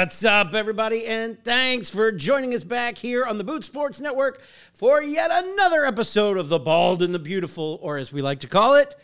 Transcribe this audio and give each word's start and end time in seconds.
What's 0.00 0.24
up, 0.24 0.54
everybody, 0.54 1.06
and 1.06 1.42
thanks 1.42 1.90
for 1.90 2.12
joining 2.12 2.54
us 2.54 2.62
back 2.62 2.98
here 2.98 3.24
on 3.24 3.36
the 3.36 3.42
Boot 3.42 3.64
Sports 3.64 3.98
Network 3.98 4.40
for 4.72 5.02
yet 5.02 5.28
another 5.32 5.84
episode 5.84 6.38
of 6.38 6.48
The 6.48 6.60
Bald 6.60 7.02
and 7.02 7.12
the 7.12 7.18
Beautiful, 7.18 7.80
or 7.82 7.98
as 7.98 8.12
we 8.12 8.22
like 8.22 8.38
to 8.40 8.46
call 8.46 8.76
it, 8.76 8.94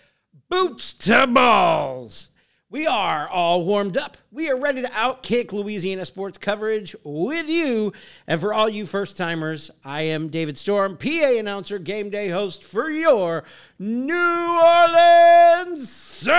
Boots 0.48 0.92
to 0.92 1.26
Balls. 1.26 2.28
We 2.70 2.86
are 2.86 3.28
all 3.28 3.64
warmed 3.64 3.96
up. 3.96 4.18
We 4.30 4.48
are 4.48 4.56
ready 4.56 4.82
to 4.82 4.88
outkick 4.88 5.52
Louisiana 5.52 6.04
sports 6.04 6.38
coverage 6.38 6.94
with 7.02 7.48
you. 7.48 7.92
And 8.28 8.40
for 8.40 8.54
all 8.54 8.68
you 8.68 8.86
first 8.86 9.16
timers, 9.16 9.72
I 9.84 10.02
am 10.02 10.28
David 10.28 10.56
Storm, 10.58 10.96
PA 10.96 11.08
announcer, 11.08 11.80
game 11.80 12.08
day 12.08 12.28
host 12.28 12.62
for 12.62 12.88
your 12.88 13.42
New 13.80 14.60
Orleans 14.62 15.90
Saints. 15.90 16.38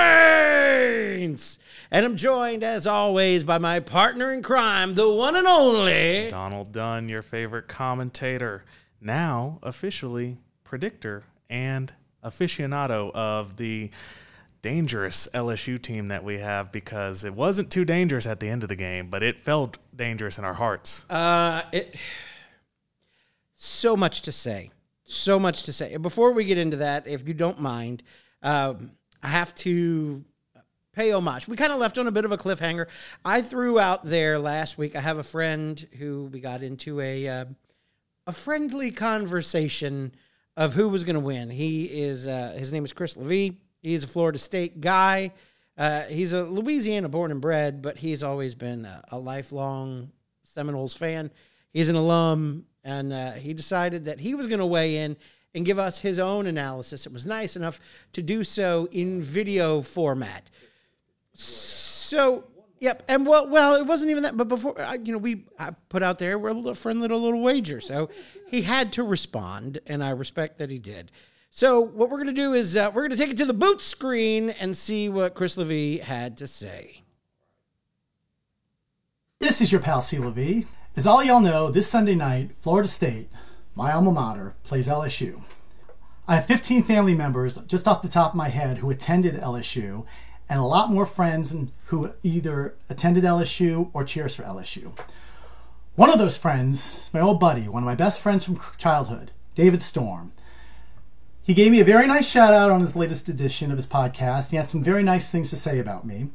And 1.95 2.05
I'm 2.05 2.17
joined, 2.17 2.61
as 2.61 2.87
always, 2.87 3.45
by 3.45 3.57
my 3.57 3.79
partner 3.79 4.33
in 4.33 4.43
crime, 4.43 4.95
the 4.95 5.09
one 5.09 5.37
and 5.37 5.47
only 5.47 6.27
Donald 6.27 6.73
Dunn, 6.73 7.07
your 7.07 7.21
favorite 7.21 7.69
commentator, 7.69 8.65
now 8.99 9.59
officially 9.63 10.39
predictor 10.65 11.23
and 11.49 11.93
aficionado 12.21 13.13
of 13.13 13.55
the 13.55 13.91
dangerous 14.61 15.29
LSU 15.33 15.81
team 15.81 16.07
that 16.07 16.25
we 16.25 16.39
have 16.39 16.69
because 16.69 17.23
it 17.23 17.33
wasn't 17.33 17.71
too 17.71 17.85
dangerous 17.85 18.27
at 18.27 18.41
the 18.41 18.49
end 18.49 18.63
of 18.63 18.67
the 18.67 18.75
game, 18.75 19.09
but 19.09 19.23
it 19.23 19.39
felt 19.39 19.77
dangerous 19.95 20.37
in 20.37 20.43
our 20.43 20.55
hearts. 20.55 21.09
Uh, 21.09 21.61
it, 21.71 21.95
so 23.55 23.95
much 23.95 24.21
to 24.23 24.33
say. 24.33 24.69
So 25.05 25.39
much 25.39 25.63
to 25.63 25.71
say. 25.71 25.95
Before 25.95 26.33
we 26.33 26.43
get 26.43 26.57
into 26.57 26.75
that, 26.75 27.07
if 27.07 27.25
you 27.25 27.33
don't 27.33 27.61
mind, 27.61 28.03
um, 28.43 28.91
I 29.23 29.29
have 29.29 29.55
to 29.55 30.25
pay 30.95 31.11
homage. 31.11 31.47
We 31.47 31.57
kind 31.57 31.73
of 31.73 31.79
left 31.79 31.97
on 31.97 32.07
a 32.07 32.11
bit 32.11 32.25
of 32.25 32.31
a 32.31 32.37
cliffhanger. 32.37 32.87
I 33.23 33.41
threw 33.41 33.79
out 33.79 34.03
there 34.03 34.39
last 34.39 34.77
week. 34.77 34.95
I 34.95 35.01
have 35.01 35.17
a 35.17 35.23
friend 35.23 35.85
who 35.99 36.29
we 36.31 36.39
got 36.39 36.63
into 36.63 37.01
a 37.01 37.27
uh, 37.27 37.45
a 38.25 38.31
friendly 38.31 38.91
conversation 38.91 40.15
of 40.57 40.73
who 40.73 40.89
was 40.89 41.03
going 41.03 41.15
to 41.15 41.19
win. 41.19 41.49
He 41.49 41.85
is 41.85 42.27
uh, 42.27 42.55
his 42.57 42.71
name 42.71 42.85
is 42.85 42.93
Chris 42.93 43.17
Levy. 43.17 43.59
He's 43.81 44.03
a 44.03 44.07
Florida 44.07 44.39
State 44.39 44.81
guy. 44.81 45.31
Uh, 45.77 46.03
he's 46.03 46.31
a 46.31 46.43
Louisiana 46.43 47.09
born 47.09 47.31
and 47.31 47.41
bred, 47.41 47.81
but 47.81 47.97
he's 47.97 48.23
always 48.23 48.55
been 48.55 48.85
a, 48.85 49.03
a 49.11 49.19
lifelong 49.19 50.11
Seminoles 50.43 50.95
fan. 50.95 51.29
He's 51.73 51.89
an 51.89 51.97
alum, 51.97 52.65
and 52.85 53.11
uh, 53.11 53.33
he 53.33 53.53
decided 53.53 54.05
that 54.05 54.21
he 54.21 54.33
was 54.33 54.47
going 54.47 54.59
to 54.61 54.65
weigh 54.65 54.95
in 54.95 55.17
and 55.53 55.65
give 55.65 55.77
us 55.77 55.99
his 55.99 56.19
own 56.19 56.47
analysis. 56.47 57.05
It 57.05 57.11
was 57.11 57.25
nice 57.25 57.57
enough 57.57 57.79
to 58.13 58.21
do 58.21 58.43
so 58.45 58.87
in 58.91 59.21
video 59.21 59.81
format. 59.81 60.49
So, 61.35 62.45
yep, 62.79 63.03
and 63.07 63.25
well, 63.25 63.47
well, 63.47 63.75
it 63.75 63.85
wasn't 63.85 64.11
even 64.11 64.23
that. 64.23 64.37
But 64.37 64.47
before, 64.47 64.79
I, 64.81 64.95
you 64.95 65.11
know, 65.11 65.17
we 65.17 65.45
I 65.59 65.71
put 65.89 66.01
out 66.01 66.17
there 66.17 66.39
we're 66.39 66.49
a 66.49 66.53
little 66.53 66.75
friendly 66.75 67.01
little, 67.03 67.21
little 67.21 67.41
wager, 67.41 67.81
so 67.81 68.09
he 68.47 68.63
had 68.63 68.93
to 68.93 69.03
respond, 69.03 69.79
and 69.85 70.03
I 70.03 70.11
respect 70.11 70.57
that 70.57 70.69
he 70.69 70.79
did. 70.79 71.11
So 71.49 71.79
what 71.79 72.09
we're 72.09 72.17
going 72.17 72.27
to 72.27 72.33
do 72.33 72.53
is 72.53 72.75
uh, 72.75 72.91
we're 72.93 73.03
going 73.07 73.11
to 73.11 73.17
take 73.17 73.29
it 73.29 73.37
to 73.37 73.45
the 73.45 73.53
boot 73.53 73.81
screen 73.81 74.49
and 74.49 74.75
see 74.75 75.07
what 75.07 75.35
Chris 75.35 75.55
Levy 75.55 75.99
had 75.99 76.35
to 76.37 76.47
say. 76.47 77.03
This 79.39 79.61
is 79.61 79.71
your 79.71 79.79
pal 79.79 80.01
C. 80.01 80.17
Levy. 80.17 80.65
As 80.97 81.07
all 81.07 81.23
y'all 81.23 81.39
know, 81.39 81.69
this 81.69 81.89
Sunday 81.89 82.15
night, 82.15 82.51
Florida 82.59 82.87
State, 82.87 83.29
my 83.73 83.91
alma 83.91 84.11
mater, 84.11 84.55
plays 84.63 84.87
LSU. 84.87 85.43
I 86.27 86.35
have 86.35 86.45
15 86.45 86.83
family 86.83 87.13
members, 87.13 87.57
just 87.67 87.87
off 87.87 88.01
the 88.01 88.07
top 88.07 88.31
of 88.31 88.35
my 88.35 88.49
head, 88.49 88.79
who 88.79 88.89
attended 88.89 89.35
LSU, 89.35 90.05
and 90.49 90.59
a 90.59 90.63
lot 90.63 90.91
more 90.91 91.05
friends 91.05 91.55
who 91.87 92.13
either 92.23 92.75
attended 92.89 93.23
LSU 93.23 93.89
or 93.93 94.03
cheers 94.03 94.35
for 94.35 94.43
LSU. 94.43 94.97
One 95.95 96.09
of 96.09 96.19
those 96.19 96.37
friends 96.37 96.97
is 96.97 97.13
my 97.13 97.21
old 97.21 97.39
buddy, 97.39 97.67
one 97.67 97.83
of 97.83 97.87
my 97.87 97.95
best 97.95 98.21
friends 98.21 98.43
from 98.43 98.59
childhood, 98.77 99.31
David 99.55 99.81
Storm. 99.81 100.33
He 101.45 101.53
gave 101.53 101.71
me 101.71 101.79
a 101.79 101.85
very 101.85 102.07
nice 102.07 102.29
shout 102.29 102.53
out 102.53 102.71
on 102.71 102.81
his 102.81 102.95
latest 102.95 103.29
edition 103.29 103.71
of 103.71 103.77
his 103.77 103.87
podcast. 103.87 104.49
He 104.49 104.57
had 104.57 104.67
some 104.67 104.83
very 104.83 105.03
nice 105.03 105.29
things 105.29 105.49
to 105.51 105.55
say 105.55 105.79
about 105.79 106.05
me. 106.05 106.29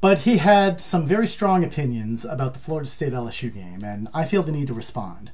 But 0.00 0.20
he 0.20 0.36
had 0.36 0.80
some 0.80 1.06
very 1.06 1.26
strong 1.26 1.64
opinions 1.64 2.24
about 2.24 2.52
the 2.52 2.58
Florida 2.58 2.88
State 2.88 3.14
LSU 3.14 3.52
game, 3.52 3.82
and 3.82 4.08
I 4.12 4.24
feel 4.24 4.42
the 4.42 4.52
need 4.52 4.66
to 4.66 4.74
respond. 4.74 5.30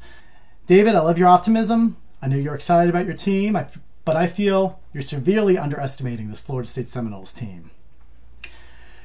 David, 0.66 0.94
I 0.94 1.00
love 1.00 1.18
your 1.18 1.28
optimism. 1.28 1.96
I 2.22 2.28
know 2.28 2.36
you're 2.36 2.54
excited 2.54 2.88
about 2.88 3.06
your 3.06 3.16
team, 3.16 3.58
but 4.04 4.16
I 4.16 4.28
feel 4.28 4.78
you're 4.92 5.02
severely 5.02 5.58
underestimating 5.58 6.30
this 6.30 6.40
Florida 6.40 6.68
State 6.68 6.88
Seminoles 6.88 7.32
team. 7.32 7.72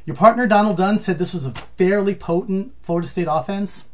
Your 0.07 0.15
partner, 0.15 0.47
Donald 0.47 0.77
Dunn, 0.77 0.99
said 0.99 1.17
this 1.17 1.33
was 1.33 1.45
a 1.45 1.51
fairly 1.51 2.15
potent 2.15 2.73
Florida 2.79 3.05
State 3.05 3.27
offense. 3.29 3.89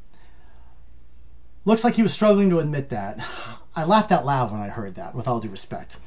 Looks 1.65 1.83
like 1.83 1.95
he 1.95 2.03
was 2.03 2.13
struggling 2.13 2.51
to 2.51 2.59
admit 2.59 2.89
that. 2.89 3.19
I 3.75 3.83
laughed 3.83 4.11
out 4.11 4.23
loud 4.23 4.51
when 4.51 4.61
I 4.61 4.69
heard 4.69 4.93
that, 4.93 5.15
with 5.15 5.27
all 5.27 5.39
due 5.39 5.49
respect. 5.49 5.97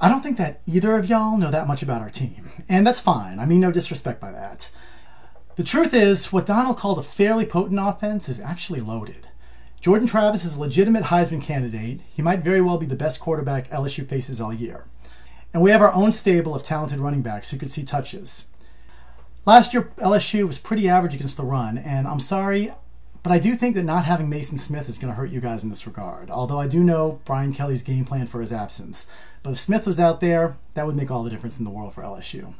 I 0.00 0.08
don't 0.08 0.22
think 0.22 0.38
that 0.38 0.62
either 0.66 0.96
of 0.96 1.06
y'all 1.10 1.36
know 1.36 1.50
that 1.50 1.68
much 1.68 1.82
about 1.82 2.00
our 2.00 2.08
team, 2.08 2.50
and 2.66 2.86
that's 2.86 2.98
fine. 2.98 3.38
I 3.38 3.44
mean, 3.44 3.60
no 3.60 3.70
disrespect 3.70 4.22
by 4.22 4.32
that. 4.32 4.70
The 5.56 5.64
truth 5.64 5.92
is, 5.92 6.32
what 6.32 6.46
Donald 6.46 6.78
called 6.78 6.98
a 6.98 7.02
fairly 7.02 7.44
potent 7.44 7.80
offense 7.82 8.30
is 8.30 8.40
actually 8.40 8.80
loaded. 8.80 9.28
Jordan 9.82 10.08
Travis 10.08 10.46
is 10.46 10.56
a 10.56 10.60
legitimate 10.60 11.04
Heisman 11.04 11.42
candidate. 11.42 12.00
He 12.08 12.22
might 12.22 12.40
very 12.40 12.62
well 12.62 12.78
be 12.78 12.86
the 12.86 12.96
best 12.96 13.20
quarterback 13.20 13.68
LSU 13.68 14.08
faces 14.08 14.40
all 14.40 14.54
year. 14.54 14.86
And 15.52 15.62
we 15.62 15.72
have 15.72 15.82
our 15.82 15.92
own 15.92 16.10
stable 16.10 16.54
of 16.54 16.62
talented 16.62 17.00
running 17.00 17.20
backs 17.20 17.50
who 17.50 17.58
could 17.58 17.70
see 17.70 17.84
touches. 17.84 18.46
Last 19.46 19.74
year, 19.74 19.92
LSU 19.98 20.46
was 20.46 20.58
pretty 20.58 20.88
average 20.88 21.14
against 21.14 21.36
the 21.36 21.44
run, 21.44 21.76
and 21.76 22.08
I'm 22.08 22.20
sorry, 22.20 22.72
but 23.22 23.30
I 23.32 23.38
do 23.38 23.54
think 23.56 23.74
that 23.74 23.82
not 23.82 24.06
having 24.06 24.30
Maason 24.30 24.58
Smith 24.58 24.88
is 24.88 24.98
going 24.98 25.12
to 25.12 25.16
hurt 25.16 25.30
you 25.30 25.40
guys 25.40 25.62
in 25.62 25.70
this 25.70 25.86
regard. 25.86 26.30
Although 26.30 26.58
I 26.58 26.66
do 26.66 26.82
know 26.82 27.20
Brian 27.24 27.52
Kelly's 27.52 27.82
game 27.82 28.04
plan 28.04 28.26
for 28.26 28.40
his 28.40 28.52
absence. 28.52 29.06
But 29.42 29.50
if 29.50 29.58
Smith 29.58 29.86
was 29.86 30.00
out 30.00 30.20
there, 30.20 30.56
that 30.74 30.86
would 30.86 30.96
make 30.96 31.10
all 31.10 31.22
the 31.22 31.30
difference 31.30 31.58
in 31.58 31.64
the 31.64 31.70
world 31.70 31.92
for 31.92 32.02
LSU. 32.02 32.54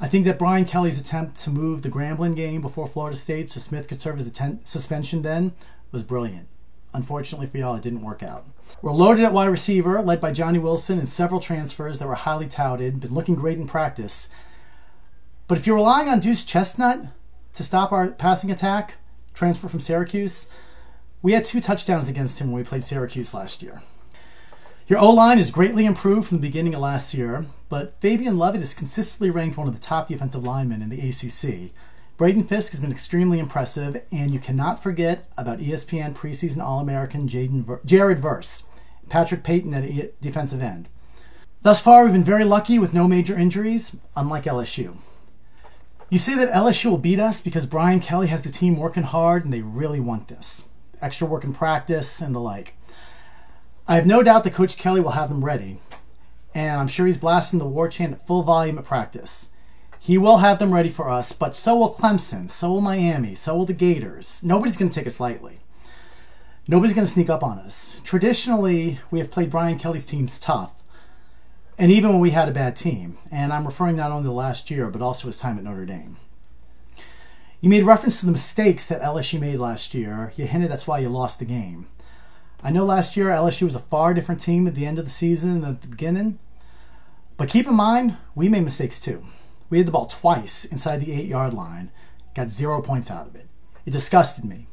I 0.00 0.08
think 0.08 0.24
that 0.26 0.38
Brian 0.38 0.66
Kelly's 0.66 1.00
attempt 1.00 1.36
to 1.40 1.50
move 1.50 1.82
the 1.82 1.90
Grambling 1.90 2.36
game 2.36 2.60
before 2.60 2.86
Florida 2.86 3.16
State 3.16 3.50
so 3.50 3.60
Smith 3.60 3.88
could 3.88 4.00
serve 4.00 4.18
as 4.18 4.26
a 4.26 4.30
ten- 4.30 4.64
suspension 4.64 5.22
then 5.22 5.52
was 5.92 6.02
brilliant. 6.02 6.48
Unfortunately 6.92 7.46
for 7.46 7.58
y'all, 7.58 7.76
it 7.76 7.82
didn't 7.82 8.02
work 8.02 8.22
out. 8.22 8.46
We're 8.82 8.92
loaded 8.92 9.24
at 9.24 9.32
wide 9.32 9.46
receiver, 9.46 10.02
led 10.02 10.20
by 10.20 10.32
Johnny 10.32 10.58
Wilson 10.58 10.98
and 10.98 11.08
several 11.08 11.40
transfers 11.40 11.98
that 11.98 12.08
were 12.08 12.14
highly 12.14 12.46
touted, 12.46 13.00
been 13.00 13.14
looking 13.14 13.34
great 13.34 13.58
in 13.58 13.66
practice. 13.66 14.28
But 15.48 15.58
if 15.58 15.66
you're 15.66 15.76
relying 15.76 16.08
on 16.08 16.18
Deuce 16.18 16.44
Chestnut 16.44 17.06
to 17.52 17.62
stop 17.62 17.92
our 17.92 18.08
passing 18.08 18.50
attack, 18.50 18.94
transfer 19.32 19.68
from 19.68 19.80
Syracuse, 19.80 20.48
we 21.22 21.32
had 21.32 21.44
two 21.44 21.60
touchdowns 21.60 22.08
against 22.08 22.40
him 22.40 22.50
when 22.50 22.62
we 22.62 22.68
played 22.68 22.82
Syracuse 22.82 23.32
last 23.32 23.62
year. 23.62 23.82
Your 24.88 24.98
O 24.98 25.10
line 25.10 25.38
is 25.38 25.50
greatly 25.52 25.86
improved 25.86 26.28
from 26.28 26.38
the 26.38 26.48
beginning 26.48 26.74
of 26.74 26.80
last 26.80 27.14
year, 27.14 27.46
but 27.68 27.94
Fabien 28.00 28.38
Lovett 28.38 28.62
is 28.62 28.74
consistently 28.74 29.30
ranked 29.30 29.56
one 29.56 29.68
of 29.68 29.74
the 29.74 29.80
top 29.80 30.08
defensive 30.08 30.42
linemen 30.42 30.82
in 30.82 30.88
the 30.88 31.08
ACC. 31.08 31.72
Braden 32.16 32.44
Fisk 32.44 32.72
has 32.72 32.80
been 32.80 32.92
extremely 32.92 33.38
impressive, 33.38 34.02
and 34.10 34.32
you 34.32 34.40
cannot 34.40 34.82
forget 34.82 35.28
about 35.36 35.58
ESPN 35.58 36.14
preseason 36.14 36.62
All 36.62 36.80
American 36.80 37.28
Jared 37.28 38.18
Verse, 38.20 38.64
Patrick 39.08 39.44
Payton 39.44 39.74
at 39.74 40.20
defensive 40.20 40.62
end. 40.62 40.88
Thus 41.62 41.80
far, 41.80 42.04
we've 42.04 42.12
been 42.12 42.24
very 42.24 42.44
lucky 42.44 42.78
with 42.78 42.94
no 42.94 43.06
major 43.06 43.36
injuries, 43.36 43.96
unlike 44.16 44.44
LSU. 44.44 44.96
You 46.08 46.18
say 46.18 46.36
that 46.36 46.52
LSU 46.52 46.90
will 46.90 46.98
beat 46.98 47.18
us 47.18 47.40
because 47.40 47.66
Brian 47.66 47.98
Kelly 47.98 48.28
has 48.28 48.42
the 48.42 48.50
team 48.50 48.76
working 48.76 49.02
hard 49.02 49.44
and 49.44 49.52
they 49.52 49.62
really 49.62 49.98
want 49.98 50.28
this. 50.28 50.68
Extra 51.02 51.26
work 51.26 51.42
in 51.42 51.52
practice 51.52 52.20
and 52.20 52.32
the 52.32 52.38
like. 52.38 52.76
I 53.88 53.96
have 53.96 54.06
no 54.06 54.22
doubt 54.22 54.44
that 54.44 54.54
Coach 54.54 54.76
Kelly 54.76 55.00
will 55.00 55.10
have 55.10 55.28
them 55.28 55.44
ready, 55.44 55.78
and 56.54 56.80
I'm 56.80 56.86
sure 56.86 57.06
he's 57.06 57.18
blasting 57.18 57.58
the 57.58 57.66
war 57.66 57.88
chant 57.88 58.12
at 58.12 58.26
full 58.26 58.44
volume 58.44 58.78
at 58.78 58.84
practice. 58.84 59.50
He 59.98 60.16
will 60.16 60.38
have 60.38 60.60
them 60.60 60.72
ready 60.72 60.90
for 60.90 61.10
us, 61.10 61.32
but 61.32 61.56
so 61.56 61.76
will 61.76 61.92
Clemson, 61.92 62.48
so 62.48 62.70
will 62.70 62.80
Miami, 62.80 63.34
so 63.34 63.56
will 63.56 63.66
the 63.66 63.72
Gators. 63.72 64.42
Nobody's 64.44 64.76
going 64.76 64.88
to 64.88 64.94
take 64.94 65.08
us 65.08 65.18
lightly. 65.18 65.58
Nobody's 66.68 66.94
going 66.94 67.04
to 67.04 67.12
sneak 67.12 67.30
up 67.30 67.42
on 67.42 67.58
us. 67.58 68.00
Traditionally, 68.04 69.00
we 69.10 69.18
have 69.18 69.32
played 69.32 69.50
Brian 69.50 69.78
Kelly's 69.78 70.06
teams 70.06 70.38
tough, 70.38 70.72
and 71.78 71.92
even 71.92 72.10
when 72.10 72.20
we 72.20 72.30
had 72.30 72.48
a 72.48 72.52
bad 72.52 72.76
team, 72.76 73.18
and 73.30 73.52
I'm 73.52 73.66
referring 73.66 73.96
not 73.96 74.10
only 74.10 74.28
to 74.28 74.32
last 74.32 74.70
year, 74.70 74.88
but 74.88 75.02
also 75.02 75.26
his 75.26 75.38
time 75.38 75.58
at 75.58 75.64
Notre 75.64 75.84
Dame. 75.84 76.16
You 77.60 77.70
made 77.70 77.84
reference 77.84 78.20
to 78.20 78.26
the 78.26 78.32
mistakes 78.32 78.86
that 78.86 79.02
LSU 79.02 79.40
made 79.40 79.58
last 79.58 79.94
year. 79.94 80.32
You 80.36 80.46
hinted 80.46 80.70
that's 80.70 80.86
why 80.86 80.98
you 80.98 81.08
lost 81.08 81.38
the 81.38 81.44
game. 81.44 81.86
I 82.62 82.70
know 82.70 82.84
last 82.84 83.16
year 83.16 83.26
LSU 83.26 83.62
was 83.62 83.74
a 83.74 83.80
far 83.80 84.14
different 84.14 84.40
team 84.40 84.66
at 84.66 84.74
the 84.74 84.86
end 84.86 84.98
of 84.98 85.04
the 85.04 85.10
season 85.10 85.60
than 85.60 85.74
at 85.74 85.82
the 85.82 85.88
beginning, 85.88 86.38
but 87.36 87.48
keep 87.48 87.66
in 87.66 87.74
mind, 87.74 88.16
we 88.34 88.48
made 88.48 88.64
mistakes 88.64 88.98
too. 88.98 89.26
We 89.68 89.78
had 89.78 89.86
the 89.86 89.92
ball 89.92 90.06
twice 90.06 90.64
inside 90.64 90.98
the 90.98 91.12
eight 91.12 91.26
yard 91.26 91.52
line, 91.52 91.90
got 92.34 92.48
zero 92.48 92.80
points 92.80 93.10
out 93.10 93.26
of 93.26 93.34
it. 93.34 93.46
It 93.84 93.90
disgusted 93.90 94.44
me. 94.44 94.68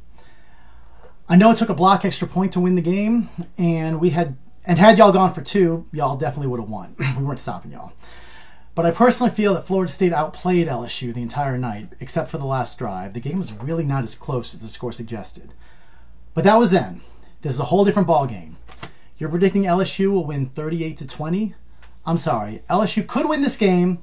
I 1.27 1.35
know 1.35 1.51
it 1.51 1.57
took 1.57 1.69
a 1.69 1.73
block 1.73 2.05
extra 2.05 2.27
point 2.27 2.51
to 2.53 2.59
win 2.59 2.75
the 2.75 2.81
game, 2.81 3.29
and 3.57 3.99
we 3.99 4.11
had 4.11 4.37
and 4.65 4.77
had 4.77 4.97
y'all 4.97 5.11
gone 5.11 5.33
for 5.33 5.41
two, 5.41 5.85
y'all 5.91 6.15
definitely 6.15 6.47
would 6.47 6.59
have 6.59 6.69
won. 6.69 6.95
we 7.17 7.23
weren't 7.23 7.39
stopping 7.39 7.71
y'all. 7.71 7.93
But 8.75 8.85
I 8.85 8.91
personally 8.91 9.31
feel 9.31 9.53
that 9.53 9.67
Florida 9.67 9.91
State 9.91 10.13
outplayed 10.13 10.67
LSU 10.67 11.13
the 11.13 11.21
entire 11.21 11.57
night, 11.57 11.89
except 11.99 12.29
for 12.29 12.39
the 12.39 12.45
last 12.45 12.77
drive. 12.77 13.13
The 13.13 13.19
game 13.19 13.37
was 13.37 13.53
really 13.53 13.83
not 13.83 14.03
as 14.03 14.15
close 14.15 14.53
as 14.53 14.61
the 14.61 14.67
score 14.67 14.91
suggested. 14.91 15.53
But 16.33 16.43
that 16.45 16.57
was 16.57 16.71
then. 16.71 17.01
This 17.41 17.53
is 17.53 17.59
a 17.59 17.65
whole 17.65 17.85
different 17.85 18.07
ball 18.07 18.25
game. 18.25 18.57
You're 19.17 19.29
predicting 19.29 19.63
LSU 19.63 20.11
will 20.11 20.25
win 20.25 20.47
38 20.47 20.97
to 20.97 21.07
20. 21.07 21.53
I'm 22.05 22.17
sorry. 22.17 22.63
LSU 22.69 23.05
could 23.05 23.29
win 23.29 23.41
this 23.41 23.57
game. 23.57 23.99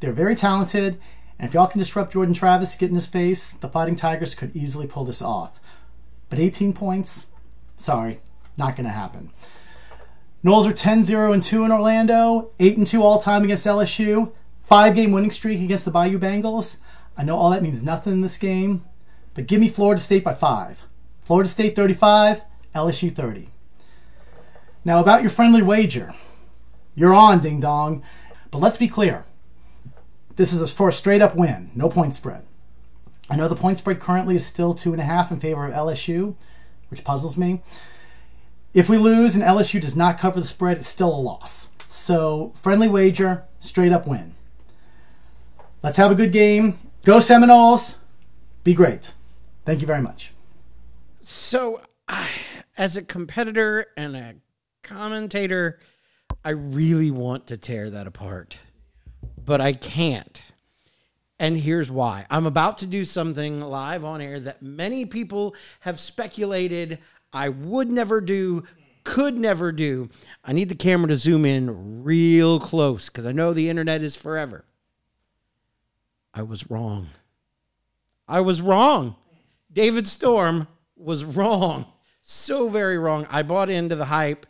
They're 0.00 0.12
very 0.12 0.34
talented, 0.34 0.98
and 1.38 1.48
if 1.48 1.54
y'all 1.54 1.66
can 1.66 1.78
disrupt 1.78 2.12
Jordan 2.12 2.34
Travis, 2.34 2.74
get 2.74 2.88
in 2.88 2.94
his 2.94 3.06
face, 3.06 3.52
the 3.52 3.68
Fighting 3.68 3.96
Tigers 3.96 4.34
could 4.34 4.54
easily 4.56 4.86
pull 4.86 5.04
this 5.04 5.22
off. 5.22 5.60
But 6.28 6.38
18 6.38 6.72
points, 6.72 7.26
sorry, 7.76 8.20
not 8.56 8.76
going 8.76 8.86
to 8.86 8.92
happen. 8.92 9.30
Noles 10.46 10.64
are 10.64 10.72
10 10.72 11.02
0 11.02 11.32
and 11.32 11.42
2 11.42 11.64
in 11.64 11.72
Orlando, 11.72 12.52
8 12.60 12.76
and 12.76 12.86
2 12.86 13.02
all 13.02 13.18
time 13.18 13.42
against 13.42 13.66
LSU, 13.66 14.30
five 14.62 14.94
game 14.94 15.10
winning 15.10 15.32
streak 15.32 15.60
against 15.60 15.84
the 15.84 15.90
Bayou 15.90 16.20
Bengals. 16.20 16.76
I 17.18 17.24
know 17.24 17.36
all 17.36 17.50
that 17.50 17.64
means 17.64 17.82
nothing 17.82 18.12
in 18.12 18.20
this 18.20 18.38
game, 18.38 18.84
but 19.34 19.48
give 19.48 19.60
me 19.60 19.68
Florida 19.68 20.00
State 20.00 20.22
by 20.22 20.34
five. 20.34 20.86
Florida 21.24 21.48
State 21.48 21.74
35, 21.74 22.42
LSU 22.76 23.10
30. 23.10 23.48
Now, 24.84 25.00
about 25.00 25.22
your 25.22 25.30
friendly 25.30 25.62
wager. 25.62 26.14
You're 26.94 27.12
on, 27.12 27.40
ding 27.40 27.58
dong. 27.58 28.04
But 28.52 28.58
let's 28.58 28.76
be 28.76 28.86
clear. 28.86 29.24
This 30.36 30.52
is 30.52 30.72
for 30.72 30.90
a 30.90 30.92
straight 30.92 31.22
up 31.22 31.34
win, 31.34 31.72
no 31.74 31.88
point 31.88 32.14
spread. 32.14 32.44
I 33.28 33.34
know 33.34 33.48
the 33.48 33.56
point 33.56 33.78
spread 33.78 33.98
currently 33.98 34.36
is 34.36 34.46
still 34.46 34.74
two 34.74 34.92
and 34.92 35.00
a 35.00 35.06
half 35.06 35.32
in 35.32 35.40
favor 35.40 35.66
of 35.66 35.74
LSU, 35.74 36.36
which 36.88 37.02
puzzles 37.02 37.36
me. 37.36 37.62
If 38.76 38.90
we 38.90 38.98
lose 38.98 39.34
and 39.34 39.42
LSU 39.42 39.80
does 39.80 39.96
not 39.96 40.18
cover 40.18 40.38
the 40.38 40.44
spread, 40.44 40.76
it's 40.76 40.88
still 40.90 41.08
a 41.08 41.16
loss. 41.16 41.70
So, 41.88 42.52
friendly 42.56 42.88
wager, 42.88 43.44
straight 43.58 43.90
up 43.90 44.06
win. 44.06 44.34
Let's 45.82 45.96
have 45.96 46.10
a 46.10 46.14
good 46.14 46.30
game. 46.30 46.76
Go 47.02 47.18
Seminoles. 47.18 47.96
Be 48.64 48.74
great. 48.74 49.14
Thank 49.64 49.80
you 49.80 49.86
very 49.86 50.02
much. 50.02 50.34
So, 51.22 51.80
I, 52.06 52.28
as 52.76 52.98
a 52.98 53.02
competitor 53.02 53.86
and 53.96 54.14
a 54.14 54.34
commentator, 54.82 55.78
I 56.44 56.50
really 56.50 57.10
want 57.10 57.46
to 57.46 57.56
tear 57.56 57.88
that 57.88 58.06
apart, 58.06 58.58
but 59.42 59.58
I 59.58 59.72
can't. 59.72 60.42
And 61.38 61.58
here's 61.58 61.90
why. 61.90 62.26
I'm 62.30 62.44
about 62.44 62.76
to 62.78 62.86
do 62.86 63.06
something 63.06 63.60
live 63.60 64.04
on 64.04 64.20
air 64.20 64.38
that 64.40 64.60
many 64.60 65.06
people 65.06 65.54
have 65.80 65.98
speculated 65.98 66.98
I 67.36 67.50
would 67.50 67.90
never 67.90 68.22
do, 68.22 68.64
could 69.04 69.36
never 69.36 69.70
do. 69.70 70.08
I 70.42 70.54
need 70.54 70.70
the 70.70 70.74
camera 70.74 71.08
to 71.08 71.16
zoom 71.16 71.44
in 71.44 72.02
real 72.02 72.58
close 72.58 73.10
because 73.10 73.26
I 73.26 73.32
know 73.32 73.52
the 73.52 73.68
internet 73.68 74.02
is 74.02 74.16
forever. 74.16 74.64
I 76.32 76.42
was 76.42 76.70
wrong. 76.70 77.08
I 78.26 78.40
was 78.40 78.62
wrong. 78.62 79.16
David 79.70 80.08
Storm 80.08 80.66
was 80.96 81.24
wrong. 81.24 81.84
So 82.22 82.68
very 82.68 82.98
wrong. 82.98 83.26
I 83.30 83.42
bought 83.42 83.68
into 83.68 83.96
the 83.96 84.06
hype 84.06 84.46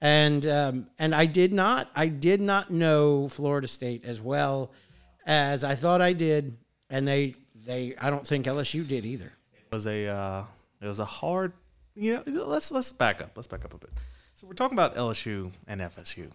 and 0.00 0.46
um, 0.46 0.86
and 0.98 1.14
I 1.14 1.26
did 1.26 1.52
not 1.52 1.90
I 1.94 2.08
did 2.08 2.40
not 2.40 2.70
know 2.70 3.28
Florida 3.28 3.68
State 3.68 4.04
as 4.06 4.18
well 4.18 4.72
as 5.26 5.62
I 5.62 5.74
thought 5.74 6.00
I 6.00 6.14
did, 6.14 6.56
and 6.88 7.06
they 7.06 7.34
they 7.54 7.94
I 8.00 8.08
don't 8.08 8.26
think 8.26 8.46
LSU 8.46 8.88
did 8.88 9.04
either. 9.04 9.32
It 9.52 9.74
was 9.74 9.86
a 9.86 10.06
uh, 10.06 10.44
it 10.80 10.86
was 10.86 11.00
a 11.00 11.04
hard 11.04 11.52
you 11.94 12.14
know 12.14 12.22
let's 12.46 12.70
let's 12.70 12.92
back 12.92 13.20
up 13.20 13.32
let's 13.36 13.48
back 13.48 13.64
up 13.64 13.74
a 13.74 13.78
bit. 13.78 13.90
So 14.34 14.46
we're 14.46 14.54
talking 14.54 14.76
about 14.76 14.94
LSU 14.96 15.50
and 15.66 15.80
FSU. 15.80 16.30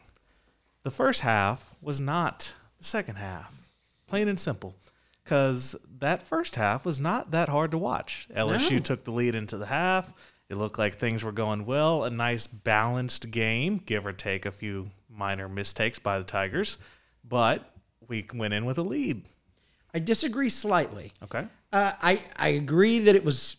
The 0.83 0.91
first 0.91 1.21
half 1.21 1.75
was 1.81 1.99
not 1.99 2.53
the 2.77 2.83
second 2.83 3.15
half, 3.15 3.71
plain 4.07 4.27
and 4.27 4.39
simple, 4.39 4.75
because 5.23 5.75
that 5.99 6.21
first 6.21 6.55
half 6.55 6.85
was 6.85 6.99
not 6.99 7.31
that 7.31 7.49
hard 7.49 7.71
to 7.71 7.77
watch. 7.77 8.27
LSU 8.35 8.73
No. 8.73 8.79
took 8.79 9.03
the 9.03 9.11
lead 9.11 9.33
into 9.33 9.57
the 9.57 9.65
half. 9.65 10.13
It 10.47 10.57
looked 10.57 10.77
like 10.77 10.95
things 10.95 11.23
were 11.23 11.31
going 11.31 11.65
well. 11.65 12.03
A 12.03 12.11
nice 12.11 12.45
balanced 12.45 13.31
game, 13.31 13.81
give 13.83 14.05
or 14.05 14.13
take 14.13 14.45
a 14.45 14.51
few 14.51 14.91
minor 15.09 15.49
mistakes 15.49 15.97
by 15.97 16.19
the 16.19 16.23
Tigers, 16.25 16.77
but 17.23 17.73
we 18.07 18.27
went 18.35 18.53
in 18.53 18.65
with 18.65 18.77
a 18.77 18.83
lead. 18.83 19.23
I 19.91 19.97
disagree 19.99 20.49
slightly. 20.49 21.13
Okay. 21.23 21.47
Uh, 21.73 21.93
I 22.03 22.21
I 22.37 22.49
agree 22.49 22.99
that 22.99 23.15
it 23.15 23.25
was 23.25 23.57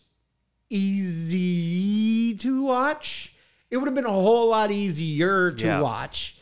easy 0.69 2.33
to 2.35 2.63
watch. 2.63 3.33
It 3.69 3.77
would 3.77 3.87
have 3.87 3.95
been 3.95 4.05
a 4.05 4.09
whole 4.11 4.49
lot 4.49 4.71
easier 4.71 5.51
to 5.51 5.65
Yeah. 5.65 5.81
watch 5.81 6.37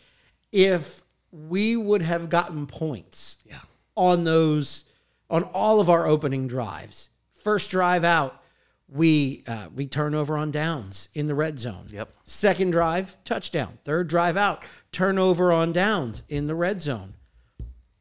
if 0.52 1.04
we 1.32 1.76
would 1.76 2.02
have 2.02 2.30
gotten 2.30 2.68
points 2.68 3.38
Yeah. 3.46 3.60
on 3.96 4.24
those 4.24 4.86
on 5.30 5.44
all 5.44 5.80
of 5.80 5.90
our 5.90 6.06
opening 6.06 6.48
drives. 6.48 7.10
First 7.34 7.72
drive 7.72 8.04
out, 8.04 8.42
we 8.88 9.44
uh, 9.48 9.68
we 9.74 9.88
turn 9.88 10.14
over 10.14 10.38
on 10.38 10.52
downs 10.52 11.10
in 11.16 11.26
the 11.26 11.34
red 11.34 11.58
zone. 11.60 11.88
Yep. 11.90 12.14
Second 12.24 12.72
drive, 12.72 13.16
touchdown. 13.24 13.80
Third 13.84 14.08
drive 14.08 14.38
out, 14.38 14.64
turnover 14.92 15.52
on 15.52 15.74
downs 15.74 16.22
in 16.30 16.46
the 16.46 16.54
red 16.56 16.82
zone. 16.82 17.16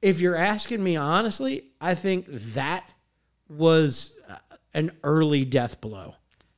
If 0.02 0.20
you're 0.20 0.36
asking 0.36 0.84
me 0.84 0.96
honestly, 0.96 1.70
I 1.80 1.94
think 1.94 2.26
that 2.28 2.92
was 3.48 4.13
an 4.74 4.90
early 5.02 5.44
death 5.44 5.80
blow 5.80 6.14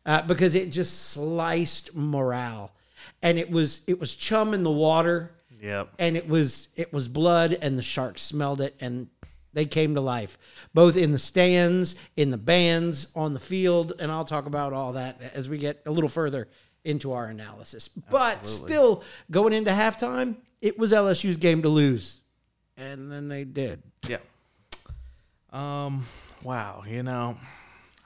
uh, 0.07 0.23
because 0.23 0.55
it 0.55 0.71
just 0.73 1.11
sliced 1.11 1.95
morale, 1.95 2.73
and 3.23 3.39
it 3.39 3.51
was 3.51 3.83
it 3.87 4.01
was 4.01 4.15
chum 4.15 4.55
in 4.55 4.63
the 4.63 4.71
water 4.73 5.33
Yep. 5.63 5.89
and 5.99 6.17
it 6.19 6.29
was 6.29 6.69
it 6.77 6.93
was 6.93 7.09
blood 7.09 7.57
and 7.63 7.79
the 7.79 7.83
sharks 7.83 8.21
smelled 8.23 8.61
it 8.61 8.77
and 8.79 9.09
they 9.55 9.65
came 9.65 9.95
to 9.95 10.03
life 10.03 10.37
both 10.75 10.99
in 10.99 11.13
the 11.13 11.19
stands 11.19 11.97
in 12.15 12.31
the 12.31 12.37
bands 12.37 13.09
on 13.17 13.33
the 13.33 13.41
field 13.41 13.95
and 13.99 14.13
i'll 14.13 14.27
talk 14.27 14.45
about 14.45 14.75
all 14.75 14.93
that 14.93 15.19
as 15.35 15.49
we 15.49 15.57
get 15.57 15.81
a 15.87 15.91
little 15.91 16.11
further 16.11 16.47
into 16.85 17.11
our 17.15 17.25
analysis 17.27 17.89
but 17.89 18.45
still 18.45 19.03
going 19.31 19.55
into 19.55 19.71
halftime 19.71 20.37
it 20.61 20.79
was 20.79 20.93
lsu's 20.93 21.39
game 21.39 21.63
to 21.63 21.71
lose 21.71 22.21
and 22.77 23.11
then 23.11 23.29
they 23.29 23.43
did 23.45 23.83
Yeah. 24.07 24.19
Um. 25.51 26.05
Wow. 26.43 26.85
You 26.87 27.03
know, 27.03 27.39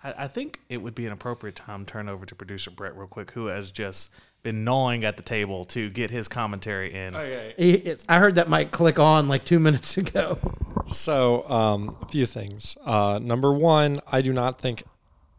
I, 0.03 0.15
I 0.19 0.27
think 0.27 0.61
it 0.69 0.79
would 0.83 0.95
be 0.95 1.07
an 1.07 1.13
appropriate 1.13 1.57
time 1.57 1.85
to 1.85 1.91
turn 1.93 2.09
over 2.09 2.25
to 2.27 2.35
producer 2.35 2.71
Brett 2.71 2.97
real 2.97 3.07
quick, 3.07 3.31
who 3.33 3.47
has 3.47 3.71
just 3.71 4.11
been 4.43 4.65
gnawing 4.65 5.05
at 5.05 5.17
the 5.19 5.23
table 5.23 5.65
to 5.67 5.91
get 5.91 6.11
his 6.11 6.27
commentary 6.29 6.91
in. 6.93 7.15
It- 7.15 7.59
it's- 7.59 8.05
i 8.09 8.19
heard 8.19 8.37
that 8.37 8.49
mic 8.49 8.71
click 8.71 8.99
on 8.99 9.29
like 9.29 9.45
two 9.45 9.59
minutes 9.69 9.97
ago 9.99 10.39
So, 10.87 11.49
um, 11.51 11.97
a 12.03 12.09
few 12.09 12.25
things. 12.27 12.77
Uh, 12.85 13.19
number 13.23 13.53
one, 13.53 14.01
I 14.11 14.23
do 14.23 14.33
not 14.33 14.59
think 14.61 14.83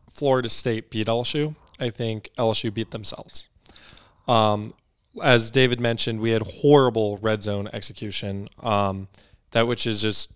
Florida 0.10 0.50
State 0.50 0.92
beat 0.92 1.08
LSU. 1.08 1.56
I 1.80 1.90
think 1.90 2.30
LSU 2.38 2.72
beat 2.74 2.92
themselves. 2.92 3.48
Um, 4.28 4.74
as 5.22 5.50
David 5.52 5.80
mentioned, 5.80 6.20
we 6.22 6.30
had 6.32 6.44
horrible 6.44 7.18
red 7.18 7.42
zone 7.44 7.68
execution, 7.74 8.48
um, 8.62 9.08
that 9.52 9.68
which 9.68 9.88
is 9.88 10.02
just 10.02 10.32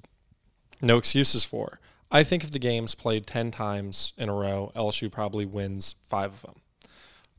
no 0.82 0.98
excuses 0.98 1.46
for. 1.46 1.80
I 2.12 2.24
think 2.24 2.44
if 2.44 2.52
the 2.52 2.60
game's 2.60 2.96
played 2.96 3.26
10 3.26 3.52
times 3.52 4.14
in 4.18 4.30
a 4.30 4.34
row, 4.34 4.72
LSU 4.76 5.12
probably 5.12 5.46
wins 5.46 5.96
five 6.02 6.32
of 6.34 6.42
them. 6.42 6.56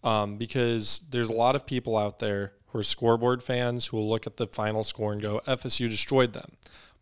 Um, 0.02 0.36
because 0.36 1.00
there's 1.10 1.28
a 1.28 1.32
lot 1.32 1.56
of 1.56 1.66
people 1.66 1.96
out 1.96 2.18
there 2.18 2.52
who 2.66 2.78
are 2.78 2.82
scoreboard 2.82 3.42
fans 3.42 3.86
who 3.86 3.96
will 3.96 4.08
look 4.08 4.26
at 4.26 4.36
the 4.36 4.46
final 4.46 4.84
score 4.84 5.12
and 5.12 5.22
go, 5.22 5.40
FSU 5.46 5.90
destroyed 5.90 6.32
them. 6.32 6.52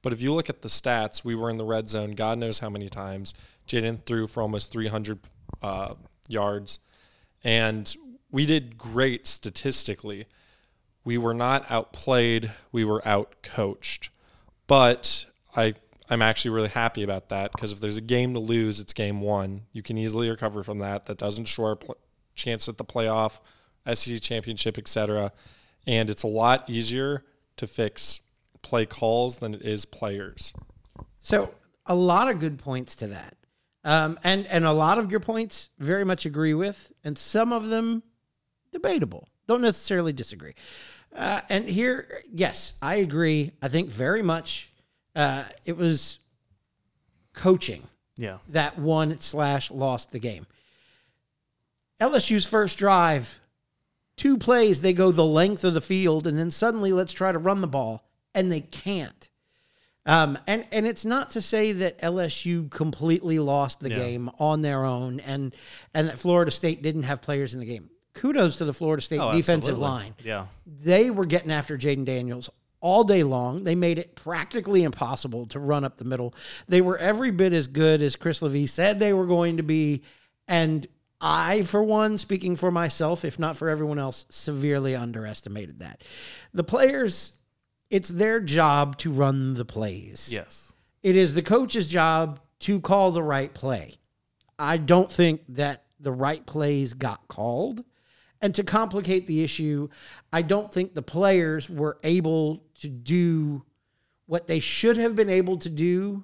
But 0.02 0.12
if 0.12 0.20
you 0.20 0.32
look 0.32 0.50
at 0.50 0.62
the 0.62 0.68
stats, 0.68 1.24
we 1.24 1.34
were 1.34 1.50
in 1.50 1.56
the 1.56 1.64
red 1.64 1.88
zone 1.88 2.12
God 2.12 2.38
knows 2.38 2.58
how 2.58 2.68
many 2.68 2.88
times. 2.88 3.34
Jayden 3.66 4.04
threw 4.04 4.26
for 4.26 4.42
almost 4.42 4.70
300 4.70 5.18
uh, 5.62 5.94
yards. 6.28 6.78
And 7.42 7.94
we 8.30 8.46
did 8.46 8.76
great 8.76 9.26
statistically. 9.26 10.26
We 11.04 11.18
were 11.18 11.34
not 11.34 11.70
outplayed, 11.70 12.50
we 12.72 12.84
were 12.84 13.00
outcoached. 13.02 14.10
But 14.66 15.26
I 15.56 15.74
I'm 16.10 16.22
actually 16.22 16.50
really 16.52 16.68
happy 16.68 17.02
about 17.02 17.30
that 17.30 17.52
because 17.52 17.72
if 17.72 17.80
there's 17.80 17.96
a 17.96 18.02
game 18.02 18.34
to 18.34 18.40
lose, 18.40 18.80
it's 18.80 18.92
game 18.92 19.20
one. 19.20 19.62
You 19.72 19.82
can 19.82 19.96
easily 19.96 20.28
recover 20.28 20.62
from 20.62 20.80
that. 20.80 21.04
That 21.04 21.18
doesn't 21.18 21.46
show 21.46 21.64
our 21.64 21.76
pl- 21.76 21.96
chance 22.34 22.68
at 22.68 22.76
the 22.76 22.84
playoff, 22.84 23.40
SEC 23.92 24.20
championship, 24.20 24.76
etc. 24.76 25.32
And 25.86 26.10
it's 26.10 26.22
a 26.22 26.28
lot 26.28 26.68
easier 26.68 27.24
to 27.56 27.66
fix 27.66 28.20
play 28.62 28.86
calls 28.86 29.38
than 29.38 29.54
it 29.54 29.62
is 29.62 29.84
players. 29.84 30.52
So 31.20 31.54
a 31.86 31.94
lot 31.94 32.28
of 32.30 32.38
good 32.38 32.58
points 32.58 32.96
to 32.96 33.06
that, 33.08 33.36
um, 33.84 34.18
and 34.24 34.46
and 34.48 34.64
a 34.64 34.72
lot 34.72 34.98
of 34.98 35.10
your 35.10 35.20
points 35.20 35.70
very 35.78 36.04
much 36.04 36.26
agree 36.26 36.54
with, 36.54 36.92
and 37.02 37.16
some 37.16 37.52
of 37.52 37.68
them 37.68 38.02
debatable. 38.72 39.28
Don't 39.46 39.62
necessarily 39.62 40.12
disagree. 40.12 40.54
Uh, 41.14 41.40
and 41.48 41.68
here, 41.68 42.08
yes, 42.32 42.74
I 42.82 42.96
agree. 42.96 43.52
I 43.62 43.68
think 43.68 43.88
very 43.88 44.22
much 44.22 44.72
uh, 45.14 45.44
it 45.64 45.76
was 45.76 46.18
coaching 47.34 47.82
Yeah. 48.16 48.38
that 48.48 48.78
won 48.78 49.18
slash 49.20 49.70
lost 49.70 50.12
the 50.12 50.18
game. 50.18 50.46
LSU's 52.00 52.44
first 52.46 52.78
drive, 52.78 53.40
two 54.16 54.36
plays, 54.36 54.80
they 54.80 54.92
go 54.92 55.12
the 55.12 55.24
length 55.24 55.64
of 55.64 55.74
the 55.74 55.80
field, 55.80 56.26
and 56.26 56.38
then 56.38 56.50
suddenly 56.50 56.92
let's 56.92 57.12
try 57.12 57.32
to 57.32 57.38
run 57.38 57.60
the 57.60 57.66
ball, 57.66 58.04
and 58.34 58.50
they 58.50 58.60
can't. 58.60 59.28
Um, 60.06 60.36
and 60.46 60.66
and 60.70 60.86
it's 60.86 61.06
not 61.06 61.30
to 61.30 61.40
say 61.40 61.72
that 61.72 61.98
LSU 62.02 62.68
completely 62.70 63.38
lost 63.38 63.80
the 63.80 63.88
Yeah. 63.90 63.96
game 63.96 64.30
on 64.38 64.60
their 64.60 64.84
own, 64.84 65.18
and 65.20 65.54
and 65.94 66.08
that 66.08 66.18
Florida 66.18 66.50
State 66.50 66.82
didn't 66.82 67.04
have 67.04 67.22
players 67.22 67.54
in 67.54 67.60
the 67.60 67.66
game. 67.66 67.88
Kudos 68.12 68.56
to 68.56 68.64
the 68.66 68.74
Florida 68.74 69.00
State 69.00 69.18
Oh, 69.20 69.32
defensive 69.32 69.74
absolutely. 69.76 69.82
line. 69.82 70.14
Yeah. 70.22 70.46
They 70.66 71.10
were 71.10 71.24
getting 71.24 71.50
after 71.50 71.78
Jayden 71.78 72.04
Daniels 72.04 72.50
all 72.84 73.02
day 73.02 73.22
long. 73.22 73.64
They 73.64 73.74
made 73.74 73.98
it 73.98 74.14
practically 74.14 74.82
impossible 74.82 75.46
to 75.46 75.58
run 75.58 75.84
up 75.84 75.96
the 75.96 76.04
middle. 76.04 76.34
They 76.68 76.82
were 76.82 76.98
every 76.98 77.30
bit 77.30 77.54
as 77.54 77.66
good 77.66 78.02
as 78.02 78.14
Chris 78.14 78.42
Levy 78.42 78.66
said 78.66 79.00
they 79.00 79.14
were 79.14 79.24
going 79.24 79.56
to 79.56 79.62
be, 79.62 80.02
and 80.46 80.86
I, 81.18 81.62
for 81.62 81.82
one, 81.82 82.18
speaking 82.18 82.56
for 82.56 82.70
myself, 82.70 83.24
if 83.24 83.38
not 83.38 83.56
for 83.56 83.70
everyone 83.70 83.98
else, 83.98 84.26
severely 84.28 84.94
underestimated 84.94 85.78
that. 85.78 86.04
The 86.52 86.62
players, 86.62 87.38
it's 87.88 88.10
their 88.10 88.38
job 88.38 88.98
to 88.98 89.10
run 89.10 89.54
the 89.54 89.64
plays. 89.64 90.30
Yes. 90.30 90.74
It 91.02 91.16
is 91.16 91.32
the 91.32 91.42
coach's 91.42 91.88
job 91.88 92.38
to 92.60 92.80
call 92.80 93.12
the 93.12 93.22
right 93.22 93.54
play. 93.54 93.94
I 94.58 94.76
don't 94.76 95.10
think 95.10 95.40
that 95.48 95.84
the 95.98 96.12
right 96.12 96.44
plays 96.44 96.92
got 96.92 97.28
called. 97.28 97.82
And 98.42 98.54
to 98.56 98.62
complicate 98.62 99.26
the 99.26 99.42
issue, 99.42 99.88
I 100.30 100.42
don't 100.42 100.70
think 100.70 100.92
the 100.92 101.00
players 101.00 101.70
were 101.70 101.96
able 102.04 102.62
to 102.84 102.90
do 102.90 103.64
what 104.26 104.46
they 104.46 104.60
should 104.60 104.96
have 104.98 105.16
been 105.16 105.30
able 105.30 105.56
to 105.58 105.68
do 105.70 106.22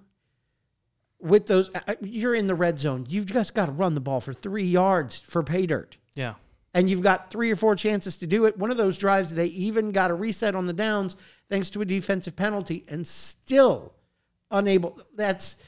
with 1.19 1.47
those. 1.47 1.71
uh, 1.75 1.95
You're 2.02 2.35
in 2.35 2.47
the 2.47 2.55
red 2.55 2.79
zone. 2.79 3.07
You've 3.09 3.26
just 3.26 3.55
got 3.55 3.67
to 3.67 3.73
run 3.73 3.95
the 3.95 4.00
ball 4.00 4.21
for 4.21 4.33
three 4.33 4.64
yards 4.64 5.21
for 5.21 5.43
pay 5.43 5.67
dirt 5.67 5.97
Yeah. 6.14 6.35
and 6.75 6.88
you've 6.88 7.02
got 7.02 7.31
three 7.31 7.50
or 7.50 7.57
four 7.57 7.75
chances 7.76 8.17
to 8.19 8.26
do 8.26 8.45
it. 8.47 8.57
One 8.59 8.71
of 8.71 8.76
those 8.76 8.97
drives, 8.99 9.35
they 9.35 9.47
even 9.47 9.93
got 9.93 10.11
a 10.11 10.14
reset 10.14 10.55
on 10.55 10.67
the 10.67 10.73
downs 10.73 11.17
thanks 11.49 11.69
to 11.71 11.81
a 11.81 11.85
defensive 11.85 12.37
penalty, 12.37 12.85
and 12.88 13.05
still 13.07 13.93
unable. 14.52 15.00
That's 15.17 15.61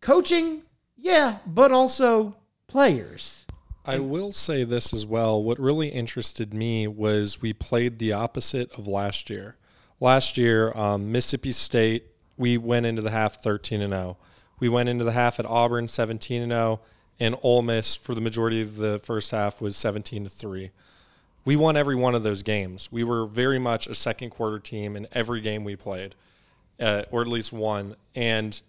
coaching, 0.00 0.62
yeah, 0.96 1.38
but 1.46 1.72
also 1.72 2.36
players. 2.68 3.44
I 3.84 3.98
will 3.98 4.32
say 4.32 4.64
this 4.64 4.94
as 4.94 5.04
well. 5.06 5.42
What 5.42 5.58
really 5.58 5.88
interested 5.88 6.54
me 6.54 6.86
was 6.86 7.42
we 7.42 7.52
played 7.52 7.98
the 7.98 8.12
opposite 8.12 8.72
of 8.78 8.86
last 8.86 9.28
year. 9.28 9.56
Last 10.00 10.36
year, 10.36 10.72
um, 10.76 11.12
Mississippi 11.12 11.52
State, 11.52 12.04
we 12.36 12.58
went 12.58 12.86
into 12.86 13.02
the 13.02 13.10
half 13.10 13.36
13 13.42 13.80
and 13.80 13.92
0. 13.92 14.16
We 14.60 14.68
went 14.68 14.88
into 14.88 15.04
the 15.04 15.12
half 15.12 15.38
at 15.38 15.46
Auburn 15.46 15.88
17 15.88 16.42
and 16.42 16.52
0, 16.52 16.80
and 17.20 17.36
Ole 17.42 17.62
Miss 17.62 17.94
for 17.96 18.14
the 18.14 18.20
majority 18.20 18.60
of 18.60 18.76
the 18.76 18.98
first 18.98 19.30
half 19.30 19.60
was 19.60 19.76
17 19.76 20.24
to 20.24 20.30
3. 20.30 20.70
We 21.44 21.56
won 21.56 21.76
every 21.76 21.94
one 21.94 22.14
of 22.14 22.22
those 22.22 22.42
games. 22.42 22.90
We 22.90 23.04
were 23.04 23.26
very 23.26 23.58
much 23.58 23.86
a 23.86 23.94
second 23.94 24.30
quarter 24.30 24.58
team 24.58 24.96
in 24.96 25.06
every 25.12 25.40
game 25.40 25.62
we 25.62 25.76
played, 25.76 26.14
uh, 26.80 27.04
or 27.10 27.20
at 27.20 27.28
least 27.28 27.52
one. 27.52 27.96
And 28.14 28.60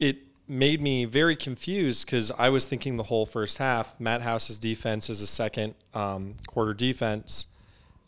it 0.00 0.18
made 0.48 0.82
me 0.82 1.04
very 1.04 1.36
confused 1.36 2.04
because 2.04 2.32
I 2.36 2.48
was 2.48 2.66
thinking 2.66 2.96
the 2.96 3.04
whole 3.04 3.24
first 3.24 3.58
half, 3.58 3.98
Matt 4.00 4.22
House's 4.22 4.58
defense 4.58 5.08
is 5.08 5.22
a 5.22 5.26
second 5.26 5.74
um, 5.94 6.34
quarter 6.48 6.74
defense, 6.74 7.46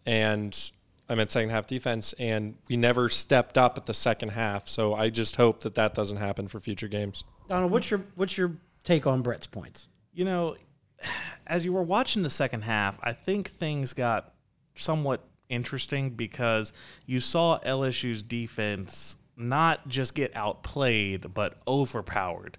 and 0.05 0.73
I 1.13 1.15
meant 1.15 1.31
second 1.31 1.51
half 1.51 1.67
defense, 1.67 2.15
and 2.19 2.57
we 2.69 2.77
never 2.79 3.11
stepped 3.11 3.59
up 3.59 3.77
at 3.77 3.85
the 3.85 3.93
second 3.93 4.31
half. 4.31 4.67
So 4.67 4.95
I 4.95 5.11
just 5.11 5.37
hope 5.37 5.61
that 5.61 5.75
that 5.75 5.95
doesn't 5.95 6.17
happen 6.17 6.49
for 6.49 6.59
future 6.59 6.89
games. 6.89 7.25
Donald, 7.49 7.71
what's 7.71 7.91
your 7.91 8.01
what's 8.15 8.39
your 8.39 8.53
take 8.83 9.07
on 9.07 9.21
Brett's 9.21 9.47
points? 9.47 9.89
You 10.15 10.25
know, 10.25 10.57
as 11.47 11.67
you 11.67 11.73
were 11.75 11.83
watching 11.83 12.23
the 12.23 12.31
second 12.31 12.63
half, 12.63 12.99
I 13.03 13.13
think 13.13 13.51
things 13.51 13.93
got 13.93 14.33
somewhat 14.75 15.23
interesting 15.51 16.11
because 16.11 16.73
you 17.05 17.21
saw 17.21 17.59
LSU's 17.61 18.23
defense 18.23 19.19
not 19.37 19.87
just 19.89 20.15
get 20.15 20.35
outplayed, 20.35 21.35
but 21.35 21.59
overpowered. 21.69 22.57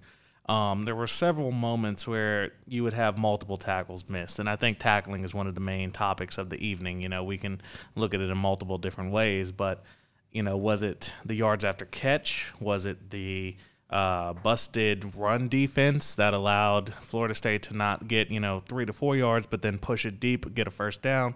Um, 0.48 0.84
there 0.84 0.96
were 0.96 1.08
several 1.08 1.52
moments 1.52 2.06
where 2.06 2.52
you 2.68 2.84
would 2.84 2.94
have 2.94 3.18
multiple 3.18 3.56
tackles 3.56 4.10
missed, 4.10 4.40
and 4.40 4.50
I 4.50 4.58
think 4.58 4.78
tackling 4.78 5.24
is 5.24 5.34
one 5.34 5.48
of 5.48 5.56
the 5.56 5.62
main 5.62 5.92
topics 5.92 6.38
of 6.38 6.50
the 6.50 6.58
evening. 6.58 7.02
You 7.02 7.08
know, 7.08 7.24
we 7.24 7.38
can 7.38 7.62
look 7.96 8.14
at 8.14 8.20
it 8.20 8.30
in 8.30 8.38
multiple 8.38 8.78
different 8.78 9.12
ways, 9.12 9.54
but 9.54 9.84
you 10.32 10.44
know, 10.44 10.58
was 10.58 10.84
it 10.84 11.14
the 11.24 11.36
yards 11.36 11.64
after 11.64 11.86
catch? 11.86 12.52
Was 12.60 12.86
it 12.86 13.12
the 13.12 13.56
uh, 13.90 14.34
busted 14.34 15.16
run 15.16 15.48
defense 15.48 16.16
that 16.16 16.34
allowed 16.34 16.92
Florida 16.94 17.36
State 17.36 17.64
to 17.64 17.78
not 17.78 18.08
get 18.08 18.30
you 18.30 18.40
know 18.42 18.60
three 18.60 18.86
to 18.86 18.92
four 18.92 19.16
yards, 19.16 19.48
but 19.48 19.62
then 19.62 19.80
push 19.80 20.06
it 20.06 20.20
deep, 20.20 20.54
get 20.54 20.68
a 20.68 20.72
first 20.72 21.02
down? 21.02 21.36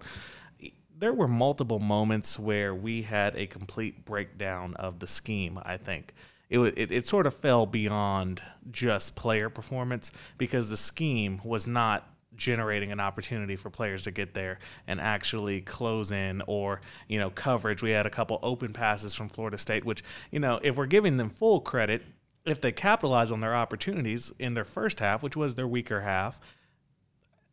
There 0.98 1.14
were 1.14 1.28
multiple 1.28 1.78
moments 1.78 2.38
where 2.38 2.74
we 2.74 3.02
had 3.02 3.36
a 3.36 3.46
complete 3.46 4.04
breakdown 4.04 4.74
of 4.74 4.98
the 4.98 5.06
scheme. 5.06 5.58
I 5.64 5.78
think 5.78 6.12
it, 6.50 6.58
it 6.58 6.92
it 6.92 7.06
sort 7.06 7.26
of 7.26 7.34
fell 7.34 7.66
beyond 7.66 8.42
just 8.70 9.16
player 9.16 9.48
performance 9.48 10.12
because 10.36 10.70
the 10.70 10.76
scheme 10.76 11.40
was 11.44 11.66
not 11.66 12.08
generating 12.36 12.92
an 12.92 13.00
opportunity 13.00 13.56
for 13.56 13.68
players 13.68 14.04
to 14.04 14.10
get 14.12 14.32
there 14.32 14.58
and 14.86 15.00
actually 15.00 15.60
close 15.60 16.12
in 16.12 16.42
or 16.46 16.80
you 17.08 17.18
know 17.18 17.30
coverage 17.30 17.82
we 17.82 17.90
had 17.90 18.06
a 18.06 18.10
couple 18.10 18.38
open 18.42 18.72
passes 18.72 19.14
from 19.14 19.28
Florida 19.28 19.58
State 19.58 19.84
which 19.84 20.04
you 20.30 20.38
know 20.38 20.60
if 20.62 20.76
we're 20.76 20.86
giving 20.86 21.16
them 21.16 21.28
full 21.28 21.60
credit 21.60 22.02
if 22.46 22.60
they 22.60 22.72
capitalize 22.72 23.32
on 23.32 23.40
their 23.40 23.54
opportunities 23.54 24.32
in 24.38 24.54
their 24.54 24.64
first 24.64 25.00
half 25.00 25.22
which 25.22 25.36
was 25.36 25.56
their 25.56 25.66
weaker 25.66 26.00
half 26.02 26.40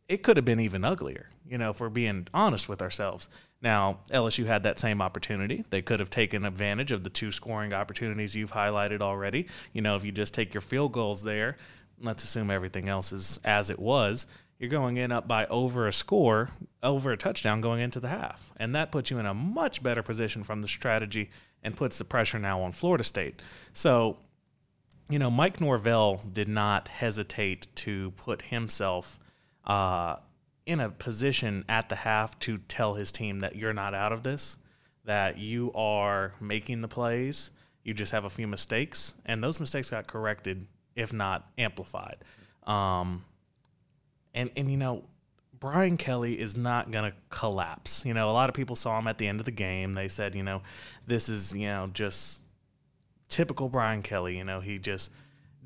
it 0.08 0.22
could 0.22 0.36
have 0.36 0.44
been 0.44 0.60
even 0.60 0.84
uglier, 0.84 1.28
you 1.48 1.58
know, 1.58 1.70
if 1.70 1.80
we're 1.80 1.88
being 1.88 2.28
honest 2.32 2.68
with 2.68 2.80
ourselves. 2.80 3.28
Now, 3.62 4.00
LSU 4.10 4.46
had 4.46 4.64
that 4.64 4.78
same 4.78 5.00
opportunity. 5.00 5.64
They 5.70 5.82
could 5.82 6.00
have 6.00 6.10
taken 6.10 6.44
advantage 6.44 6.92
of 6.92 7.04
the 7.04 7.10
two 7.10 7.32
scoring 7.32 7.72
opportunities 7.72 8.36
you've 8.36 8.52
highlighted 8.52 9.00
already. 9.00 9.48
You 9.72 9.82
know, 9.82 9.96
if 9.96 10.04
you 10.04 10.12
just 10.12 10.34
take 10.34 10.52
your 10.52 10.60
field 10.60 10.92
goals 10.92 11.22
there, 11.22 11.56
let's 12.00 12.24
assume 12.24 12.50
everything 12.50 12.88
else 12.88 13.12
is 13.12 13.40
as 13.44 13.70
it 13.70 13.78
was, 13.78 14.26
you're 14.58 14.70
going 14.70 14.96
in 14.96 15.12
up 15.12 15.28
by 15.28 15.46
over 15.46 15.86
a 15.86 15.92
score, 15.92 16.50
over 16.82 17.12
a 17.12 17.16
touchdown 17.16 17.60
going 17.60 17.80
into 17.80 18.00
the 18.00 18.08
half. 18.08 18.52
And 18.56 18.74
that 18.74 18.90
puts 18.90 19.10
you 19.10 19.18
in 19.18 19.26
a 19.26 19.34
much 19.34 19.82
better 19.82 20.02
position 20.02 20.42
from 20.42 20.62
the 20.62 20.68
strategy 20.68 21.30
and 21.62 21.76
puts 21.76 21.98
the 21.98 22.04
pressure 22.04 22.38
now 22.38 22.62
on 22.62 22.72
Florida 22.72 23.04
State. 23.04 23.42
So, 23.72 24.18
you 25.10 25.18
know, 25.18 25.30
Mike 25.30 25.60
Norvell 25.60 26.22
did 26.32 26.48
not 26.48 26.88
hesitate 26.88 27.68
to 27.76 28.12
put 28.12 28.42
himself 28.42 29.18
uh, 29.64 30.16
in 30.66 30.80
a 30.80 30.90
position 30.90 31.64
at 31.68 31.88
the 31.88 31.94
half 31.94 32.38
to 32.40 32.58
tell 32.58 32.94
his 32.94 33.12
team 33.12 33.38
that 33.38 33.56
you're 33.56 33.72
not 33.72 33.94
out 33.94 34.12
of 34.12 34.24
this, 34.24 34.56
that 35.04 35.38
you 35.38 35.72
are 35.74 36.34
making 36.40 36.80
the 36.80 36.88
plays. 36.88 37.52
You 37.84 37.94
just 37.94 38.10
have 38.10 38.24
a 38.24 38.30
few 38.30 38.48
mistakes, 38.48 39.14
and 39.24 39.42
those 39.42 39.60
mistakes 39.60 39.90
got 39.90 40.08
corrected, 40.08 40.66
if 40.96 41.12
not 41.12 41.48
amplified. 41.56 42.16
Um, 42.66 43.24
and 44.34 44.50
and 44.56 44.68
you 44.68 44.76
know, 44.76 45.04
Brian 45.58 45.96
Kelly 45.96 46.38
is 46.38 46.56
not 46.56 46.90
going 46.90 47.10
to 47.10 47.16
collapse. 47.30 48.04
You 48.04 48.12
know, 48.12 48.28
a 48.28 48.32
lot 48.32 48.48
of 48.48 48.56
people 48.56 48.74
saw 48.74 48.98
him 48.98 49.06
at 49.06 49.18
the 49.18 49.28
end 49.28 49.38
of 49.38 49.46
the 49.46 49.52
game. 49.52 49.94
They 49.94 50.08
said, 50.08 50.34
you 50.34 50.42
know, 50.42 50.62
this 51.06 51.28
is 51.28 51.54
you 51.54 51.68
know 51.68 51.88
just 51.92 52.40
typical 53.28 53.68
Brian 53.68 54.02
Kelly. 54.02 54.36
You 54.36 54.44
know, 54.44 54.58
he 54.58 54.80
just 54.80 55.12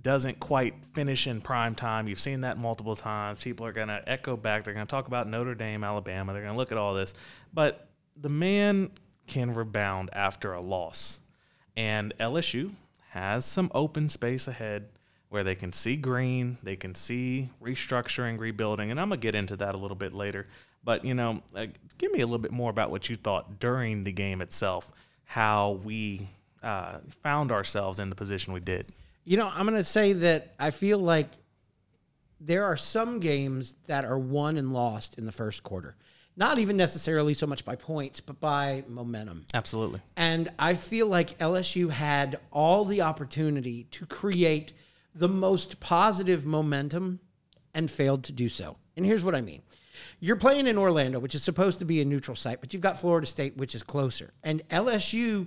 doesn't 0.02 0.40
quite 0.40 0.85
finish 0.95 1.26
in 1.26 1.40
prime 1.40 1.75
time. 1.75 2.09
You've 2.09 2.21
seen 2.21 2.42
that 2.42 2.59
multiple 2.59 2.97
times. 2.97 3.42
People 3.42 3.66
are 3.66 3.73
going 3.73 3.88
to 3.88 4.02
echo 4.07 4.37
back. 4.37 4.64
They're 4.64 4.75
going 4.75 4.87
to 4.87 4.90
talk 4.90 5.07
about 5.07 5.28
Notre 5.28 5.54
Dame, 5.54 5.85
Alabama. 5.85 6.33
They're 6.33 6.42
going 6.42 6.54
to 6.54 6.59
look 6.59 6.73
at 6.73 6.78
all 6.78 6.95
this. 6.95 7.14
But 7.52 7.88
the 8.16 8.28
man 8.28 8.90
can 9.26 9.54
rebound 9.54 10.11
after 10.12 10.52
a 10.52 10.61
loss. 10.61 11.21
And 11.76 12.12
LSU 12.19 12.73
has 13.11 13.45
some 13.45 13.71
open 13.75 14.09
space 14.09 14.49
ahead 14.49 14.88
where 15.28 15.45
they 15.45 15.54
can 15.54 15.73
see 15.73 15.97
green, 15.97 16.59
they 16.62 16.75
can 16.76 16.95
see 16.95 17.49
restructuring, 17.62 18.38
rebuilding. 18.38 18.90
And 18.90 19.00
I'm 19.00 19.09
going 19.09 19.21
to 19.21 19.25
get 19.25 19.35
into 19.37 19.57
that 19.57 19.75
a 19.75 19.78
little 19.78 19.97
bit 19.97 20.12
later. 20.12 20.47
But, 20.83 21.04
you 21.04 21.14
know, 21.14 21.42
uh, 21.54 21.66
give 21.99 22.11
me 22.11 22.21
a 22.21 22.26
little 22.26 22.40
bit 22.40 22.50
more 22.50 22.71
about 22.71 22.90
what 22.90 23.09
you 23.09 23.16
thought 23.16 23.61
during 23.61 24.02
the 24.02 24.12
game 24.12 24.42
itself, 24.42 24.90
how 25.25 25.73
we 25.85 26.26
uh, 26.62 26.99
found 27.23 27.52
ourselves 27.52 28.00
in 28.00 28.11
the 28.11 28.16
position 28.16 28.52
we 28.52 28.61
did. 28.61 28.92
You 29.31 29.37
know, 29.37 29.49
I'm 29.55 29.65
going 29.65 29.79
to 29.79 29.85
say 29.85 30.13
that 30.13 30.55
I 30.59 30.73
feel 30.73 30.99
like 30.99 31.29
there 32.41 32.65
are 32.65 32.77
some 32.77 33.21
games 33.21 33.77
that 33.87 34.05
are 34.05 34.19
won 34.19 34.57
and 34.57 34.73
lost 34.73 35.19
in 35.19 35.25
the 35.25 35.31
first 35.31 35.63
quarter. 35.63 35.95
Not 36.37 36.59
even 36.59 36.77
necessarily 36.77 37.35
so 37.35 37.47
much 37.47 37.65
by 37.65 37.77
points, 37.77 38.21
but 38.21 38.41
by 38.41 38.83
momentum. 38.89 39.45
Absolutely. 39.55 40.01
And 40.17 40.49
I 40.59 40.75
feel 40.75 41.07
like 41.07 41.39
LSU 41.39 41.91
had 41.91 42.41
all 42.51 42.85
the 42.85 43.03
opportunity 43.03 43.85
to 43.93 44.05
create 44.05 44.73
the 45.15 45.29
most 45.29 45.79
positive 45.79 46.45
momentum 46.45 47.21
and 47.73 47.89
failed 47.89 48.25
to 48.25 48.33
do 48.33 48.49
so. 48.49 48.79
And 48.97 49.07
here's 49.07 49.23
what 49.23 49.37
I 49.37 49.43
mean. 49.43 49.63
You're 50.19 50.35
playing 50.35 50.67
in 50.67 50.77
Orlando, 50.77 51.21
which 51.21 51.37
is 51.37 51.45
supposed 51.45 51.79
to 51.79 51.85
be 51.85 52.01
a 52.01 52.05
neutral 52.05 52.35
site, 52.35 52.61
but 52.61 52.73
you've 52.73 52.83
got 52.83 53.01
Florida 53.01 53.29
State, 53.29 53.57
which 53.57 53.77
is 53.77 53.85
closer. 53.85 54.33
And 54.43 54.69
LSU 54.71 55.47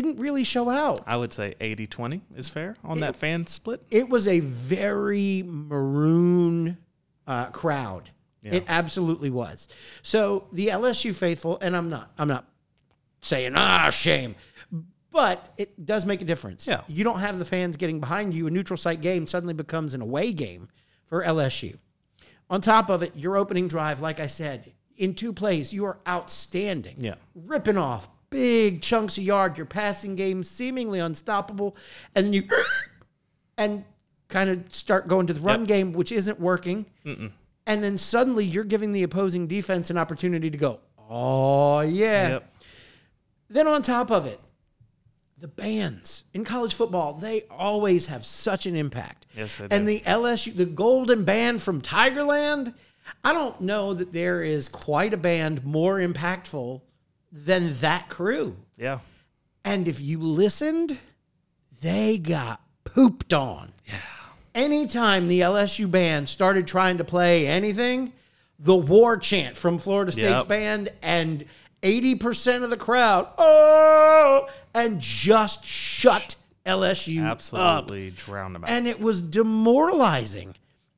didn't 0.00 0.18
really 0.18 0.44
show 0.44 0.70
out. 0.70 1.00
I 1.06 1.16
would 1.16 1.32
say 1.32 1.54
80 1.60 1.86
20 1.86 2.22
is 2.36 2.48
fair 2.48 2.76
on 2.84 3.00
that 3.00 3.16
fan 3.16 3.46
split. 3.46 3.82
It 3.90 4.08
was 4.08 4.26
a 4.26 4.40
very 4.40 5.42
maroon 5.44 6.78
uh, 7.26 7.46
crowd. 7.46 8.10
It 8.42 8.64
absolutely 8.66 9.30
was. 9.30 9.68
So 10.02 10.48
the 10.52 10.68
LSU 10.68 11.14
faithful, 11.14 11.58
and 11.60 11.76
I'm 11.76 11.88
not, 11.88 12.10
I'm 12.18 12.26
not 12.26 12.44
saying 13.20 13.52
ah 13.54 13.90
shame. 13.90 14.34
But 15.12 15.52
it 15.58 15.84
does 15.84 16.06
make 16.06 16.22
a 16.22 16.24
difference. 16.24 16.66
Yeah. 16.66 16.80
You 16.88 17.04
don't 17.04 17.20
have 17.20 17.38
the 17.38 17.44
fans 17.44 17.76
getting 17.76 18.00
behind 18.00 18.32
you. 18.32 18.46
A 18.46 18.50
neutral 18.50 18.78
site 18.78 19.02
game 19.02 19.26
suddenly 19.26 19.52
becomes 19.52 19.92
an 19.92 20.00
away 20.00 20.32
game 20.32 20.68
for 21.04 21.22
LSU. 21.22 21.76
On 22.48 22.62
top 22.62 22.88
of 22.88 23.02
it, 23.02 23.14
your 23.14 23.36
opening 23.36 23.68
drive, 23.68 24.00
like 24.00 24.20
I 24.20 24.26
said, 24.26 24.72
in 24.96 25.14
two 25.14 25.34
plays, 25.34 25.72
you 25.72 25.84
are 25.84 25.98
outstanding. 26.08 26.96
Yeah. 26.96 27.16
Ripping 27.34 27.76
off 27.76 28.08
big 28.32 28.82
chunks 28.82 29.16
of 29.18 29.24
yard, 29.24 29.56
your 29.56 29.66
passing 29.66 30.16
game 30.16 30.42
seemingly 30.42 30.98
unstoppable, 30.98 31.76
and 32.14 32.26
then 32.26 32.32
you 32.32 32.42
and 33.58 33.84
kind 34.28 34.50
of 34.50 34.74
start 34.74 35.06
going 35.08 35.26
to 35.28 35.34
the 35.34 35.40
run 35.40 35.60
Yep. 35.60 35.68
game, 35.68 35.92
which 35.92 36.10
isn't 36.10 36.40
working. 36.40 36.86
And 37.04 37.84
then 37.84 37.96
suddenly 37.98 38.44
you're 38.44 38.64
giving 38.64 38.92
the 38.92 39.02
opposing 39.04 39.46
defense 39.46 39.90
an 39.90 39.98
opportunity 39.98 40.50
to 40.50 40.56
go, 40.58 40.80
oh, 40.98 41.80
yeah. 41.80 42.28
Yep. 42.30 42.54
Then 43.50 43.68
on 43.68 43.82
top 43.82 44.10
of 44.10 44.26
it, 44.26 44.40
the 45.38 45.48
bands 45.48 46.24
in 46.32 46.44
college 46.44 46.72
football, 46.74 47.12
they 47.14 47.42
always 47.50 48.06
have 48.06 48.24
such 48.24 48.64
an 48.66 48.74
impact. 48.76 49.26
Yes, 49.36 49.56
they 49.58 49.64
And 49.70 49.86
do. 49.86 49.92
the 49.94 50.00
LSU, 50.00 50.54
the 50.56 50.64
Golden 50.64 51.24
Band 51.24 51.60
from 51.62 51.82
Tigerland, 51.82 52.74
I 53.24 53.32
don't 53.32 53.60
know 53.60 53.92
that 53.94 54.12
there 54.12 54.42
is 54.42 54.68
quite 54.68 55.12
a 55.12 55.16
band 55.16 55.64
more 55.64 55.98
impactful 55.98 56.80
than 57.32 57.74
that 57.80 58.08
crew. 58.08 58.56
Yeah. 58.76 58.98
And 59.64 59.88
if 59.88 60.00
you 60.00 60.18
listened, 60.18 60.98
they 61.80 62.18
got 62.18 62.60
pooped 62.84 63.32
on. 63.32 63.72
Yeah. 63.86 64.00
Anytime 64.54 65.28
the 65.28 65.40
LSU 65.40 65.90
band 65.90 66.28
started 66.28 66.66
trying 66.66 66.98
to 66.98 67.04
play 67.04 67.46
anything, 67.46 68.12
the 68.58 68.76
war 68.76 69.16
chant 69.16 69.56
from 69.56 69.78
Florida 69.78 70.12
State's 70.12 70.28
Yep. 70.28 70.48
band 70.48 70.88
and 71.00 71.44
80% 71.82 72.62
of 72.62 72.70
the 72.70 72.76
crowd, 72.76 73.28
oh, 73.38 74.48
and 74.74 75.00
just 75.00 75.64
shut 75.64 76.36
LSU 76.66 77.24
up. 77.24 77.32
Absolutely 77.32 78.10
drowned 78.10 78.54
them 78.54 78.64
out. 78.64 78.70
And 78.70 78.86
it 78.86 79.00
was 79.00 79.22
demoralizing. 79.22 80.54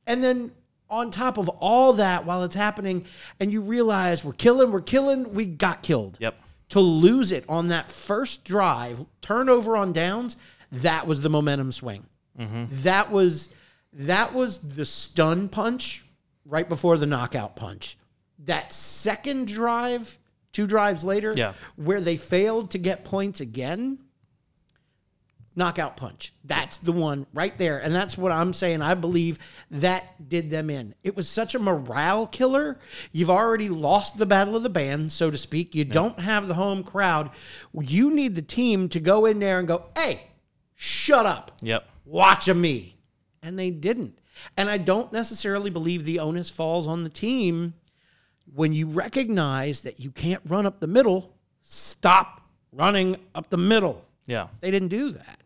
And 0.07 0.23
then 0.23 0.51
on 0.95 1.11
top 1.11 1.37
of 1.39 1.49
all 1.49 1.95
that, 1.95 2.25
while 2.25 2.43
it's 2.45 2.55
happening, 2.55 3.05
and 3.41 3.53
you 3.53 3.61
realize 3.61 4.25
we're 4.25 4.33
killing, 4.33 4.71
we're 4.71 4.81
killing, 4.81 5.35
we 5.35 5.45
got 5.47 5.83
killed. 5.83 6.17
Yep. 6.21 6.41
To 6.71 6.81
lose 6.81 7.31
it 7.33 7.45
on 7.49 7.69
that 7.69 7.91
first 7.91 8.45
drive, 8.45 9.05
turnover 9.21 9.77
on 9.77 9.93
downs, 9.93 10.37
that 10.73 11.07
was 11.07 11.21
the 11.21 11.29
momentum 11.29 11.73
swing. 11.73 12.07
Mm-hmm. 12.39 12.65
That 12.83 13.11
was 13.13 13.55
that 13.93 14.35
was 14.35 14.59
the 14.59 14.85
stun 14.85 15.49
punch 15.49 16.05
right 16.47 16.69
before 16.69 16.97
the 16.97 17.07
knockout 17.07 17.55
punch. 17.55 17.97
That 18.41 18.73
second 18.73 19.47
drive, 19.47 20.19
two 20.53 20.67
drives 20.67 21.05
later, 21.05 21.33
Yeah. 21.37 21.53
where 21.77 22.01
they 22.01 22.17
failed 22.17 22.71
to 22.73 22.79
get 22.79 23.05
points 23.05 23.41
again, 23.41 23.99
knockout 25.57 25.97
punch. 25.97 26.33
That's 26.45 26.77
the 26.79 26.93
one 26.93 27.27
right 27.33 27.57
there. 27.59 27.79
And 27.79 27.95
that's 27.95 28.19
what 28.19 28.33
I'm 28.33 28.53
saying. 28.53 28.83
I 28.83 28.95
believe 28.95 29.39
that 29.71 30.29
did 30.29 30.51
them 30.51 30.71
in. 30.71 30.95
It 31.03 31.17
was 31.17 31.29
such 31.29 31.55
a 31.55 31.59
morale 31.59 32.27
killer. 32.27 32.79
You've 33.13 33.31
already 33.31 33.69
lost 33.69 34.19
the 34.19 34.27
battle 34.27 34.57
of 34.57 34.63
the 34.63 34.69
band, 34.69 35.13
so 35.13 35.31
to 35.31 35.37
speak. 35.37 35.75
You 35.75 35.85
don't 35.85 36.19
have 36.21 36.49
the 36.49 36.55
home 36.55 36.83
crowd. 36.83 37.31
You 37.73 38.11
need 38.11 38.35
the 38.35 38.43
team 38.43 38.89
to 38.91 39.01
go 39.01 39.27
in 39.27 39.39
there 39.39 39.59
and 39.59 39.69
go, 39.69 39.87
hey, 39.97 40.29
shut 40.75 41.27
up. 41.27 41.53
Yep. 41.63 41.89
Watch 42.05 42.49
a 42.49 42.55
me. 42.55 42.97
And 43.43 43.59
they 43.59 43.71
didn't. 43.71 44.19
And 44.57 44.69
I 44.69 44.79
don't 44.79 45.13
necessarily 45.13 45.71
believe 45.71 46.05
the 46.05 46.19
onus 46.19 46.51
falls 46.51 46.87
on 46.87 47.05
the 47.05 47.11
team 47.11 47.75
when 48.53 48.73
you 48.73 48.89
recognize 48.89 49.83
that 49.83 50.01
you 50.01 50.11
can't 50.11 50.43
run 50.47 50.67
up 50.67 50.81
the 50.81 50.87
middle, 50.87 51.35
stop 51.63 52.43
running 52.73 53.17
up 53.35 53.51
the 53.51 53.57
middle. 53.57 54.05
Yeah. 54.27 54.49
They 54.61 54.71
didn't 54.71 54.89
do 54.89 55.11
that. 55.13 55.41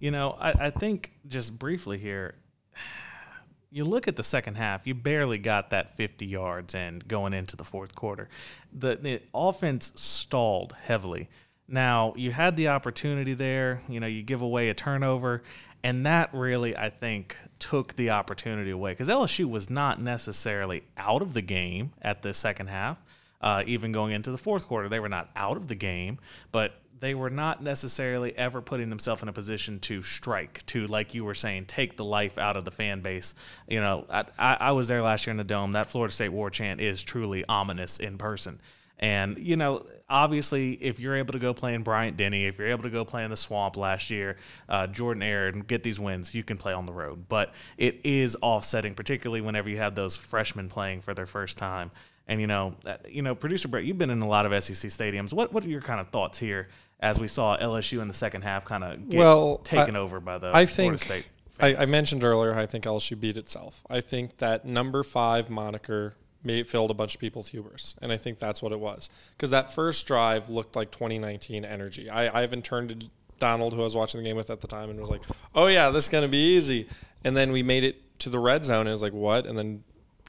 You 0.00 0.10
know, 0.10 0.36
I, 0.38 0.66
I 0.66 0.70
think 0.70 1.12
just 1.28 1.58
briefly 1.58 1.98
here, 1.98 2.34
you 3.70 3.84
look 3.84 4.08
at 4.08 4.16
the 4.16 4.22
second 4.22 4.56
half, 4.56 4.86
you 4.86 4.94
barely 4.94 5.38
got 5.38 5.70
that 5.70 5.96
50 5.96 6.26
yards 6.26 6.74
and 6.74 7.06
going 7.06 7.32
into 7.32 7.56
the 7.56 7.64
fourth 7.64 7.94
quarter. 7.94 8.28
The, 8.72 8.96
the 8.96 9.22
offense 9.34 9.92
stalled 9.94 10.74
heavily. 10.82 11.28
Now, 11.66 12.12
you 12.16 12.30
had 12.30 12.56
the 12.56 12.68
opportunity 12.68 13.34
there, 13.34 13.80
you 13.88 13.98
know, 13.98 14.06
you 14.06 14.22
give 14.22 14.42
away 14.42 14.68
a 14.68 14.74
turnover, 14.74 15.42
and 15.82 16.04
that 16.06 16.30
really, 16.32 16.76
I 16.76 16.90
think, 16.90 17.36
took 17.58 17.94
the 17.94 18.10
opportunity 18.10 18.70
away 18.70 18.92
because 18.92 19.08
LSU 19.08 19.46
was 19.46 19.70
not 19.70 20.00
necessarily 20.00 20.84
out 20.96 21.22
of 21.22 21.34
the 21.34 21.42
game 21.42 21.92
at 22.02 22.22
the 22.22 22.34
second 22.34 22.68
half. 22.68 23.02
Uh, 23.40 23.62
even 23.66 23.92
going 23.92 24.12
into 24.12 24.30
the 24.30 24.38
fourth 24.38 24.66
quarter, 24.66 24.88
they 24.88 24.98
were 24.98 25.08
not 25.08 25.28
out 25.36 25.58
of 25.58 25.68
the 25.68 25.74
game, 25.74 26.18
but 26.52 26.80
they 27.04 27.14
were 27.14 27.28
not 27.28 27.62
necessarily 27.62 28.34
ever 28.34 28.62
putting 28.62 28.88
themselves 28.88 29.22
in 29.22 29.28
a 29.28 29.32
position 29.32 29.78
to 29.78 30.00
strike, 30.00 30.64
to 30.64 30.86
like 30.86 31.12
you 31.12 31.22
were 31.22 31.34
saying, 31.34 31.66
take 31.66 31.98
the 31.98 32.02
life 32.02 32.38
out 32.38 32.56
of 32.56 32.64
the 32.64 32.70
fan 32.70 33.02
base. 33.02 33.34
You 33.68 33.82
know, 33.82 34.06
I, 34.08 34.24
I, 34.38 34.72
was 34.72 34.88
there 34.88 35.02
last 35.02 35.26
year 35.26 35.32
in 35.32 35.36
the 35.36 35.44
dome. 35.44 35.72
That 35.72 35.86
Florida 35.86 36.14
State 36.14 36.30
war 36.30 36.48
chant 36.48 36.80
is 36.80 37.04
truly 37.04 37.44
ominous 37.46 37.98
in 38.00 38.16
person. 38.16 38.58
And 38.98 39.36
you 39.36 39.56
know, 39.56 39.84
obviously, 40.08 40.72
if 40.72 40.98
you're 40.98 41.16
able 41.16 41.34
to 41.34 41.38
go 41.38 41.52
play 41.52 41.74
in 41.74 41.82
Bryant 41.82 42.16
Denny, 42.16 42.46
if 42.46 42.58
you're 42.58 42.68
able 42.68 42.84
to 42.84 42.90
go 42.90 43.04
play 43.04 43.22
in 43.22 43.30
the 43.30 43.36
Swamp 43.36 43.76
last 43.76 44.08
year, 44.08 44.38
uh, 44.70 44.86
Jordan-Hare, 44.86 45.48
and 45.48 45.66
get 45.66 45.82
these 45.82 46.00
wins, 46.00 46.34
you 46.34 46.42
can 46.42 46.56
play 46.56 46.72
on 46.72 46.86
the 46.86 46.92
road. 46.94 47.28
But 47.28 47.52
it 47.76 48.00
is 48.02 48.34
offsetting, 48.40 48.94
particularly 48.94 49.42
whenever 49.42 49.68
you 49.68 49.76
have 49.76 49.94
those 49.94 50.16
freshmen 50.16 50.70
playing 50.70 51.02
for 51.02 51.12
their 51.12 51.26
first 51.26 51.58
time. 51.58 51.90
And 52.26 52.40
you 52.40 52.46
know, 52.46 52.76
you 53.06 53.20
know, 53.20 53.34
producer 53.34 53.68
Brett, 53.68 53.84
you've 53.84 53.98
been 53.98 54.10
in 54.10 54.22
a 54.22 54.28
lot 54.28 54.46
of 54.50 54.64
SEC 54.64 54.90
stadiums. 54.90 55.34
What 55.34 55.52
what 55.52 55.64
are 55.66 55.68
your 55.68 55.82
kind 55.82 56.00
of 56.00 56.08
thoughts 56.08 56.38
here 56.38 56.68
as 57.00 57.18
we 57.20 57.28
saw 57.28 57.56
LSU 57.58 58.00
in 58.00 58.08
the 58.08 58.14
second 58.14 58.42
half 58.42 58.64
kind 58.64 58.84
of 58.84 59.08
get 59.08 59.18
Well, 59.18 59.58
taken 59.58 59.96
I- 59.96 59.98
over 60.00 60.20
by 60.20 60.38
the 60.38 60.48
I 60.48 60.66
Florida 60.66 60.98
think 60.98 61.00
State? 61.00 61.26
I, 61.60 61.82
I 61.82 61.86
mentioned 61.86 62.24
earlier. 62.24 62.54
I 62.54 62.66
think 62.66 62.84
LSU 62.84 63.18
beat 63.18 63.36
itself. 63.36 63.82
I 63.88 64.00
think 64.00 64.38
that 64.38 64.64
number 64.64 65.02
five 65.04 65.50
moniker 65.50 66.14
made 66.42 66.66
filled 66.66 66.90
a 66.90 66.94
bunch 66.94 67.14
of 67.14 67.20
people's 67.20 67.48
hubris, 67.48 67.94
and 68.02 68.10
I 68.12 68.16
think 68.16 68.38
that's 68.38 68.60
what 68.60 68.72
it 68.72 68.80
was. 68.80 69.08
Because 69.36 69.50
that 69.50 69.72
first 69.72 70.06
drive 70.06 70.48
looked 70.48 70.74
like 70.76 70.90
2019 70.90 71.64
energy. 71.64 72.10
I, 72.10 72.26
I 72.40 72.44
even 72.44 72.60
turned 72.60 73.00
to 73.00 73.08
Donald, 73.38 73.72
who 73.72 73.80
I 73.80 73.84
was 73.84 73.94
watching 73.96 74.20
the 74.22 74.28
game 74.28 74.36
with 74.36 74.50
at 74.50 74.60
the 74.60 74.66
time, 74.68 74.90
and 74.90 75.00
was 75.00 75.10
like, 75.10 75.22
"Oh 75.54 75.66
yeah, 75.68 75.90
this 75.90 76.04
is 76.04 76.08
gonna 76.10 76.28
be 76.28 76.54
easy." 76.56 76.88
And 77.24 77.36
then 77.36 77.52
we 77.52 77.62
made 77.62 77.84
it 77.84 78.18
to 78.20 78.30
the 78.30 78.38
red 78.38 78.64
zone, 78.64 78.80
and 78.80 78.88
it 78.88 78.92
was 78.92 79.02
like, 79.02 79.12
"What?" 79.14 79.46
And 79.46 79.56
then 79.56 79.84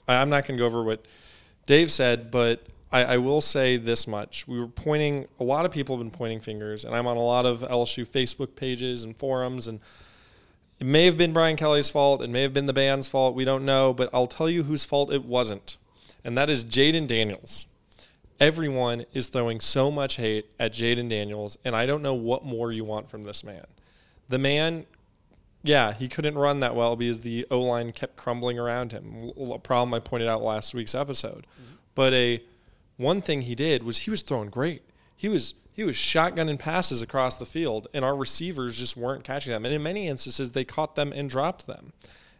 I, 0.07 0.15
I'm 0.17 0.29
not 0.29 0.45
gonna 0.47 0.59
go 0.59 0.65
over 0.65 0.83
what 0.83 1.05
Dave 1.65 1.91
said, 1.91 2.29
but 2.31 2.61
I, 2.95 3.15
I 3.15 3.17
will 3.17 3.41
say 3.41 3.75
this 3.75 4.07
much. 4.07 4.47
We 4.47 4.57
were 4.57 4.69
pointing, 4.69 5.27
a 5.37 5.43
lot 5.43 5.65
of 5.65 5.71
people 5.73 5.97
have 5.97 6.05
been 6.05 6.17
pointing 6.17 6.39
fingers, 6.39 6.85
and 6.85 6.95
I'm 6.95 7.07
on 7.07 7.17
a 7.17 7.21
lot 7.21 7.45
of 7.45 7.59
LSU 7.59 8.07
Facebook 8.07 8.55
pages 8.55 9.03
and 9.03 9.13
forums, 9.17 9.67
and 9.67 9.81
it 10.79 10.87
may 10.87 11.03
have 11.03 11.17
been 11.17 11.33
Brian 11.33 11.57
Kelly's 11.57 11.89
fault. 11.89 12.21
It 12.21 12.29
may 12.29 12.41
have 12.43 12.53
been 12.53 12.67
the 12.67 12.73
band's 12.73 13.09
fault. 13.09 13.35
We 13.35 13.43
don't 13.43 13.65
know, 13.65 13.93
but 13.93 14.09
I'll 14.13 14.27
tell 14.27 14.49
you 14.49 14.63
whose 14.63 14.85
fault 14.85 15.11
it 15.11 15.25
wasn't, 15.25 15.75
and 16.23 16.37
that 16.37 16.49
is 16.49 16.63
Jayden 16.63 17.05
Daniels. 17.05 17.65
Everyone 18.39 19.03
is 19.13 19.27
throwing 19.27 19.59
so 19.59 19.91
much 19.91 20.15
hate 20.15 20.49
at 20.57 20.71
Jayden 20.71 21.09
Daniels, 21.09 21.57
and 21.65 21.75
I 21.75 21.85
don't 21.85 22.01
know 22.01 22.13
what 22.13 22.45
more 22.45 22.71
you 22.71 22.85
want 22.85 23.09
from 23.09 23.23
this 23.23 23.43
man. 23.43 23.65
The 24.29 24.39
man 24.39 24.85
yeah, 25.63 25.93
he 25.93 26.07
couldn't 26.07 26.37
run 26.37 26.61
that 26.61 26.75
well 26.75 26.95
because 26.95 27.21
the 27.21 27.45
O 27.51 27.59
line 27.59 27.91
kept 27.91 28.15
crumbling 28.15 28.57
around 28.57 28.91
him. 28.91 29.31
A 29.51 29.57
problem 29.57 29.93
I 29.95 29.99
pointed 29.99 30.29
out 30.29 30.43
last 30.43 30.73
week's 30.75 30.93
episode. 30.93 31.47
Mm-hmm. 31.59 31.75
But 31.95 32.13
a 32.13 32.43
one 32.97 33.21
thing 33.21 33.41
he 33.41 33.55
did 33.55 33.83
was 33.83 33.99
he 33.99 34.11
was 34.11 34.21
throwing 34.21 34.49
great. 34.49 34.83
He 35.15 35.29
was 35.29 35.53
he 35.73 35.83
was 35.83 35.95
shotgunning 35.95 36.57
passes 36.57 37.01
across 37.01 37.35
the 37.35 37.45
field, 37.45 37.87
and 37.93 38.05
our 38.05 38.15
receivers 38.15 38.77
just 38.77 38.95
weren't 38.95 39.25
catching 39.25 39.51
them. 39.51 39.65
And 39.65 39.73
in 39.73 39.83
many 39.83 40.07
instances, 40.07 40.51
they 40.51 40.63
caught 40.63 40.95
them 40.95 41.11
and 41.13 41.29
dropped 41.29 41.67
them. 41.67 41.91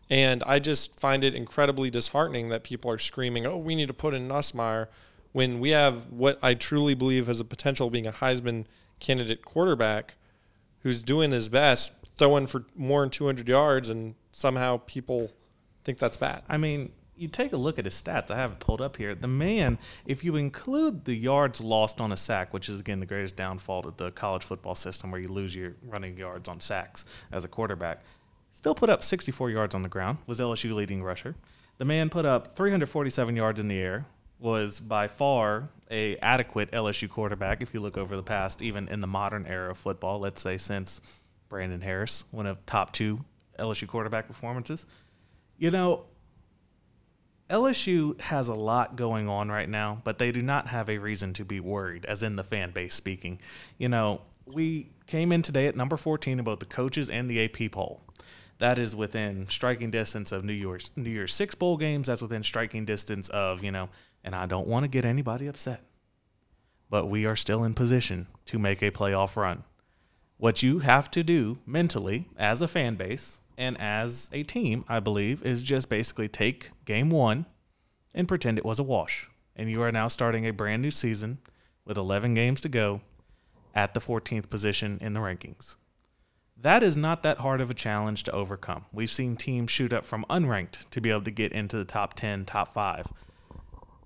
And 0.10 0.42
I 0.44 0.60
just 0.60 1.00
find 1.00 1.24
it 1.24 1.36
incredibly 1.36 1.90
disheartening 1.90 2.48
that 2.50 2.64
people 2.64 2.90
are 2.90 2.98
screaming, 2.98 3.46
"Oh, 3.46 3.58
we 3.58 3.76
need 3.76 3.88
to 3.88 3.94
put 3.94 4.14
in 4.14 4.30
Nussmeier," 4.30 4.88
when 5.34 5.60
we 5.60 5.72
have 5.72 6.06
what 6.12 6.40
I 6.42 6.54
truly 6.54 6.94
believe 6.94 7.28
has 7.28 7.42
a 7.42 7.46
potential 7.46 7.90
being 7.90 8.08
a 8.08 8.14
Heisman 8.14 8.66
candidate 9.00 9.44
quarterback 9.44 10.16
who's 10.80 11.04
doing 11.04 11.32
his 11.32 11.50
best, 11.50 11.94
throwing 12.16 12.48
for 12.48 12.66
more 12.76 13.02
than 13.02 13.10
200 13.10 13.50
yards, 13.50 13.90
and 13.90 14.16
somehow 14.32 14.80
people 14.86 15.32
think 15.84 15.98
that's 15.98 16.16
bad. 16.16 16.44
I 16.48 16.56
mean, 16.58 16.94
you 17.18 17.28
take 17.28 17.54
a 17.54 17.58
look 17.58 17.80
at 17.80 17.86
his 17.86 17.94
stats. 17.94 18.30
I 18.30 18.36
have 18.36 18.54
it 18.54 18.60
pulled 18.60 18.82
up 18.82 18.98
here. 18.98 19.16
The 19.16 19.28
man, 19.28 19.78
if 20.06 20.24
you 20.24 20.36
include 20.36 21.06
the 21.06 21.16
yards 21.16 21.62
lost 21.62 22.02
on 22.02 22.12
a 22.12 22.18
sack, 22.18 22.54
which 22.54 22.70
is 22.70 22.80
again 22.80 23.00
the 23.00 23.06
greatest 23.06 23.36
downfall 23.36 23.88
of 23.88 23.98
the 23.98 24.12
college 24.12 24.44
football 24.44 24.76
system, 24.76 25.12
where 25.12 25.22
you 25.22 25.28
lose 25.28 25.56
your 25.56 25.76
running 25.88 26.18
yards 26.18 26.50
on 26.50 26.60
sacks 26.60 27.06
as 27.32 27.46
a 27.46 27.48
quarterback, 27.48 28.04
still 28.52 28.76
put 28.76 28.90
up 28.90 29.04
64 29.04 29.50
yards 29.50 29.76
on 29.76 29.82
the 29.82 29.90
ground. 29.90 30.18
Was 30.28 30.40
LSU 30.40 30.74
leading 30.74 31.04
rusher? 31.04 31.36
The 31.78 31.86
man 31.86 32.10
put 32.10 32.26
up 32.26 32.56
347 32.56 33.36
yards 33.36 33.60
in 33.60 33.68
the 33.68 33.78
air. 33.78 34.06
Was 34.38 34.82
by 34.82 35.08
far 35.08 35.70
a 35.90 36.18
adequate 36.18 36.72
LSU 36.72 37.10
quarterback 37.10 37.62
if 37.62 37.74
you 37.74 37.80
look 37.80 37.98
over 37.98 38.18
the 38.18 38.24
past, 38.24 38.62
even 38.62 38.90
in 38.90 39.00
the 39.00 39.08
modern 39.08 39.46
era 39.46 39.72
of 39.72 39.78
football. 39.78 40.20
Let's 40.20 40.42
say 40.42 40.58
since 40.58 41.22
Brandon 41.48 41.80
Harris, 41.80 42.26
one 42.32 42.46
of 42.46 42.64
top 42.66 42.92
two 42.92 43.24
LSU 43.58 43.88
quarterback 43.88 44.28
performances. 44.28 44.86
You 45.58 45.72
know, 45.72 46.06
LSU 47.50 48.20
has 48.22 48.48
a 48.48 48.56
lot 48.56 48.96
going 48.96 49.28
on 49.30 49.50
right 49.50 49.70
now, 49.70 50.02
but 50.04 50.18
they 50.18 50.32
do 50.32 50.42
not 50.42 50.68
have 50.68 50.90
a 50.90 50.98
reason 50.98 51.34
to 51.34 51.46
be 51.46 51.60
worried, 51.60 52.06
as 52.06 52.24
in 52.24 52.36
the 52.36 52.44
fan 52.44 52.72
base 52.72 52.96
speaking. 52.96 53.40
You 53.78 53.90
know, 53.90 54.22
we 54.48 54.90
came 55.06 55.32
in 55.32 55.44
today 55.44 55.68
at 55.68 55.76
number 55.76 55.98
14 55.98 56.40
in 56.40 56.46
both 56.46 56.60
the 56.60 56.66
coaches 56.66 57.10
and 57.10 57.30
the 57.30 57.44
AP 57.46 57.72
poll. 57.72 58.02
That 58.58 58.80
is 58.80 58.96
within 58.96 59.48
striking 59.48 59.92
distance 59.92 60.32
of 60.32 60.44
New 60.44 60.54
Year's 60.54 60.90
New 60.96 61.10
Year's 61.10 61.34
Six 61.34 61.56
bowl 61.56 61.78
games. 61.78 62.08
That's 62.08 62.22
within 62.22 62.42
striking 62.42 62.86
distance 62.86 63.30
of 63.30 63.64
you 63.64 63.72
know. 63.72 63.90
And 64.24 64.34
I 64.34 64.46
don't 64.46 64.68
want 64.68 64.86
to 64.86 64.88
get 64.88 65.06
anybody 65.06 65.46
upset, 65.46 65.82
but 66.90 67.08
we 67.08 67.26
are 67.26 67.36
still 67.36 67.64
in 67.64 67.74
position 67.74 68.28
to 68.48 68.58
make 68.58 68.82
a 68.82 68.92
playoff 68.92 69.36
run. 69.36 69.64
What 70.38 70.64
you 70.64 70.80
have 70.80 71.12
to 71.12 71.24
do 71.24 71.60
mentally 71.66 72.30
as 72.38 72.62
a 72.62 72.68
fan 72.68 72.96
base 72.96 73.40
and 73.58 73.80
as 73.80 74.30
a 74.34 74.44
team, 74.44 74.86
I 74.88 75.00
believe, 75.00 75.44
is 75.44 75.62
just 75.62 75.90
basically 75.90 76.28
take 76.28 76.72
game 76.86 77.10
one 77.10 77.46
and 78.14 78.28
pretend 78.28 78.58
it 78.58 78.66
was 78.66 78.80
a 78.80 78.84
wash. 78.84 79.30
And 79.56 79.70
you 79.70 79.82
are 79.82 79.92
now 79.92 80.08
starting 80.08 80.46
a 80.46 80.52
brand 80.52 80.82
new 80.82 80.92
season 80.92 81.40
with 81.86 81.98
11 81.98 82.34
games 82.34 82.62
to 82.62 82.70
go 82.70 83.02
at 83.74 83.94
the 83.94 84.00
14th 84.00 84.50
position 84.50 84.98
in 85.02 85.14
the 85.14 85.20
rankings. 85.20 85.76
That 86.58 86.84
is 86.84 86.96
not 86.96 87.24
that 87.24 87.40
hard 87.40 87.60
of 87.60 87.70
a 87.70 87.74
challenge 87.74 88.24
to 88.24 88.32
overcome. 88.32 88.86
We've 88.94 89.10
seen 89.10 89.36
teams 89.36 89.72
shoot 89.72 89.92
up 89.92 90.06
from 90.06 90.26
unranked 90.30 90.90
to 90.92 91.02
be 91.02 91.10
able 91.10 91.24
to 91.24 91.32
get 91.32 91.52
into 91.52 91.78
the 91.78 91.86
top 91.86 92.14
10, 92.14 92.46
top 92.46 92.70
5. 92.70 93.08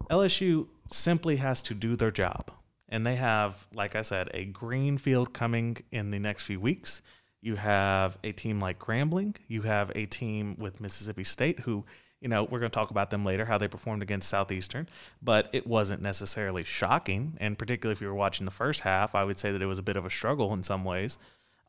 LSU 0.09 0.67
simply 0.91 1.35
has 1.35 1.61
to 1.63 1.75
do 1.75 1.95
their 1.95 2.11
job. 2.11 2.51
And 2.91 3.05
they 3.05 3.15
have, 3.15 3.67
like 3.71 3.95
I 3.95 4.01
said, 4.01 4.31
a 4.33 4.45
green 4.45 4.97
field 4.97 5.31
coming 5.31 5.77
in 5.91 6.09
the 6.09 6.17
next 6.17 6.43
few 6.43 6.59
weeks. 6.59 7.03
You 7.41 7.55
have 7.55 8.17
a 8.23 8.31
team 8.31 8.59
like 8.59 8.79
Grambling. 8.79 9.35
You 9.47 9.61
have 9.63 9.91
a 9.95 10.05
team 10.05 10.55
with 10.59 10.81
Mississippi 10.81 11.23
State 11.23 11.61
who, 11.61 11.85
you 12.19 12.27
know, 12.27 12.43
we're 12.43 12.59
going 12.59 12.71
to 12.71 12.75
talk 12.75 12.91
about 12.91 13.11
them 13.11 13.23
later, 13.23 13.45
how 13.45 13.57
they 13.57 13.67
performed 13.67 14.03
against 14.03 14.29
Southeastern, 14.29 14.89
but 15.21 15.49
it 15.53 15.65
wasn't 15.65 16.01
necessarily 16.01 16.63
shocking. 16.63 17.37
And 17.39 17.57
particularly 17.57 17.93
if 17.93 18.01
you 18.01 18.07
were 18.07 18.15
watching 18.15 18.45
the 18.45 18.51
first 18.51 18.81
half, 18.81 19.15
I 19.15 19.23
would 19.23 19.39
say 19.39 19.51
that 19.51 19.61
it 19.61 19.67
was 19.67 19.79
a 19.79 19.83
bit 19.83 19.97
of 19.97 20.05
a 20.05 20.09
struggle 20.09 20.53
in 20.53 20.63
some 20.63 20.83
ways. 20.83 21.17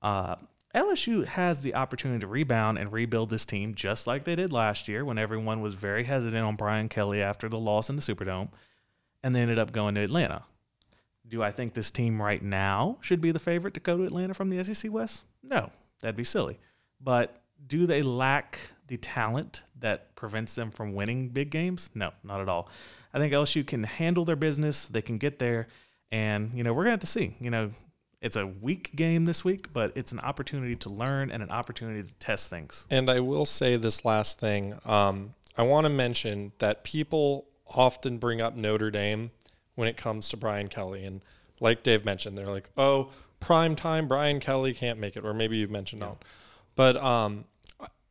Uh, 0.02 0.36
LSU 0.74 1.24
has 1.24 1.62
the 1.62 1.74
opportunity 1.74 2.20
to 2.20 2.26
rebound 2.26 2.78
and 2.78 2.92
rebuild 2.92 3.30
this 3.30 3.44
team 3.44 3.74
just 3.74 4.06
like 4.06 4.24
they 4.24 4.36
did 4.36 4.52
last 4.52 4.88
year 4.88 5.04
when 5.04 5.18
everyone 5.18 5.60
was 5.60 5.74
very 5.74 6.04
hesitant 6.04 6.44
on 6.44 6.54
Brian 6.56 6.88
Kelly 6.88 7.22
after 7.22 7.48
the 7.48 7.58
loss 7.58 7.90
in 7.90 7.96
the 7.96 8.02
Superdome, 8.02 8.50
and 9.22 9.34
they 9.34 9.40
ended 9.40 9.58
up 9.58 9.72
going 9.72 9.96
to 9.96 10.02
Atlanta. 10.02 10.44
Do 11.30 11.42
I 11.42 11.50
think 11.50 11.74
this 11.74 11.90
team 11.90 12.20
right 12.20 12.42
now 12.42 12.98
should 13.00 13.20
be 13.20 13.30
the 13.30 13.38
favorite 13.38 13.74
to 13.74 13.80
go 13.80 13.96
to 13.96 14.04
Atlanta 14.04 14.34
from 14.34 14.50
the 14.50 14.62
SEC 14.62 14.92
West? 14.92 15.24
No, 15.42 15.70
that'd 16.00 16.16
be 16.16 16.24
silly. 16.24 16.58
But 17.00 17.40
do 17.66 17.86
they 17.86 18.02
lack 18.02 18.58
the 18.88 18.96
talent 18.96 19.62
that 19.78 20.14
prevents 20.16 20.54
them 20.54 20.70
from 20.70 20.92
winning 20.92 21.28
big 21.28 21.50
games? 21.50 21.90
No, 21.94 22.10
not 22.24 22.40
at 22.40 22.48
all. 22.48 22.68
I 23.14 23.18
think 23.18 23.32
LSU 23.32 23.66
can 23.66 23.84
handle 23.84 24.24
their 24.24 24.36
business. 24.36 24.86
They 24.86 25.02
can 25.02 25.18
get 25.18 25.38
there. 25.38 25.68
And, 26.10 26.52
you 26.52 26.64
know, 26.64 26.72
we're 26.72 26.84
going 26.84 26.88
to 26.88 26.92
have 26.92 27.00
to 27.00 27.06
see. 27.06 27.36
You 27.38 27.50
know, 27.50 27.70
it's 28.20 28.36
a 28.36 28.46
weak 28.46 28.94
game 28.96 29.24
this 29.24 29.44
week, 29.44 29.72
but 29.72 29.92
it's 29.94 30.12
an 30.12 30.20
opportunity 30.20 30.76
to 30.76 30.90
learn 30.90 31.30
and 31.30 31.42
an 31.42 31.50
opportunity 31.50 32.02
to 32.02 32.12
test 32.14 32.50
things. 32.50 32.86
And 32.90 33.08
I 33.08 33.20
will 33.20 33.46
say 33.46 33.76
this 33.76 34.04
last 34.04 34.40
thing. 34.40 34.78
Um, 34.84 35.34
I 35.56 35.62
want 35.62 35.84
to 35.84 35.90
mention 35.90 36.52
that 36.58 36.84
people 36.84 37.46
often 37.66 38.18
bring 38.18 38.40
up 38.40 38.56
Notre 38.56 38.90
Dame 38.90 39.30
when 39.80 39.88
it 39.88 39.96
comes 39.96 40.28
to 40.28 40.36
Brian 40.36 40.68
Kelly. 40.68 41.06
And 41.06 41.22
like 41.58 41.82
Dave 41.82 42.04
mentioned, 42.04 42.36
they're 42.36 42.46
like, 42.46 42.68
oh, 42.76 43.10
prime 43.40 43.74
time, 43.74 44.06
Brian 44.06 44.38
Kelly 44.38 44.74
can't 44.74 44.98
make 44.98 45.16
it. 45.16 45.24
Or 45.24 45.32
maybe 45.32 45.56
you 45.56 45.68
mentioned 45.68 46.00
no. 46.00 46.18
But 46.76 46.98
um, 46.98 47.46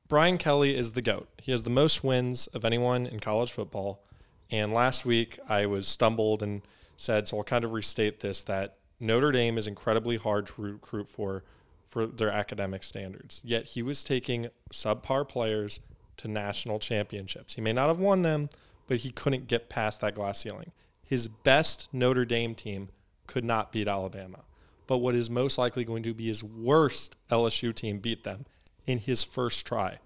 Brian 0.07 0.39
Kelly 0.39 0.75
is 0.75 0.93
the 0.93 1.03
GOAT. 1.03 1.29
He 1.39 1.51
has 1.51 1.61
the 1.61 1.69
most 1.69 2.03
wins 2.03 2.47
of 2.47 2.65
anyone 2.65 3.05
in 3.05 3.19
college 3.19 3.51
football. 3.51 4.03
And 4.49 4.73
last 4.73 5.05
week 5.05 5.37
I 5.47 5.67
was 5.67 5.87
stumbled 5.87 6.41
and 6.41 6.63
said, 6.97 7.27
so 7.27 7.37
I'll 7.37 7.43
kind 7.43 7.63
of 7.63 7.71
restate 7.71 8.19
this 8.19 8.41
that 8.43 8.77
Notre 8.99 9.31
Dame 9.31 9.59
is 9.59 9.67
incredibly 9.67 10.17
hard 10.17 10.47
to 10.47 10.61
recruit 10.61 11.07
for 11.07 11.43
for 11.85 12.05
their 12.05 12.29
academic 12.29 12.83
standards. 12.83 13.41
Yet 13.43 13.67
he 13.67 13.81
was 13.81 14.03
taking 14.03 14.49
subpar 14.71 15.27
players 15.27 15.79
to 16.17 16.27
national 16.27 16.79
championships. 16.79 17.55
He 17.55 17.61
may 17.61 17.73
not 17.73 17.87
have 17.87 17.99
won 17.99 18.21
them, 18.21 18.49
but 18.87 18.97
he 18.97 19.11
couldn't 19.11 19.47
get 19.47 19.69
past 19.69 20.01
that 20.01 20.13
glass 20.13 20.39
ceiling. 20.39 20.71
His 21.09 21.27
best 21.27 21.87
Notre 21.91 22.23
Dame 22.23 22.53
team 22.53 22.89
could 23.25 23.43
not 23.43 23.71
beat 23.71 23.87
Alabama. 23.87 24.41
But 24.85 24.99
what 24.99 25.15
is 25.15 25.27
most 25.27 25.57
likely 25.57 25.83
going 25.83 26.03
to 26.03 26.13
be 26.13 26.27
his 26.27 26.43
worst 26.43 27.15
LSU 27.31 27.73
team 27.73 27.97
beat 27.97 28.23
them 28.23 28.45
in 28.85 28.99
his 28.99 29.23
first 29.23 29.65
try. 29.65 29.97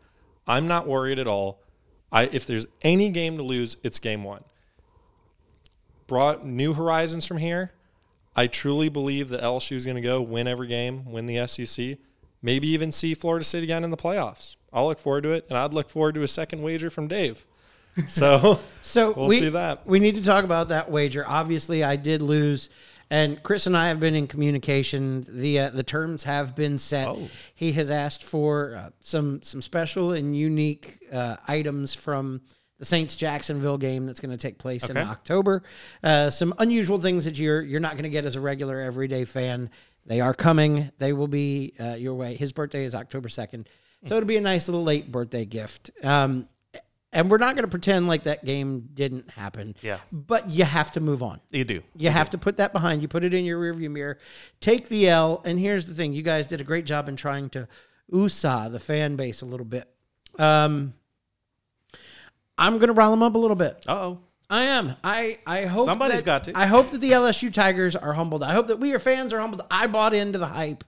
I'm 0.48 0.66
not 0.66 0.88
worried 0.88 1.20
at 1.20 1.28
all. 1.28 1.60
I, 2.10 2.28
if 2.28 2.48
there's 2.48 2.68
any 2.84 3.10
game 3.10 3.36
to 3.36 3.44
lose, 3.44 3.76
it's 3.84 4.00
game 4.00 4.24
one. 4.24 4.46
Brought 6.08 6.46
new 6.46 6.74
horizons 6.74 7.28
from 7.28 7.38
here. 7.38 7.74
I 8.34 8.48
truly 8.48 8.88
believe 8.88 9.28
that 9.28 9.42
LSU 9.42 9.74
is 9.74 9.84
going 9.84 9.96
to 9.96 10.02
go 10.02 10.22
win 10.22 10.48
every 10.48 10.70
game, 10.70 11.12
win 11.12 11.26
the 11.26 11.46
SEC, 11.48 11.98
maybe 12.42 12.70
even 12.70 12.94
see 12.94 13.13
Florida 13.13 13.44
State 13.44 13.63
again 13.63 13.84
in 13.84 13.92
the 13.92 13.98
playoffs. 13.98 14.56
I'll 14.72 14.88
look 14.88 15.00
forward 15.00 15.24
to 15.24 15.32
it, 15.32 15.48
and 15.50 15.58
I'd 15.58 15.74
look 15.74 15.89
forward 15.89 16.16
to 16.16 16.24
a 16.24 16.30
second 16.30 16.62
wager 16.62 16.89
from 16.89 17.10
Dave. 17.10 17.46
So, 18.08 18.60
So 18.82 19.13
we'll 19.13 19.27
we, 19.27 19.39
see 19.39 19.49
that. 19.49 19.86
We 19.86 19.99
need 19.99 20.15
to 20.15 20.23
talk 20.23 20.43
about 20.43 20.69
that 20.69 20.89
wager. 20.89 21.25
Obviously, 21.27 21.84
I 21.84 21.95
did 21.95 22.21
lose, 22.21 22.69
and 23.10 23.41
Chris 23.43 23.67
and 23.67 23.77
I 23.77 23.89
have 23.89 23.99
been 23.99 24.15
in 24.15 24.27
communication. 24.27 25.25
the 25.29 25.60
uh, 25.60 25.69
The 25.69 25.84
terms 25.84 26.23
have 26.23 26.56
been 26.56 26.77
set. 26.77 27.08
Oh. 27.08 27.29
He 27.53 27.73
has 27.73 27.91
asked 27.91 28.23
for 28.23 28.75
uh, 28.75 28.89
some 29.01 29.41
some 29.41 29.62
special 29.62 30.12
and 30.12 30.36
unique 30.36 30.99
uh, 31.12 31.38
items 31.47 31.93
from 31.93 32.41
the 32.79 32.86
Saints 32.86 33.15
Jacksonville 33.15 33.77
game 33.77 34.06
that's 34.06 34.19
going 34.19 34.32
to 34.32 34.38
take 34.38 34.58
place 34.58 34.89
in 34.89 34.97
October. 34.97 35.63
Uh, 36.03 36.29
some 36.29 36.53
unusual 36.58 36.99
things 36.99 37.25
that 37.25 37.38
you're 37.38 37.62
you're 37.62 37.79
not 37.79 37.93
going 37.93 38.03
to 38.03 38.10
get 38.10 38.25
as 38.25 38.36
a 38.36 38.41
regular 38.41 38.79
everyday 38.79 39.25
fan. 39.25 39.69
They 40.06 40.19
are 40.19 40.34
coming. 40.34 40.91
They 40.97 41.13
will 41.13 41.29
be 41.29 41.73
uh, 41.79 41.93
your 41.93 42.15
way. 42.15 42.36
His 42.36 42.51
birthday 42.51 42.84
is 42.84 42.93
October 42.93 43.29
second, 43.29 43.69
so 44.06 44.17
it'll 44.17 44.27
be 44.27 44.38
a 44.38 44.41
nice 44.41 44.67
little 44.67 44.84
late 44.84 45.12
birthday 45.12 45.45
gift. 45.45 45.91
Um, 46.03 46.49
and 47.13 47.30
we're 47.32 47.38
not 47.38 47.56
going 47.56 47.63
to 47.63 47.69
pretend 47.71 48.08
like 48.08 48.23
that 48.23 48.43
game 48.43 48.89
didn't 48.93 49.30
happen. 49.32 49.76
Yeah. 49.82 49.99
But 50.12 50.52
you 50.52 50.65
have 50.65 50.91
to 50.91 50.99
move 50.99 51.23
on. 51.23 51.39
You 51.52 51.63
do. 51.63 51.80
You 51.95 52.10
have 52.10 52.30
to 52.32 52.38
put 52.38 52.58
that 52.58 52.73
behind 52.73 53.02
you, 53.02 53.08
put 53.08 53.23
it 53.23 53.34
in 53.34 53.45
your 53.45 53.60
rearview 53.62 53.89
mirror, 53.89 54.17
take 54.60 54.89
the 54.89 55.08
L. 55.08 55.41
And 55.45 55.60
here's 55.60 55.86
the 55.86 55.93
thing 55.93 56.13
you 56.13 56.23
guys 56.23 56.47
did 56.47 56.60
a 56.62 56.63
great 56.63 56.86
job 56.86 57.08
in 57.08 57.15
trying 57.15 57.49
to 57.52 57.67
USA 58.12 58.67
the 58.69 58.80
fan 58.80 59.15
base 59.15 59.41
a 59.41 59.45
little 59.45 59.65
bit. 59.65 59.88
Um, 60.38 60.93
I'm 62.58 62.78
going 62.78 62.88
to 62.88 62.93
rile 62.93 63.12
them 63.12 63.23
up 63.23 63.36
a 63.36 63.38
little 63.38 63.56
bit. 63.56 63.84
Oh. 63.88 64.19
I 64.49 64.65
am. 64.65 64.95
I, 65.04 65.39
I 65.47 65.65
hope 65.65 65.86
Somebody's 65.86 66.17
that- 66.21 66.26
got 66.26 66.43
to. 66.45 66.52
I 66.56 66.65
hope 66.67 66.91
that 66.91 66.99
the 67.02 67.12
LSU 67.12 67.52
Tigers 67.52 67.95
are 67.95 68.13
humbled. 68.13 68.43
I 68.43 68.54
hope 68.54 68.67
that 68.67 68.80
we, 68.80 68.89
your 68.89 68.99
fans, 68.99 69.34
are 69.34 69.39
humbled. 69.39 69.63
I 69.71 69.88
bought 69.88 70.13
into 70.13 70.38
the 70.38 70.47
hype. 70.47 70.84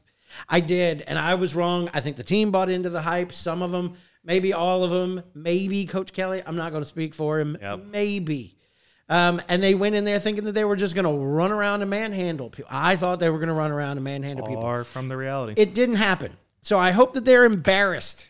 I 0.50 0.60
did, 0.60 1.02
and 1.08 1.18
I 1.18 1.36
was 1.36 1.56
wrong. 1.56 1.90
I 1.94 2.02
think 2.02 2.18
the 2.18 2.24
team 2.24 2.52
bought 2.52 2.70
into 2.70 2.90
the 2.90 3.02
hype. 3.02 3.32
Some 3.32 3.64
of 3.64 3.72
them, 3.72 3.96
maybe 4.26 4.52
all 4.52 4.84
of 4.84 4.90
them, 4.90 5.24
maybe 5.34 5.86
Coach 5.86 6.12
Kelly. 6.12 6.42
I'm 6.46 6.58
not 6.58 6.72
going 6.72 6.84
to 6.84 6.90
speak 6.90 7.14
for 7.14 7.40
him. 7.40 7.58
Yep. 7.62 7.86
Maybe. 7.86 8.58
Um, 9.08 9.42
and 9.48 9.62
they 9.62 9.76
went 9.76 9.96
in 9.96 10.04
there 10.04 10.20
thinking 10.20 10.46
that 10.46 10.54
they 10.54 10.66
were 10.66 10.76
just 10.76 10.96
going 10.96 11.06
to 11.06 11.26
run 11.26 11.52
around 11.52 11.82
and 11.82 11.90
manhandle 11.90 12.50
people. 12.50 12.72
I 12.74 12.96
thought 12.96 13.20
they 13.20 13.30
were 13.30 13.38
going 13.38 13.50
to 13.50 13.54
run 13.54 13.72
around 13.72 13.98
and 13.98 14.04
manhandle 14.04 14.48
people. 14.48 14.64
Far 14.64 14.84
from 14.84 15.08
the 15.10 15.16
reality. 15.16 15.54
It 15.62 15.74
didn't 15.76 15.96
happen. 15.96 16.36
So 16.64 16.80
I 16.80 16.92
hope 16.92 17.14
that 17.14 17.24
they're 17.24 17.46
embarrassed 17.46 18.28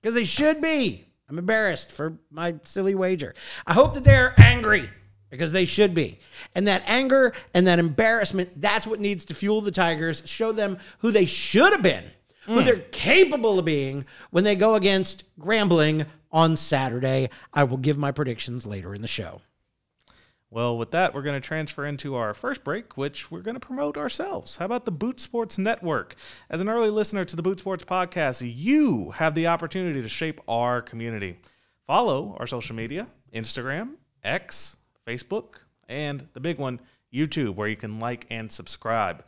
because 0.00 0.14
they 0.14 0.24
should 0.24 0.60
be. 0.60 1.04
I'm 1.28 1.38
embarrassed 1.38 1.90
for 1.90 2.18
my 2.30 2.54
silly 2.62 2.94
wager. 2.94 3.34
I 3.66 3.72
hope 3.72 3.94
that 3.94 4.04
they're 4.04 4.32
angry 4.36 4.88
because 5.30 5.50
they 5.50 5.64
should 5.64 5.92
be. 5.92 6.20
And 6.54 6.68
that 6.68 6.84
anger 6.86 7.32
and 7.52 7.66
that 7.66 7.80
embarrassment, 7.80 8.60
that's 8.60 8.86
what 8.86 9.00
needs 9.00 9.24
to 9.24 9.34
fuel 9.34 9.60
the 9.60 9.72
Tigers, 9.72 10.22
show 10.26 10.52
them 10.52 10.78
who 10.98 11.10
they 11.10 11.24
should 11.24 11.72
have 11.72 11.82
been, 11.82 12.04
who 12.46 12.62
they're 12.62 12.78
capable 12.78 13.58
of 13.58 13.64
being 13.64 14.04
when 14.30 14.44
they 14.44 14.56
go 14.56 14.74
against 14.74 15.24
Grambling 15.38 16.06
on 16.30 16.56
Saturday. 16.56 17.30
I 17.52 17.64
will 17.64 17.76
give 17.76 17.98
my 17.98 18.12
predictions 18.12 18.66
later 18.66 18.94
in 18.94 19.02
the 19.02 19.08
show. 19.08 19.40
Well, 20.48 20.78
with 20.78 20.92
that, 20.92 21.12
we're 21.12 21.22
going 21.22 21.40
to 21.40 21.46
transfer 21.46 21.84
into 21.84 22.14
our 22.14 22.32
first 22.32 22.62
break, 22.62 22.96
which 22.96 23.30
we're 23.30 23.42
going 23.42 23.56
to 23.56 23.60
promote 23.60 23.96
ourselves. 23.96 24.56
How 24.56 24.64
about 24.64 24.84
the 24.84 24.92
Boot 24.92 25.18
Sports 25.20 25.58
Network? 25.58 26.14
As 26.48 26.60
an 26.60 26.68
early 26.68 26.88
listener 26.88 27.24
to 27.24 27.36
the 27.36 27.42
Boot 27.42 27.58
Sports 27.58 27.84
podcast, 27.84 28.48
you 28.56 29.10
have 29.10 29.34
the 29.34 29.48
opportunity 29.48 30.00
to 30.00 30.08
shape 30.08 30.40
our 30.46 30.80
community. 30.80 31.38
Follow 31.84 32.36
our 32.38 32.46
social 32.46 32.76
media 32.76 33.08
Instagram, 33.34 33.94
X, 34.22 34.76
Facebook, 35.06 35.56
and 35.88 36.28
the 36.32 36.40
big 36.40 36.58
one, 36.58 36.80
YouTube, 37.12 37.56
where 37.56 37.68
you 37.68 37.76
can 37.76 37.98
like 37.98 38.26
and 38.30 38.50
subscribe. 38.50 39.24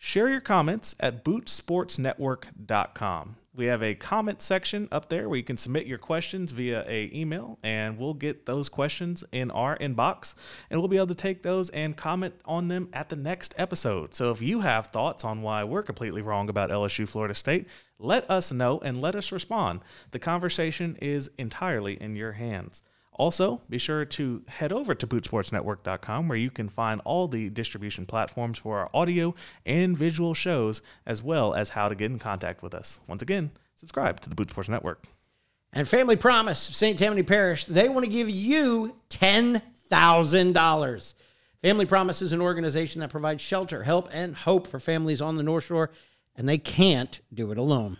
Share 0.00 0.28
your 0.28 0.40
comments 0.40 0.94
at 1.00 1.24
bootsportsnetwork.com. 1.24 3.36
We 3.52 3.64
have 3.64 3.82
a 3.82 3.96
comment 3.96 4.40
section 4.40 4.86
up 4.92 5.08
there 5.08 5.28
where 5.28 5.36
you 5.36 5.42
can 5.42 5.56
submit 5.56 5.88
your 5.88 5.98
questions 5.98 6.52
via 6.52 6.84
a 6.86 7.10
email 7.12 7.58
and 7.64 7.98
we'll 7.98 8.14
get 8.14 8.46
those 8.46 8.68
questions 8.68 9.24
in 9.32 9.50
our 9.50 9.76
inbox 9.78 10.36
and 10.70 10.78
we'll 10.78 10.86
be 10.86 10.98
able 10.98 11.08
to 11.08 11.16
take 11.16 11.42
those 11.42 11.68
and 11.70 11.96
comment 11.96 12.34
on 12.44 12.68
them 12.68 12.88
at 12.92 13.08
the 13.08 13.16
next 13.16 13.56
episode. 13.58 14.14
So 14.14 14.30
if 14.30 14.40
you 14.40 14.60
have 14.60 14.86
thoughts 14.86 15.24
on 15.24 15.42
why 15.42 15.64
we're 15.64 15.82
completely 15.82 16.22
wrong 16.22 16.48
about 16.48 16.70
LSU 16.70 17.08
Florida 17.08 17.34
State, 17.34 17.66
let 17.98 18.30
us 18.30 18.52
know 18.52 18.78
and 18.78 19.00
let 19.00 19.16
us 19.16 19.32
respond. 19.32 19.80
The 20.12 20.20
conversation 20.20 20.96
is 21.02 21.28
entirely 21.38 22.00
in 22.00 22.14
your 22.14 22.32
hands. 22.32 22.84
Also, 23.18 23.60
be 23.68 23.78
sure 23.78 24.04
to 24.04 24.44
head 24.46 24.72
over 24.72 24.94
to 24.94 25.06
bootsportsnetwork.com 25.06 26.28
where 26.28 26.38
you 26.38 26.50
can 26.50 26.68
find 26.68 27.00
all 27.04 27.26
the 27.26 27.50
distribution 27.50 28.06
platforms 28.06 28.58
for 28.58 28.78
our 28.78 28.88
audio 28.94 29.34
and 29.66 29.98
visual 29.98 30.34
shows, 30.34 30.82
as 31.04 31.20
well 31.20 31.52
as 31.52 31.70
how 31.70 31.88
to 31.88 31.96
get 31.96 32.12
in 32.12 32.20
contact 32.20 32.62
with 32.62 32.74
us. 32.74 33.00
Once 33.08 33.20
again, 33.20 33.50
subscribe 33.74 34.20
to 34.20 34.28
the 34.28 34.36
Boot 34.36 34.50
Sports 34.50 34.68
Network. 34.68 35.02
And 35.72 35.88
Family 35.88 36.14
Promise 36.14 36.68
of 36.68 36.76
St. 36.76 36.96
Tammany 36.96 37.24
Parish, 37.24 37.64
they 37.64 37.88
want 37.88 38.04
to 38.04 38.10
give 38.10 38.30
you 38.30 38.94
$10,000. 39.10 41.14
Family 41.60 41.86
Promise 41.86 42.22
is 42.22 42.32
an 42.32 42.40
organization 42.40 43.00
that 43.00 43.10
provides 43.10 43.42
shelter, 43.42 43.82
help, 43.82 44.08
and 44.12 44.36
hope 44.36 44.68
for 44.68 44.78
families 44.78 45.20
on 45.20 45.34
the 45.34 45.42
North 45.42 45.64
Shore, 45.64 45.90
and 46.36 46.48
they 46.48 46.58
can't 46.58 47.18
do 47.34 47.50
it 47.50 47.58
alone. 47.58 47.98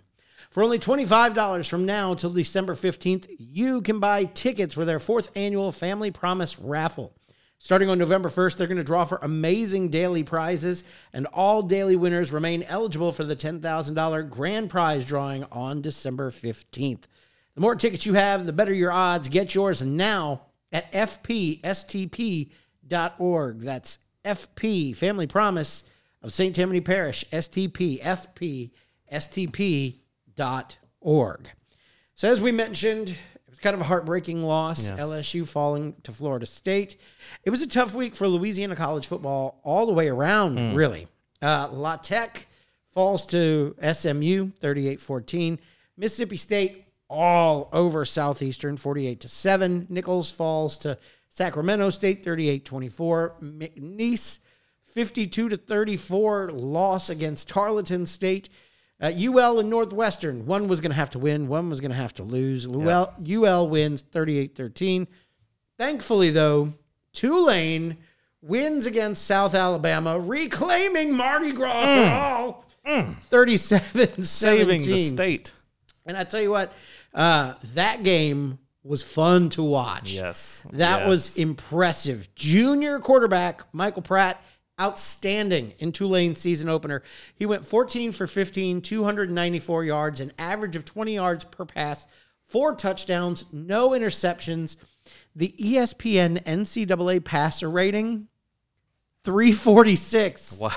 For 0.51 0.63
only 0.63 0.79
$25 0.79 1.69
from 1.69 1.85
now 1.85 2.15
till 2.15 2.31
December 2.31 2.75
15th, 2.75 3.27
you 3.39 3.83
can 3.83 4.01
buy 4.01 4.25
tickets 4.25 4.75
for 4.75 4.87
their 4.87 4.99
fourth 4.99 5.31
annual 5.37 5.73
Family 5.73 6.11
Promise 6.11 6.59
raffle. 6.59 7.13
Starting 7.59 7.91
on 7.91 7.99
November 7.99 8.31
1st, 8.31 8.57
they're 8.57 8.69
going 8.69 8.79
to 8.79 8.85
draw 8.85 9.05
for 9.05 9.19
amazing 9.21 9.89
daily 9.89 10.23
prizes, 10.23 10.85
and 11.13 11.27
all 11.27 11.61
daily 11.61 11.97
winners 11.97 12.33
remain 12.33 12.63
eligible 12.63 13.11
for 13.13 13.25
the 13.25 13.37
$10,000 13.37 14.31
grand 14.31 14.71
prize 14.71 15.05
drawing 15.05 15.45
on 15.51 15.83
December 15.83 16.31
15th. 16.31 17.05
The 17.55 17.61
more 17.61 17.75
tickets 17.75 18.07
you 18.07 18.15
have, 18.15 18.47
the 18.47 18.53
better 18.53 18.73
your 18.73 18.93
odds. 18.93 19.29
Get 19.29 19.57
yours 19.57 19.83
now 19.83 20.43
at 20.71 20.91
fpstp.org. 20.93 21.61
That's 23.59 23.99
FP, 24.25 24.97
Family 24.97 25.27
Promise 25.27 25.91
of 26.23 26.33
St. 26.33 26.55
Tammany 26.55 26.81
Parish, 26.81 27.25
STP, 27.33 28.01
FP, 28.01 28.71
STP, 29.13 29.99
FPSTP.org. 30.39 31.51
So, 32.15 32.29
as 32.29 32.41
we 32.41 32.53
mentioned, 32.53 33.11
it 33.11 33.51
was 33.51 33.59
kind 33.59 33.75
of 33.75 33.81
a 33.81 33.85
heartbreaking 33.85 34.43
loss. 34.43 34.91
Yes. 34.91 34.99
LSU 34.99 35.47
falling 35.47 35.95
to 36.03 36.13
Florida 36.13 36.47
State. 36.47 36.97
It 37.45 37.51
was 37.51 37.63
a 37.63 37.69
tough 37.69 37.95
week 37.95 38.15
for 38.15 38.27
Louisiana 38.27 38.77
college 38.77 39.07
football 39.07 39.61
all 39.63 39.87
the 39.87 39.93
way 39.93 40.09
around, 40.09 40.75
really. 40.75 41.07
Uh, 41.41 41.69
La 41.71 41.97
Tech 41.97 42.47
falls 42.91 43.27
to 43.27 43.77
SMU 43.93 44.51
38 44.59 45.01
14. 45.01 45.59
Mississippi 45.97 46.37
State 46.37 46.85
all 47.09 47.69
over 47.73 48.05
Southeastern 48.05 48.77
48 48.77 49.21
to 49.21 49.29
7. 49.29 49.87
Nicholls 49.89 50.31
falls 50.31 50.77
to 50.79 50.99
Sacramento 51.29 51.91
State 51.91 52.25
38 52.25 52.65
24. 52.65 53.37
McNeese 53.41 54.41
52 54.83 55.51
to 55.51 55.57
34 55.57 56.51
loss 56.51 57.09
against 57.09 57.49
Tarleton 57.49 58.07
State. 58.07 58.49
Uh, 59.01 59.13
UL 59.17 59.61
and 59.61 59.71
Northwestern, 59.71 60.45
one 60.45 60.67
was 60.67 60.81
going 60.81 60.91
to 60.91 60.97
have 60.97 61.11
to 61.11 61.19
win, 61.21 61.47
one 61.47 61.71
was 61.71 61.81
going 61.81 61.93
to 61.93 61.97
have 61.97 62.15
to 62.15 62.23
lose. 62.25 62.67
UL, 62.67 63.15
UL 63.25 63.69
wins 63.69 64.03
38 64.03 64.57
13. 64.57 65.07
Thankfully, 65.79 66.31
though, 66.31 66.73
Tulane 67.13 67.97
wins 68.43 68.87
against 68.87 69.25
South 69.25 69.55
Alabama, 69.55 70.19
reclaiming 70.19 71.13
Mardi 71.17 71.53
Gras 71.53 71.85
for 72.85 72.93
all 72.93 73.15
37 73.23 74.25
Saving 74.25 74.83
the 74.83 74.97
state. 74.97 75.53
And 76.07 76.17
I 76.17 76.25
tell 76.25 76.41
you 76.41 76.51
what, 76.51 76.73
uh, 77.15 77.55
that 77.75 78.03
game 78.03 78.59
was 78.83 79.03
fun 79.03 79.49
to 79.51 79.63
watch. 79.63 80.13
Yes. 80.13 80.65
That 80.73 81.01
Yes. 81.01 81.09
was 81.09 81.39
impressive. 81.39 82.35
Junior 82.35 82.99
quarterback 82.99 83.63
Michael 83.73 84.03
Pratt, 84.03 84.43
outstanding 84.81 85.75
in 85.79 85.93
Tulane's 85.93 86.41
season 86.41 86.69
opener. 86.69 87.03
He 87.35 87.47
went 87.47 87.65
14 87.65 88.13
for 88.13 88.27
15, 88.27 88.81
294 88.81 89.85
yards, 89.85 90.21
an 90.21 90.33
average 90.39 90.77
of 90.77 90.85
20 90.85 91.15
yards 91.15 91.45
per 91.45 91.65
pass, 91.65 92.07
four 92.45 92.75
touchdowns, 92.75 93.45
no 93.53 93.91
interceptions. 93.91 94.77
The 95.35 95.55
ESPN 95.59 96.43
NCAA 96.45 97.25
passer 97.25 97.71
rating, 97.71 98.29
346. 99.25 100.59
Wow. 100.61 100.71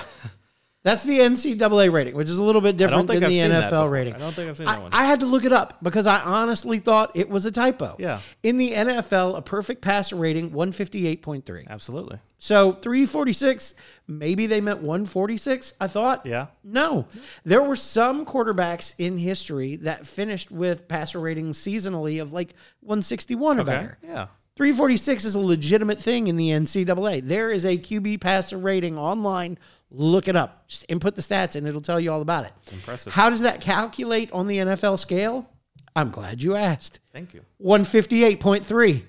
That's 0.84 1.04
the 1.04 1.20
NCAA 1.20 1.92
rating, 1.92 2.16
which 2.16 2.28
is 2.28 2.38
a 2.38 2.42
little 2.42 2.60
bit 2.60 2.76
different 2.76 3.06
than 3.06 3.22
I've 3.22 3.30
the 3.30 3.38
NFL 3.38 3.88
rating. 3.88 4.14
I 4.14 4.18
don't 4.18 4.32
think 4.32 4.50
I've 4.50 4.56
seen 4.56 4.66
I, 4.66 4.74
that 4.74 4.82
one. 4.82 4.90
I 4.92 5.04
had 5.04 5.20
to 5.20 5.26
look 5.26 5.44
it 5.44 5.52
up 5.52 5.78
because 5.80 6.08
I 6.08 6.20
honestly 6.20 6.80
thought 6.80 7.12
it 7.14 7.28
was 7.28 7.46
a 7.46 7.52
typo. 7.52 7.94
Yeah. 8.00 8.18
In 8.42 8.56
the 8.56 8.72
NFL, 8.72 9.38
a 9.38 9.42
perfect 9.42 9.80
passer 9.80 10.16
rating, 10.16 10.50
158.3. 10.50 11.68
Absolutely. 11.68 12.18
So 12.38 12.72
346, 12.72 13.76
maybe 14.08 14.46
they 14.48 14.60
meant 14.60 14.80
146, 14.82 15.74
I 15.80 15.86
thought. 15.86 16.26
Yeah. 16.26 16.48
No. 16.64 17.06
There 17.44 17.62
were 17.62 17.76
some 17.76 18.26
quarterbacks 18.26 18.94
in 18.98 19.18
history 19.18 19.76
that 19.76 20.04
finished 20.04 20.50
with 20.50 20.88
passer 20.88 21.20
ratings 21.20 21.58
seasonally 21.58 22.20
of 22.20 22.32
like 22.32 22.54
161 22.80 23.58
or 23.58 23.62
Okay. 23.62 23.70
better. 23.70 23.98
Yeah. 24.02 24.26
346 24.56 25.24
is 25.24 25.34
a 25.34 25.40
legitimate 25.40 25.98
thing 25.98 26.26
in 26.26 26.36
the 26.36 26.50
NCAA. 26.50 27.22
There 27.22 27.50
is 27.50 27.64
a 27.64 27.78
QB 27.78 28.20
passer 28.20 28.58
rating 28.58 28.98
online. 28.98 29.58
Look 29.94 30.26
it 30.26 30.36
up. 30.36 30.66
Just 30.68 30.86
input 30.88 31.14
the 31.16 31.22
stats 31.22 31.54
and 31.54 31.68
it'll 31.68 31.80
tell 31.82 32.00
you 32.00 32.10
all 32.10 32.22
about 32.22 32.46
it. 32.46 32.52
Impressive. 32.72 33.12
How 33.12 33.28
does 33.30 33.42
that 33.42 33.60
calculate 33.60 34.32
on 34.32 34.46
the 34.46 34.56
NFL 34.58 34.98
scale? 34.98 35.48
I'm 35.94 36.10
glad 36.10 36.42
you 36.42 36.54
asked. 36.54 37.00
Thank 37.12 37.34
you. 37.34 37.42
158.3. 37.62 39.02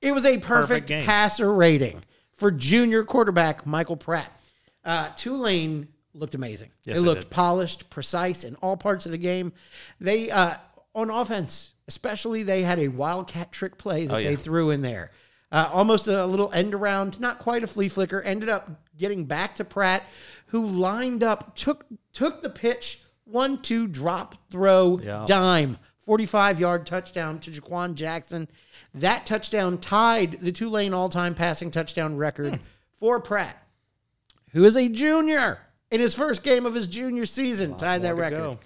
It 0.00 0.12
was 0.12 0.24
a 0.26 0.38
perfect, 0.38 0.88
Perfect 0.88 1.06
passer 1.06 1.52
rating 1.52 2.02
for 2.32 2.50
junior 2.50 3.04
quarterback 3.04 3.64
Michael 3.66 3.96
Pratt. 3.96 4.30
Uh, 4.84 5.08
Tulane 5.16 5.88
looked 6.12 6.34
amazing. 6.34 6.70
Yes, 6.84 6.98
they 6.98 7.04
looked 7.04 7.22
did. 7.22 7.30
polished, 7.30 7.88
precise 7.90 8.44
in 8.44 8.56
all 8.56 8.76
parts 8.76 9.06
of 9.06 9.12
the 9.12 9.18
game. 9.18 9.52
They 10.00 10.30
uh, 10.30 10.54
on 10.94 11.10
offense, 11.10 11.72
especially, 11.88 12.42
they 12.42 12.62
had 12.62 12.78
a 12.78 12.88
wildcat 12.88 13.50
trick 13.52 13.78
play 13.78 14.06
that 14.06 14.14
Oh, 14.14 14.18
yeah. 14.18 14.30
they 14.30 14.36
threw 14.36 14.70
in 14.70 14.82
there. 14.82 15.10
Uh, 15.54 15.70
almost 15.72 16.08
a 16.08 16.26
little 16.26 16.50
end 16.52 16.74
around, 16.74 17.20
not 17.20 17.38
quite 17.38 17.62
a 17.62 17.66
flea 17.68 17.88
flicker. 17.88 18.20
Ended 18.22 18.48
up 18.48 18.68
getting 18.98 19.24
back 19.24 19.54
to 19.54 19.64
Pratt, 19.64 20.02
who 20.46 20.66
lined 20.66 21.22
up, 21.22 21.54
took 21.54 21.86
took 22.12 22.42
the 22.42 22.50
pitch, 22.50 23.02
one 23.24 23.62
two 23.62 23.86
drop 23.86 24.34
throw, 24.50 24.98
Yeah. 25.00 25.24
dime, 25.28 25.78
forty 26.00 26.26
five 26.26 26.58
yard 26.58 26.86
touchdown 26.86 27.38
to 27.38 27.52
Jha'Quan 27.52 27.94
Jackson. 27.94 28.48
That 28.94 29.26
touchdown 29.26 29.78
tied 29.78 30.40
the 30.40 30.50
Tulane 30.50 30.92
all 30.92 31.08
time 31.08 31.36
passing 31.36 31.70
touchdown 31.70 32.16
record 32.16 32.58
for 32.98 33.20
Pratt, 33.20 33.56
who 34.54 34.64
is 34.64 34.76
a 34.76 34.88
junior 34.88 35.60
in 35.92 36.00
his 36.00 36.16
first 36.16 36.42
game 36.42 36.66
of 36.66 36.74
his 36.74 36.88
junior 36.88 37.26
season. 37.26 37.76
Tied 37.76 38.02
that 38.02 38.16
record. 38.16 38.58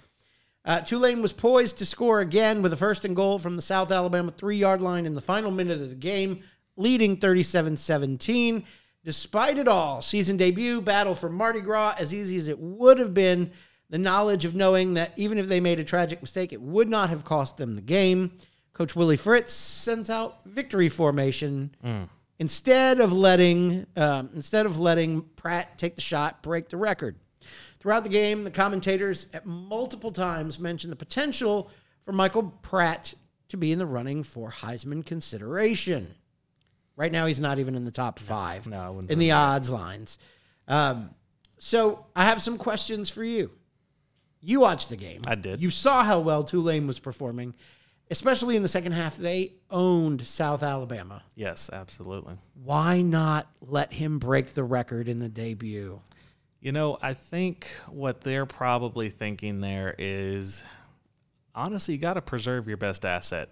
Uh, 0.65 0.81
Tulane 0.81 1.21
was 1.21 1.33
poised 1.33 1.77
to 1.77 1.85
score 1.85 2.19
again 2.19 2.63
with 2.63 2.73
a 2.73 2.77
first 2.77 3.05
and 3.05 3.15
goal 3.15 3.37
from 3.37 3.55
the 3.55 3.61
South 3.61 3.91
Alabama 3.91 4.31
three 4.31 4.57
yard 4.57 4.81
line 4.81 5.05
in 5.05 5.13
the 5.13 5.21
final 5.21 5.51
minute 5.51 5.79
of 5.81 5.89
the 5.89 5.95
game, 5.95 6.41
leading 6.79 7.17
37 7.17 7.77
17. 7.77 8.63
Despite 9.03 9.57
it 9.57 9.67
all, 9.67 10.01
season 10.01 10.37
debut, 10.37 10.81
battle 10.81 11.15
for 11.15 11.29
Mardi 11.29 11.61
Gras, 11.61 11.95
as 11.99 12.13
easy 12.13 12.37
as 12.37 12.47
it 12.47 12.59
would 12.59 12.99
have 12.99 13.13
been, 13.13 13.51
the 13.89 13.97
knowledge 13.97 14.45
of 14.45 14.55
knowing 14.55 14.95
that 14.95 15.13
even 15.17 15.37
if 15.37 15.47
they 15.47 15.59
made 15.59 15.79
a 15.79 15.83
tragic 15.83 16.21
mistake, 16.21 16.51
it 16.53 16.61
would 16.61 16.89
not 16.89 17.09
have 17.09 17.23
cost 17.23 17.57
them 17.57 17.75
the 17.75 17.81
game. 17.81 18.31
Coach 18.73 18.95
Willie 18.95 19.17
Fritz 19.17 19.53
sends 19.53 20.09
out 20.09 20.45
victory 20.45 20.89
formation 20.89 21.71
instead 22.39 22.99
of 22.99 23.11
letting 23.11 23.85
um, 23.95 24.29
instead 24.33 24.65
of 24.65 24.79
letting 24.79 25.21
Pratt 25.35 25.77
take 25.77 25.95
the 25.95 26.01
shot, 26.01 26.41
break 26.41 26.69
the 26.69 26.77
record. 26.77 27.15
Throughout 27.79 28.03
the 28.03 28.09
game, 28.09 28.43
the 28.43 28.51
commentators 28.51 29.27
at 29.33 29.45
multiple 29.45 30.11
times 30.11 30.59
mentioned 30.59 30.91
the 30.91 30.97
potential 30.97 31.71
for 32.01 32.11
Michael 32.11 32.43
Pratt 32.61 33.13
to 33.49 33.57
be 33.57 33.71
in 33.71 33.79
the 33.79 33.85
running 33.85 34.23
for 34.23 34.51
Heisman 34.51 35.05
consideration. 35.05 36.15
Right 36.99 37.13
now, 37.13 37.27
he's 37.27 37.39
not 37.39 37.59
even 37.59 37.75
in 37.75 37.85
the 37.85 37.91
top 37.91 38.19
five 38.19 38.67
no, 38.67 38.77
I 38.77 38.89
wouldn't 38.89 39.09
in 39.09 39.19
the 39.19 39.31
odds 39.31 39.69
lines. 39.69 40.19
Um, 40.67 41.11
so, 41.57 42.05
I 42.13 42.25
have 42.25 42.41
some 42.41 42.57
questions 42.57 43.09
for 43.09 43.23
you. 43.23 43.51
You 44.41 44.59
watched 44.59 44.89
the 44.89 44.97
game. 44.97 45.21
I 45.25 45.35
did. 45.35 45.61
You 45.61 45.69
saw 45.69 46.03
how 46.03 46.19
well 46.19 46.43
Tulane 46.43 46.87
was 46.87 46.99
performing, 46.99 47.55
especially 48.11 48.57
in 48.57 48.63
the 48.63 48.67
second 48.67 48.91
half. 48.91 49.15
They 49.15 49.53
owned 49.71 50.27
South 50.27 50.61
Alabama. 50.61 51.23
Yes, 51.35 51.69
absolutely. 51.71 52.35
Why 52.65 53.01
not 53.01 53.47
let 53.61 53.93
him 53.93 54.19
break 54.19 54.53
the 54.53 54.65
record 54.65 55.07
in 55.07 55.19
the 55.19 55.29
debut? 55.29 56.01
You 56.59 56.73
know, 56.73 56.97
I 57.01 57.13
think 57.13 57.69
what 57.87 58.19
they're 58.21 58.45
probably 58.45 59.09
thinking 59.09 59.61
there 59.61 59.95
is 59.97 60.65
honestly, 61.55 61.93
you 61.93 61.99
got 62.01 62.15
to 62.15 62.21
preserve 62.21 62.67
your 62.67 62.75
best 62.77 63.05
asset. 63.05 63.49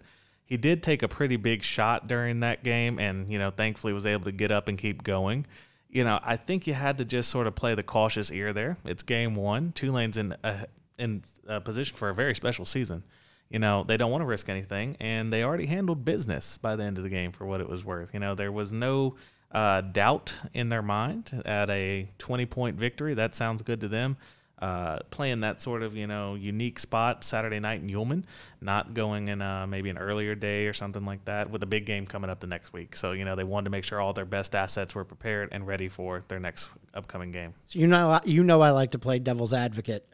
He 0.47 0.57
did 0.57 0.81
take 0.81 1.03
a 1.03 1.07
pretty 1.07 1.36
big 1.36 1.62
shot 1.62 2.07
during 2.07 2.39
that 2.39 2.63
game 2.63 2.99
and, 2.99 3.29
you 3.29 3.38
know, 3.38 3.51
thankfully 3.51 3.91
was 3.93 4.05
able 4.05 4.23
to 4.25 4.31
get 4.31 4.49
up 4.49 4.69
and 4.69 4.77
keep 4.77 5.03
going. 5.03 5.45
You 5.89 6.05
know, 6.05 6.19
I 6.23 6.38
think 6.38 6.67
you 6.67 6.73
had 6.73 6.97
to 6.99 7.05
just 7.05 7.29
sort 7.29 7.47
of 7.47 7.55
play 7.55 7.75
the 7.75 7.83
cautious 7.83 8.31
ear 8.31 8.53
there. 8.53 8.77
It's 8.86 9.03
game 9.03 9.36
one. 9.36 9.73
Tulane's 9.73 10.17
in 10.17 10.36
a, 10.43 10.65
in 10.97 11.23
a 11.47 11.60
position 11.60 11.97
for 11.97 12.10
a 12.10 12.15
very 12.15 12.33
special 12.33 12.63
season. 12.63 13.03
You 13.49 13.60
know, 13.60 13.83
they 13.83 13.97
don't 13.97 14.12
want 14.12 14.21
to 14.21 14.25
risk 14.25 14.49
anything, 14.49 14.97
and 14.99 15.31
they 15.31 15.43
already 15.43 15.65
handled 15.65 16.03
business 16.03 16.57
by 16.57 16.75
the 16.75 16.83
end 16.83 16.97
of 16.97 17.03
the 17.03 17.10
game 17.10 17.31
for 17.31 17.45
what 17.45 17.62
it 17.62 17.69
was 17.69 17.83
worth. 17.86 18.13
You 18.13 18.19
know, 18.19 18.36
there 18.36 18.51
was 18.51 18.73
no 18.73 19.15
uh, 19.51 19.81
doubt 19.81 20.33
in 20.53 20.69
their 20.69 20.81
mind 20.81 21.43
at 21.45 21.69
a 21.69 22.07
20 22.17 22.45
point 22.45 22.77
victory. 22.77 23.13
That 23.13 23.36
sounds 23.36 23.62
good 23.62 23.81
to 23.81 23.88
them. 23.88 24.17
Uh, 24.60 25.00
playing 25.12 25.41
that 25.41 25.62
sort 25.62 25.84
of 25.84 25.96
you 25.96 26.08
know 26.08 26.36
unique 26.36 26.80
spot 26.80 27.24
Saturday 27.24 27.60
night 27.60 27.82
in 27.82 27.89
Yulman, 27.89 28.24
not 28.62 28.93
going 28.93 29.28
in 29.28 29.41
uh, 29.41 29.67
maybe 29.67 29.89
an 29.89 29.98
earlier 29.98 30.36
day 30.36 30.65
or 30.67 30.74
something 30.74 31.06
like 31.06 31.24
that 31.26 31.50
with 31.50 31.62
a 31.63 31.67
big 31.67 31.86
game 31.86 32.06
coming 32.06 32.30
up 32.30 32.39
the 32.39 32.48
next 32.48 32.74
week. 32.74 32.96
So 32.96 33.12
you 33.12 33.26
know 33.26 33.36
they 33.36 33.43
wanted 33.43 33.65
to 33.65 33.70
make 33.72 33.84
sure 33.84 34.02
all 34.02 34.13
their 34.13 34.26
best 34.26 34.56
assets 34.56 34.96
were 34.96 35.06
prepared 35.06 35.50
and 35.52 35.67
ready 35.67 35.89
for 35.89 36.24
their 36.28 36.39
next 36.39 36.70
upcoming 36.93 37.32
game. 37.32 37.54
So 37.65 37.80
you 37.80 37.88
know, 37.88 38.20
you 38.26 38.43
know, 38.43 38.62
I 38.62 38.72
like 38.72 38.91
to 38.91 39.00
play 39.00 39.20
devil's 39.20 39.54
advocate. 39.54 40.08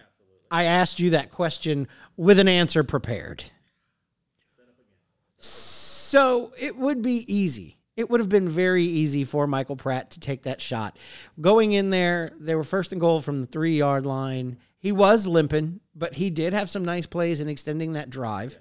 I 0.51 0.65
asked 0.65 0.99
you 0.99 1.09
that 1.11 1.31
question 1.31 1.87
with 2.15 2.37
an 2.37 2.47
answer 2.47 2.83
prepared. 2.83 3.45
So 5.39 6.51
it 6.61 6.77
would 6.77 7.01
be 7.01 7.25
easy. 7.33 7.77
It 7.95 8.09
would 8.09 8.19
have 8.19 8.29
been 8.29 8.49
very 8.49 8.83
easy 8.83 9.23
for 9.23 9.45
Michael 9.45 9.75
Pratt 9.75 10.11
to 10.11 10.19
take 10.19 10.43
that 10.43 10.61
shot. 10.61 10.97
Going 11.39 11.73
in 11.73 11.91
there, 11.91 12.33
they 12.39 12.55
were 12.55 12.63
first 12.63 12.91
and 12.91 12.99
goal 12.99 13.21
from 13.21 13.41
the 13.41 13.47
three 13.47 13.77
yard 13.77 14.05
line. 14.05 14.57
He 14.79 14.91
was 14.91 15.27
limping, 15.27 15.79
but 15.95 16.15
he 16.15 16.29
did 16.29 16.53
have 16.53 16.69
some 16.69 16.83
nice 16.83 17.05
plays 17.05 17.39
in 17.39 17.47
extending 17.47 17.93
that 17.93 18.09
drive. 18.09 18.57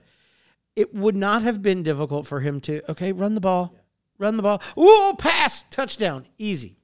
It 0.76 0.94
would 0.94 1.16
not 1.16 1.42
have 1.42 1.62
been 1.62 1.82
difficult 1.82 2.26
for 2.26 2.40
him 2.40 2.60
to, 2.62 2.82
okay, 2.90 3.12
run 3.12 3.34
the 3.34 3.40
ball, 3.40 3.74
run 4.18 4.36
the 4.36 4.42
ball. 4.42 4.62
Ooh, 4.78 5.14
pass, 5.18 5.64
touchdown, 5.70 6.26
easy. 6.38 6.76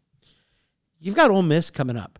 You've 0.99 1.15
got 1.15 1.31
Ole 1.31 1.43
Miss 1.43 1.71
coming 1.71 1.97
up. 1.97 2.19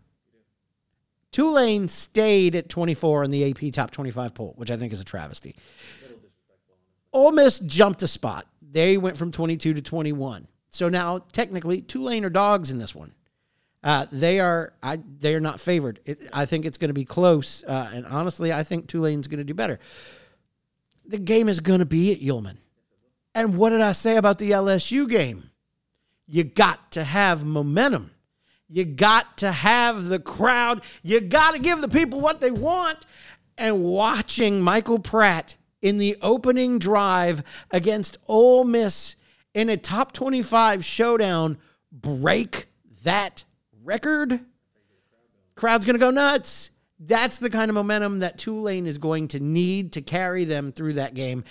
Tulane 1.31 1.87
stayed 1.87 2.55
at 2.55 2.69
24 2.69 3.25
in 3.25 3.31
the 3.31 3.49
AP 3.49 3.73
top 3.73 3.91
25 3.91 4.33
poll, 4.33 4.53
which 4.55 4.71
I 4.71 4.77
think 4.77 4.93
is 4.93 4.99
a 4.99 5.05
travesty. 5.05 5.55
Ole 7.13 7.31
Miss 7.31 7.59
jumped 7.59 8.01
a 8.01 8.07
spot. 8.07 8.47
They 8.71 8.97
went 8.97 9.17
from 9.17 9.31
22 9.31 9.73
to 9.73 9.81
21. 9.81 10.47
So 10.69 10.89
now, 10.89 11.19
technically, 11.31 11.81
Tulane 11.81 12.25
are 12.25 12.29
dogs 12.29 12.71
in 12.71 12.77
this 12.77 12.93
one. 12.93 13.13
Uh, 13.83 14.05
they 14.11 14.39
are 14.39 14.73
I, 14.83 14.99
they 15.19 15.35
are 15.35 15.39
not 15.39 15.59
favored. 15.59 15.99
It, 16.05 16.19
I 16.33 16.45
think 16.45 16.65
it's 16.65 16.77
going 16.77 16.89
to 16.89 16.93
be 16.93 17.05
close, 17.05 17.63
uh, 17.63 17.89
and 17.93 18.05
honestly, 18.05 18.51
I 18.51 18.63
think 18.63 18.87
Tulane's 18.87 19.27
going 19.27 19.37
to 19.37 19.45
do 19.45 19.53
better. 19.53 19.79
The 21.05 21.17
game 21.17 21.47
is 21.47 21.61
going 21.61 21.79
to 21.79 21.85
be 21.85 22.11
at 22.11 22.19
Yulman. 22.19 22.57
And 23.33 23.57
what 23.57 23.69
did 23.69 23.81
I 23.81 23.93
say 23.93 24.17
about 24.17 24.37
the 24.37 24.51
LSU 24.51 25.09
game? 25.09 25.49
You 26.27 26.43
got 26.43 26.91
to 26.91 27.03
have 27.03 27.45
momentum. 27.45 28.11
You 28.67 28.85
got 28.85 29.37
to 29.37 29.51
have 29.51 30.05
the 30.05 30.19
crowd. 30.19 30.83
You 31.01 31.21
got 31.21 31.53
to 31.53 31.59
give 31.59 31.81
the 31.81 31.87
people 31.87 32.19
what 32.19 32.41
they 32.41 32.51
want. 32.51 33.05
And 33.57 33.83
watching 33.83 34.61
Michael 34.61 34.99
Pratt 34.99 35.55
in 35.81 35.97
the 35.97 36.17
opening 36.21 36.79
drive 36.79 37.43
against 37.71 38.17
Ole 38.27 38.63
Miss 38.63 39.15
in 39.53 39.69
a 39.69 39.77
top 39.77 40.11
25 40.11 40.83
showdown 40.83 41.57
break 41.91 42.67
that 43.03 43.45
record, 43.83 44.41
crowd's 45.55 45.85
going 45.85 45.95
to 45.95 45.99
go 45.99 46.11
nuts. 46.11 46.71
That's 46.99 47.39
the 47.39 47.49
kind 47.49 47.69
of 47.69 47.75
momentum 47.75 48.19
that 48.19 48.37
Tulane 48.37 48.85
is 48.85 48.97
going 48.97 49.29
to 49.29 49.39
need 49.39 49.93
to 49.93 50.01
carry 50.01 50.43
them 50.43 50.71
through 50.71 50.93
that 50.93 51.13
game. 51.13 51.43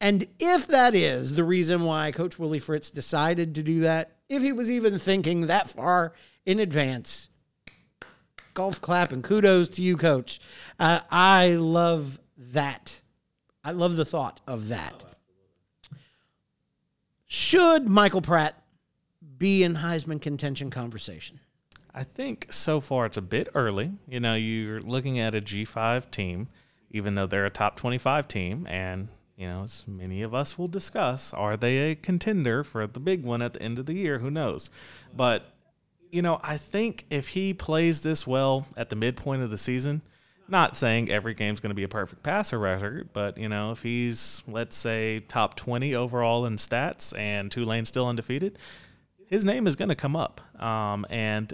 And 0.00 0.26
if 0.38 0.66
that 0.68 0.94
is 0.94 1.36
the 1.36 1.44
reason 1.44 1.84
why 1.84 2.10
Coach 2.10 2.38
Willie 2.38 2.58
Fritz 2.58 2.90
decided 2.90 3.54
to 3.54 3.62
do 3.62 3.80
that, 3.80 4.16
if 4.28 4.42
he 4.42 4.52
was 4.52 4.70
even 4.70 4.98
thinking 4.98 5.42
that 5.42 5.68
far 5.68 6.14
in 6.44 6.58
advance, 6.58 7.28
golf 8.54 8.80
clap 8.80 9.12
and 9.12 9.22
kudos 9.22 9.68
to 9.70 9.82
you, 9.82 9.96
Coach. 9.96 10.40
Uh, 10.78 11.00
I 11.10 11.54
love 11.54 12.18
that. 12.36 13.02
I 13.64 13.70
love 13.70 13.96
the 13.96 14.04
thought 14.04 14.40
of 14.46 14.68
that. 14.68 15.04
Should 17.26 17.88
Michael 17.88 18.20
Pratt 18.20 18.62
be 19.38 19.62
in 19.62 19.76
Heisman 19.76 20.20
contention 20.20 20.70
conversation? 20.70 21.40
I 21.94 22.02
think 22.02 22.52
so 22.52 22.80
far 22.80 23.06
it's 23.06 23.16
a 23.16 23.22
bit 23.22 23.48
early. 23.54 23.92
You 24.06 24.20
know, 24.20 24.34
you're 24.34 24.80
looking 24.80 25.18
at 25.18 25.34
a 25.34 25.40
G5 25.40 26.10
team, 26.10 26.48
even 26.90 27.14
though 27.14 27.26
they're 27.26 27.46
a 27.46 27.50
top 27.50 27.76
25 27.76 28.28
team, 28.28 28.66
and 28.68 29.08
you 29.36 29.48
know, 29.48 29.62
as 29.64 29.86
many 29.88 30.22
of 30.22 30.34
us 30.34 30.58
will 30.58 30.68
discuss, 30.68 31.32
are 31.32 31.56
they 31.56 31.90
a 31.90 31.94
contender 31.94 32.62
for 32.62 32.86
the 32.86 33.00
big 33.00 33.24
one 33.24 33.42
at 33.42 33.54
the 33.54 33.62
end 33.62 33.78
of 33.78 33.86
the 33.86 33.94
year? 33.94 34.18
Who 34.18 34.30
knows? 34.30 34.70
But 35.16 35.50
you 36.10 36.22
know, 36.22 36.38
I 36.42 36.56
think 36.56 37.06
if 37.10 37.28
he 37.28 37.54
plays 37.54 38.02
this 38.02 38.26
well 38.26 38.66
at 38.76 38.90
the 38.90 38.96
midpoint 38.96 39.42
of 39.42 39.50
the 39.50 39.58
season, 39.58 40.02
not 40.48 40.76
saying 40.76 41.10
every 41.10 41.34
game's 41.34 41.60
going 41.60 41.70
to 41.70 41.74
be 41.74 41.84
a 41.84 41.88
perfect 41.88 42.22
passer 42.22 42.58
record, 42.58 43.10
but 43.12 43.38
you 43.38 43.48
know, 43.48 43.70
if 43.70 43.82
he's 43.82 44.42
let's 44.46 44.76
say 44.76 45.20
top 45.20 45.54
20 45.56 45.94
overall 45.94 46.46
in 46.46 46.56
stats 46.56 47.16
and 47.18 47.50
Tulane's 47.50 47.88
still 47.88 48.06
undefeated, 48.06 48.58
his 49.26 49.44
name 49.44 49.66
is 49.66 49.76
going 49.76 49.88
to 49.88 49.94
come 49.94 50.16
up. 50.16 50.40
Um, 50.62 51.06
and 51.08 51.52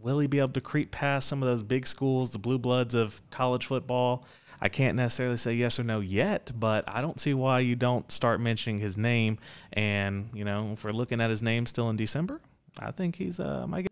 will 0.00 0.18
he 0.18 0.26
be 0.26 0.38
able 0.38 0.50
to 0.50 0.60
creep 0.60 0.90
past 0.90 1.28
some 1.28 1.42
of 1.42 1.48
those 1.48 1.62
big 1.62 1.86
schools, 1.86 2.30
the 2.30 2.38
blue 2.38 2.58
bloods 2.58 2.94
of 2.94 3.20
college 3.30 3.66
football? 3.66 4.24
I 4.60 4.68
can't 4.68 4.96
necessarily 4.96 5.36
say 5.36 5.54
yes 5.54 5.78
or 5.78 5.84
no 5.84 6.00
yet, 6.00 6.50
but 6.54 6.84
I 6.88 7.00
don't 7.00 7.20
see 7.20 7.32
why 7.32 7.60
you 7.60 7.76
don't 7.76 8.10
start 8.10 8.40
mentioning 8.40 8.80
his 8.80 8.98
name. 8.98 9.38
And 9.72 10.30
you 10.32 10.44
know, 10.44 10.70
if 10.72 10.84
we're 10.84 10.90
looking 10.90 11.20
at 11.20 11.30
his 11.30 11.42
name 11.42 11.66
still 11.66 11.90
in 11.90 11.96
December, 11.96 12.40
I 12.78 12.90
think 12.90 13.16
he's 13.16 13.38
uh, 13.38 13.66
my 13.66 13.86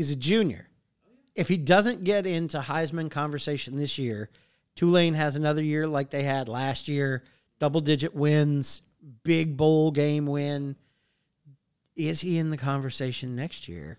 He's 0.00 0.12
a 0.12 0.16
junior. 0.16 0.69
If 1.40 1.48
he 1.48 1.56
doesn't 1.56 2.04
get 2.04 2.26
into 2.26 2.60
Heisman 2.60 3.10
conversation 3.10 3.76
this 3.76 3.98
year, 3.98 4.28
Tulane 4.74 5.14
has 5.14 5.36
another 5.36 5.62
year 5.62 5.86
like 5.86 6.10
they 6.10 6.22
had 6.22 6.50
last 6.50 6.86
year, 6.86 7.24
double 7.58 7.80
digit 7.80 8.14
wins, 8.14 8.82
big 9.24 9.56
bowl 9.56 9.90
game 9.90 10.26
win. 10.26 10.76
Is 11.96 12.20
he 12.20 12.36
in 12.36 12.50
the 12.50 12.58
conversation 12.58 13.36
next 13.36 13.70
year 13.70 13.96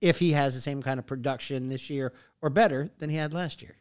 if 0.00 0.20
he 0.20 0.32
has 0.32 0.54
the 0.54 0.62
same 0.62 0.80
kind 0.80 0.98
of 0.98 1.06
production 1.06 1.68
this 1.68 1.90
year 1.90 2.14
or 2.40 2.48
better 2.48 2.88
than 2.96 3.10
he 3.10 3.16
had 3.16 3.34
last 3.34 3.60
year? 3.60 3.76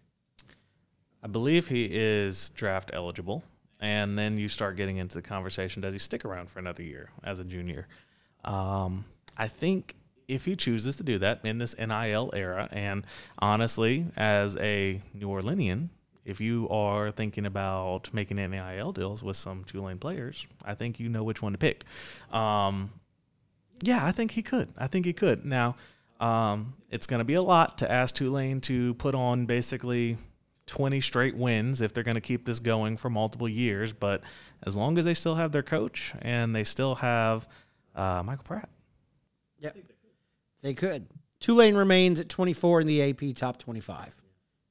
I 1.23 1.27
believe 1.27 1.69
he 1.69 1.87
is 1.89 2.49
draft 2.49 2.91
eligible. 2.91 3.45
And 3.79 4.19
then 4.19 4.37
you 4.37 4.49
start 4.49 4.75
getting 4.75 4.97
into 4.97 5.15
the 5.15 5.21
conversation 5.21 5.81
does 5.81 5.93
he 5.93 5.99
stick 5.99 6.25
around 6.25 6.49
for 6.49 6.59
another 6.59 6.83
year 6.83 7.11
as 7.23 7.39
a 7.39 7.45
junior? 7.45 7.87
Um, 8.43 9.05
I 9.37 9.47
think 9.47 9.95
if 10.29 10.45
he 10.45 10.55
chooses 10.55 10.95
to 10.97 11.03
do 11.03 11.17
that 11.19 11.41
in 11.43 11.57
this 11.57 11.75
NIL 11.77 12.31
era. 12.33 12.69
And 12.71 13.05
honestly, 13.39 14.05
as 14.15 14.55
a 14.57 15.01
New 15.13 15.27
Orleanian, 15.27 15.89
if 16.23 16.39
you 16.39 16.69
are 16.69 17.11
thinking 17.11 17.45
about 17.45 18.13
making 18.13 18.37
NIL 18.37 18.91
deals 18.91 19.23
with 19.23 19.35
some 19.35 19.63
Tulane 19.63 19.97
players, 19.97 20.47
I 20.63 20.75
think 20.75 20.99
you 20.99 21.09
know 21.09 21.23
which 21.23 21.41
one 21.41 21.53
to 21.53 21.57
pick. 21.57 21.83
Um, 22.31 22.91
yeah, 23.81 24.05
I 24.05 24.11
think 24.11 24.31
he 24.31 24.43
could. 24.43 24.71
I 24.77 24.87
think 24.87 25.05
he 25.05 25.13
could. 25.13 25.43
Now, 25.43 25.75
um, 26.19 26.75
it's 26.91 27.07
going 27.07 27.19
to 27.19 27.25
be 27.25 27.33
a 27.33 27.41
lot 27.41 27.79
to 27.79 27.91
ask 27.91 28.15
Tulane 28.15 28.61
to 28.61 28.93
put 28.95 29.15
on 29.15 29.47
basically 29.47 30.17
20 30.67 31.01
straight 31.01 31.35
wins 31.35 31.81
if 31.81 31.93
they're 31.93 32.03
going 32.03 32.15
to 32.15 32.21
keep 32.21 32.45
this 32.45 32.59
going 32.59 32.97
for 32.97 33.09
multiple 33.09 33.49
years. 33.49 33.91
But 33.91 34.21
as 34.63 34.77
long 34.77 34.99
as 34.99 35.05
they 35.05 35.15
still 35.15 35.35
have 35.35 35.51
their 35.51 35.63
coach 35.63 36.13
and 36.21 36.55
they 36.55 36.63
still 36.63 36.95
have 36.95 37.47
uh, 37.95 38.21
Michael 38.23 38.43
Pratt. 38.43 38.69
Yep. 39.59 39.77
They 40.61 40.73
could. 40.73 41.07
Tulane 41.39 41.75
remains 41.75 42.19
at 42.19 42.29
24 42.29 42.81
in 42.81 42.87
the 42.87 43.01
AP 43.01 43.35
top 43.35 43.59
25. 43.59 44.21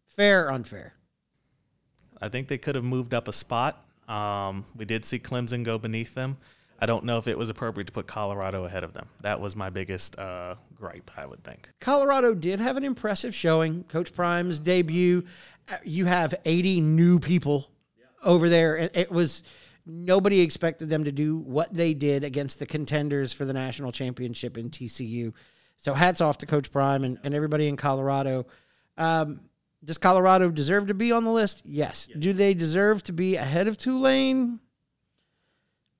Fair 0.07 0.47
or 0.47 0.53
unfair? 0.53 0.95
I 2.21 2.29
think 2.29 2.49
they 2.49 2.59
could 2.59 2.75
have 2.75 2.85
moved 2.85 3.15
up 3.15 3.29
a 3.29 3.33
spot. 3.33 3.85
Um, 4.09 4.65
we 4.77 4.85
did 4.85 5.05
see 5.05 5.19
Clemson 5.19 5.65
go 5.65 5.79
beneath 5.79 6.15
them. 6.15 6.37
I 6.81 6.87
don't 6.87 7.05
know 7.05 7.19
if 7.19 7.27
it 7.27 7.37
was 7.37 7.51
appropriate 7.51 7.87
to 7.89 7.93
put 7.93 8.07
Colorado 8.07 8.65
ahead 8.65 8.85
of 8.85 8.93
them. 8.93 9.09
That 9.23 9.41
was 9.41 9.57
my 9.57 9.69
biggest 9.69 10.19
uh, 10.19 10.55
gripe, 10.75 11.11
I 11.17 11.27
would 11.27 11.43
think. 11.43 11.71
Colorado 11.81 12.35
did 12.35 12.61
have 12.61 12.77
an 12.77 12.85
impressive 12.85 13.35
showing. 13.35 13.85
Coach 13.85 14.15
Prime's 14.15 14.61
debut. 14.61 15.25
Uh, 15.71 15.77
you 15.85 16.05
have 16.05 16.35
80 16.45 16.81
new 16.81 17.19
people 17.19 17.69
over 18.23 18.49
there. 18.49 18.77
It 18.77 19.11
was 19.11 19.43
nobody 19.85 20.41
expected 20.41 20.89
them 20.89 21.05
to 21.05 21.13
do 21.13 21.37
what 21.37 21.73
they 21.75 21.95
did 21.95 22.23
against 22.23 22.61
the 22.61 22.67
contenders 22.67 23.33
for 23.33 23.45
the 23.45 23.53
national 23.53 23.91
championship 23.91 24.57
in 24.57 24.71
TCU. 24.71 25.33
So 25.79 25.95
hats 25.95 26.21
off 26.21 26.39
to 26.39 26.47
Coach 26.47 26.71
Prime 26.71 27.05
and, 27.05 27.19
and 27.23 27.33
everybody 27.33 27.69
in 27.69 27.77
Colorado. 27.77 28.47
Um, 28.99 29.41
does 29.83 29.97
Colorado 29.97 30.51
deserve 30.51 30.89
to 30.89 30.95
be 30.95 31.13
on 31.13 31.25
the 31.25 31.31
list? 31.31 31.63
Yes. 31.65 32.09
yes. 32.11 32.19
Do 32.19 32.33
they 32.33 32.53
deserve 32.53 33.05
to 33.05 33.13
be 33.13 33.37
ahead 33.37 33.69
of 33.69 33.79
Tulane? 33.79 34.59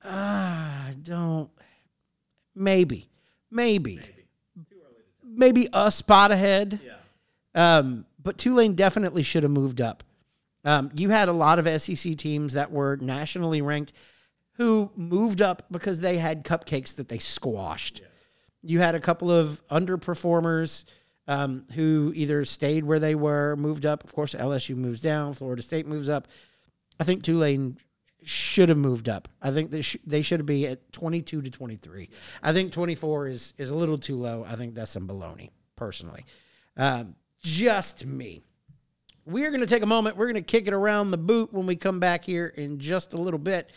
Ah, 0.03 0.89
I 0.89 0.95
don't. 1.01 1.49
Maybe. 2.57 3.09
Maybe. 3.53 4.01
Maybe, 4.57 4.83
Maybe 5.25 5.69
a 5.73 5.93
spot 5.93 6.33
ahead. 6.33 6.81
Yeah. 6.85 7.79
Um, 7.79 8.05
but 8.21 8.37
Tulane 8.37 8.75
definitely 8.75 9.23
should 9.23 9.45
have 9.45 9.53
moved 9.53 9.81
up. 9.81 10.03
Um, 10.65 10.91
you 10.97 11.11
had 11.11 11.29
a 11.29 11.33
lot 11.33 11.61
of 11.61 11.81
SEC 11.81 12.17
teams 12.17 12.55
that 12.55 12.73
were 12.73 12.97
nationally 12.97 13.63
ranked 13.63 13.93
who 14.55 14.91
moved 14.97 15.41
up 15.41 15.63
because 15.71 16.01
they 16.01 16.19
had 16.19 16.45
cupcakes 16.45 16.97
that 16.97 17.09
they 17.09 17.19
squashed. 17.19 18.01
Yeah 18.01 18.09
you 18.63 18.81
had 18.81 18.95
a 18.95 19.01
couple 19.01 19.31
of 19.31 19.63
underperformers 19.69 20.85
um, 21.27 21.65
who 21.75 22.13
either 22.17 22.45
stayed 22.45 22.85
where 22.85 22.99
they 22.99 23.15
were, 23.15 23.55
moved 23.57 23.87
up. 23.87 24.03
Of 24.05 24.15
course, 24.15 24.35
LSU 24.35 24.75
moves 24.77 25.01
down, 25.01 25.35
Florida 25.35 25.63
State 25.63 25.87
moves 25.87 26.09
up. 26.09 26.27
I 26.99 27.05
think 27.05 27.23
Tulane 27.23 27.77
should 28.25 28.69
have 28.69 28.79
moved 28.79 29.09
up. 29.09 29.29
I 29.41 29.51
think 29.51 29.71
they, 29.71 29.83
sh- 29.83 29.99
they 30.07 30.23
should 30.23 30.45
be 30.47 30.67
at 30.67 30.93
22 30.93 31.43
to 31.43 31.51
23. 31.51 32.11
I 32.43 32.53
think 32.53 32.73
24 32.73 33.29
is, 33.29 33.55
is 33.59 33.71
a 33.71 33.77
little 33.77 33.99
too 33.99 34.17
low. 34.17 34.45
I 34.49 34.57
think 34.57 34.75
that's 34.75 34.91
some 34.91 35.07
baloney, 35.07 35.51
personally. 35.77 36.25
Um, 36.77 37.15
just 37.41 38.05
me. 38.05 38.43
We're 39.29 39.51
going 39.51 39.61
to 39.61 39.67
take 39.67 39.83
a 39.83 39.87
moment. 39.87 40.17
We're 40.17 40.25
going 40.33 40.43
to 40.43 40.51
kick 40.51 40.69
it 40.69 40.73
around 40.73 41.11
the 41.11 41.19
boot 41.19 41.53
when 41.53 41.67
we 41.67 41.77
come 41.77 42.01
back 42.01 42.25
here 42.25 42.47
in 42.47 42.79
just 42.79 43.13
a 43.13 43.19
little 43.19 43.39
bit. 43.39 43.69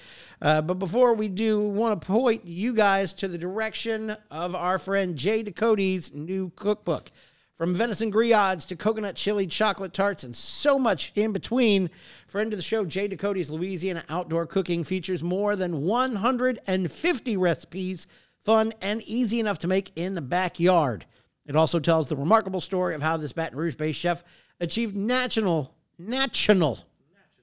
Uh, 0.42 0.62
but 0.62 0.76
before 0.76 1.14
we 1.14 1.28
do, 1.28 1.60
want 1.60 2.00
to 2.00 2.08
point 2.08 2.46
you 2.46 2.74
guys 2.74 3.12
to 3.16 3.28
the 3.28 3.38
direction 3.38 4.16
of 4.32 4.56
our 4.56 4.80
friend 4.80 5.18
Jay 5.18 5.44
Ducote's 5.44 6.14
new 6.14 6.54
cookbook. 6.56 7.12
From 7.56 7.76
venison 7.76 8.14
griots 8.14 8.66
to 8.70 8.78
coconut 8.78 9.18
chili 9.18 9.46
chocolate 9.46 9.94
tarts 9.94 10.24
and 10.24 10.34
so 10.34 10.80
much 10.80 11.12
in 11.16 11.34
between, 11.34 11.90
friend 12.28 12.54
of 12.54 12.58
the 12.58 12.64
show, 12.64 12.86
Jay 12.86 13.10
Ducote's 13.10 13.50
Louisiana 13.50 14.06
Outdoor 14.08 14.46
Cooking 14.46 14.86
features 14.86 15.22
more 15.22 15.58
than 15.58 15.82
150 15.82 17.36
recipes, 17.36 18.08
fun 18.38 18.72
and 18.82 19.02
easy 19.02 19.42
enough 19.42 19.60
to 19.60 19.68
make 19.68 19.92
in 19.98 20.16
the 20.16 20.22
backyard. 20.22 21.06
It 21.46 21.58
also 21.58 21.80
tells 21.80 22.08
the 22.08 22.16
remarkable 22.16 22.62
story 22.62 22.96
of 22.96 23.02
how 23.02 23.18
this 23.18 23.34
Baton 23.34 23.58
Rouge-based 23.58 24.00
chef 24.00 24.24
achieved 24.62 24.96
national, 24.96 25.76
national, 25.98 26.80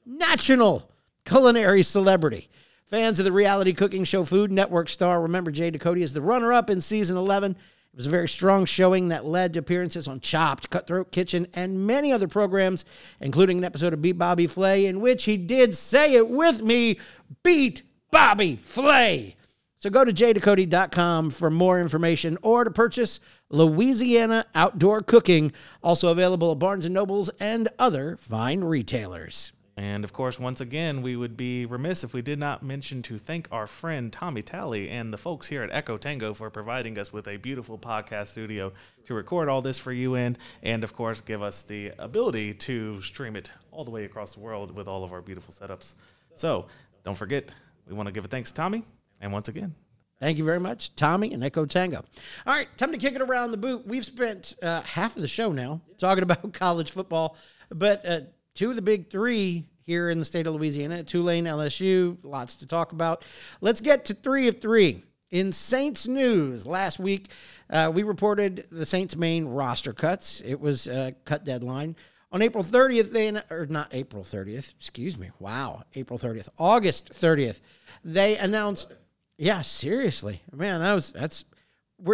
national 0.07 0.91
culinary 1.27 1.83
celebrity. 1.83 2.49
Fans 2.87 3.19
of 3.19 3.27
the 3.27 3.33
reality 3.33 3.75
cooking 3.75 4.05
show 4.05 4.25
Food 4.25 4.51
Network 4.51 4.89
star 4.89 5.21
remember 5.21 5.51
Jay 5.51 5.71
Ducote 5.71 6.03
as 6.03 6.15
the 6.15 6.23
runner-up 6.23 6.71
in 6.71 6.81
season 6.81 7.19
11 7.19 7.55
it 7.93 7.97
was 7.97 8.07
a 8.07 8.11
very 8.11 8.29
strong 8.29 8.65
showing 8.65 9.09
that 9.09 9.25
led 9.25 9.55
to 9.55 9.59
appearances 9.59 10.07
on 10.07 10.21
Chopped, 10.21 10.71
Cutthroat 10.71 11.11
Kitchen, 11.11 11.47
and 11.55 11.87
many 11.87 12.13
other 12.13 12.29
programs, 12.29 12.85
including 13.19 13.59
an 13.59 13.65
episode 13.65 13.93
of 13.93 14.03
Beat 14.03 14.13
Bobby 14.13 14.47
Flay, 14.47 14.87
in 14.87 15.01
which 15.01 15.25
he 15.25 15.37
did 15.37 15.75
say 15.75 16.15
it 16.15 16.29
with 16.29 16.63
me 16.63 16.99
Beat 17.43 17.83
Bobby 18.11 18.57
Flay. 18.57 19.37
So 19.81 19.91
go 19.91 20.05
to 20.05 20.13
jducote.com 20.13 21.31
for 21.31 21.51
more 21.51 21.81
information 21.81 22.37
or 22.43 22.65
to 22.65 22.71
purchase 22.71 23.21
Louisiana 23.49 24.45
Outdoor 24.53 25.03
Cooking, 25.03 25.53
also 25.85 26.09
available 26.09 26.51
at 26.51 26.59
Barnes 26.59 26.89
& 26.89 26.91
Nobles 26.91 27.31
and 27.39 27.69
other 27.79 28.17
fine 28.17 28.65
retailers. 28.65 29.53
And 29.77 30.03
of 30.03 30.13
course, 30.13 30.41
once 30.41 30.61
again, 30.61 31.01
we 31.01 31.15
would 31.15 31.37
be 31.37 31.65
remiss 31.65 32.03
if 32.03 32.13
we 32.13 32.23
did 32.23 32.41
not 32.41 32.65
mention 32.65 33.01
to 33.05 33.19
thank 33.19 33.47
our 33.53 33.69
friend 33.69 34.13
Tommy 34.13 34.43
Talley 34.43 34.91
and 34.91 35.13
the 35.15 35.17
folks 35.17 35.47
here 35.47 35.63
at 35.63 35.73
Echo 35.73 35.97
Tango 35.97 36.35
for 36.35 36.51
providing 36.51 36.99
us 36.99 37.13
with 37.13 37.29
a 37.29 37.37
beautiful 37.37 37.79
podcast 37.79 38.27
studio 38.27 38.73
to 39.07 39.15
record 39.15 39.49
all 39.49 39.63
this 39.63 39.79
for 39.79 39.93
you 39.93 40.17
in, 40.17 40.37
and 40.65 40.83
of 40.83 40.97
course, 40.97 41.21
give 41.21 41.41
us 41.41 41.63
the 41.63 41.93
ability 42.01 42.53
to 42.55 43.01
stream 43.01 43.37
it 43.37 43.53
all 43.71 43.85
the 43.85 43.93
way 43.93 44.05
across 44.05 44.35
the 44.35 44.41
world 44.41 44.75
with 44.75 44.89
all 44.89 45.05
of 45.05 45.13
our 45.13 45.23
beautiful 45.23 45.55
setups. 45.55 45.93
So 46.35 46.67
don't 47.05 47.17
forget, 47.17 47.53
we 47.87 47.95
want 47.95 48.09
to 48.09 48.13
give 48.13 48.25
a 48.25 48.29
thanks 48.29 48.51
to 48.51 48.57
Tommy, 48.57 48.83
and 49.21 49.33
once 49.33 49.49
again, 49.49 49.75
Thank 50.21 50.37
you 50.37 50.45
very 50.45 50.59
much, 50.59 50.97
Tommy 50.97 51.33
and 51.33 51.45
Echo 51.45 51.65
Tango. 51.65 52.05
All 52.45 52.53
right, 52.53 52.67
time 52.77 52.91
to 52.91 52.99
kick 52.99 53.15
it 53.15 53.23
around 53.23 53.53
the 53.53 53.57
boot. 53.57 53.87
We've 53.87 54.05
spent 54.05 54.57
uh, 54.61 54.83
half 54.83 55.15
of 55.15 55.23
the 55.23 55.29
show 55.29 55.53
now 55.53 55.81
talking 55.97 56.23
about 56.25 56.53
college 56.53 56.91
football, 56.91 57.37
but 57.71 58.05
uh, 58.05 58.21
two 58.55 58.71
of 58.71 58.77
the 58.77 58.83
big 58.83 59.11
three 59.11 59.69
here 59.85 60.11
in 60.11 60.19
the 60.19 60.25
state 60.25 60.49
of 60.49 60.55
Louisiana, 60.55 61.05
Tulane, 61.05 61.45
LSU, 61.45 62.19
lots 62.25 62.57
to 62.57 62.67
talk 62.67 62.91
about. 62.91 63.25
Let's 63.61 63.81
get 63.81 64.07
to 64.07 64.15
three 64.15 64.49
of 64.49 64.61
three. 64.61 65.05
In 65.31 65.53
Saints 65.53 66.09
news, 66.09 66.67
last 66.67 66.99
week 66.99 67.31
uh, 67.71 67.91
we 67.95 68.03
reported 68.03 68.67
the 68.73 68.87
Saints' 68.87 69.15
main 69.15 69.47
roster 69.47 69.93
cuts. 69.93 70.41
It 70.45 70.59
was 70.59 70.89
a 70.89 71.15
cut 71.25 71.45
deadline. 71.45 71.95
On 72.33 72.43
April 72.43 72.65
30th, 72.65 73.13
they, 73.13 73.29
or 73.55 73.67
not 73.67 73.89
April 73.93 74.23
30th, 74.23 74.75
excuse 74.75 75.17
me. 75.17 75.31
Wow, 75.39 75.85
April 75.95 76.19
30th, 76.19 76.49
August 76.59 77.11
30th, 77.13 77.61
they 78.05 78.37
announced 78.37 78.93
yeah, 79.39 79.63
seriously, 79.63 80.43
man, 80.53 80.81
that 80.81 80.93
was 80.93 81.13
that's 81.13 81.45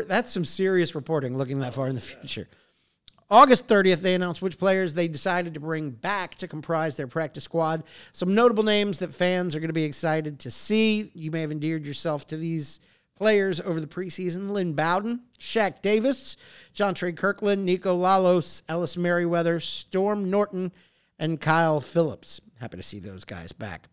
that's 0.06 0.30
some 0.30 0.44
serious 0.44 0.94
reporting 0.94 1.36
looking 1.36 1.58
that 1.60 1.74
far 1.74 1.88
in 1.88 1.94
the 1.94 2.00
future. 2.00 2.48
August 3.30 3.66
30th, 3.66 4.02
they 4.02 4.14
announced 4.14 4.42
which 4.42 4.58
players 4.58 4.92
they 4.92 5.08
decided 5.08 5.54
to 5.54 5.60
bring 5.60 5.90
back 5.90 6.34
to 6.36 6.46
comprise 6.46 6.96
their 6.96 7.06
practice 7.06 7.44
squad. 7.44 7.82
Some 8.12 8.34
notable 8.34 8.62
names 8.62 8.98
that 8.98 9.14
fans 9.14 9.56
are 9.56 9.60
going 9.60 9.70
to 9.70 9.74
be 9.74 9.84
excited 9.84 10.38
to 10.40 10.50
see. 10.50 11.10
You 11.14 11.30
may 11.30 11.40
have 11.40 11.50
endeared 11.50 11.86
yourself 11.86 12.26
to 12.28 12.36
these 12.36 12.80
players 13.16 13.60
over 13.60 13.80
the 13.80 13.86
preseason 13.86 14.50
Lynn 14.50 14.74
Bowden, 14.74 15.22
Shaq 15.38 15.80
Davis, 15.80 16.36
John 16.74 16.94
Trey 16.94 17.12
Kirkland, 17.12 17.66
Niko 17.66 17.96
Lalos, 17.98 18.62
Ellis 18.68 18.96
Merriweather, 18.96 19.58
Storm 19.58 20.30
Norton, 20.30 20.72
and 21.18 21.40
Kyle 21.40 21.80
Phillips. 21.80 22.40
Happy 22.60 22.76
to 22.76 22.82
see 22.82 22.98
those 22.98 23.24
guys 23.24 23.52
back. 23.52 23.88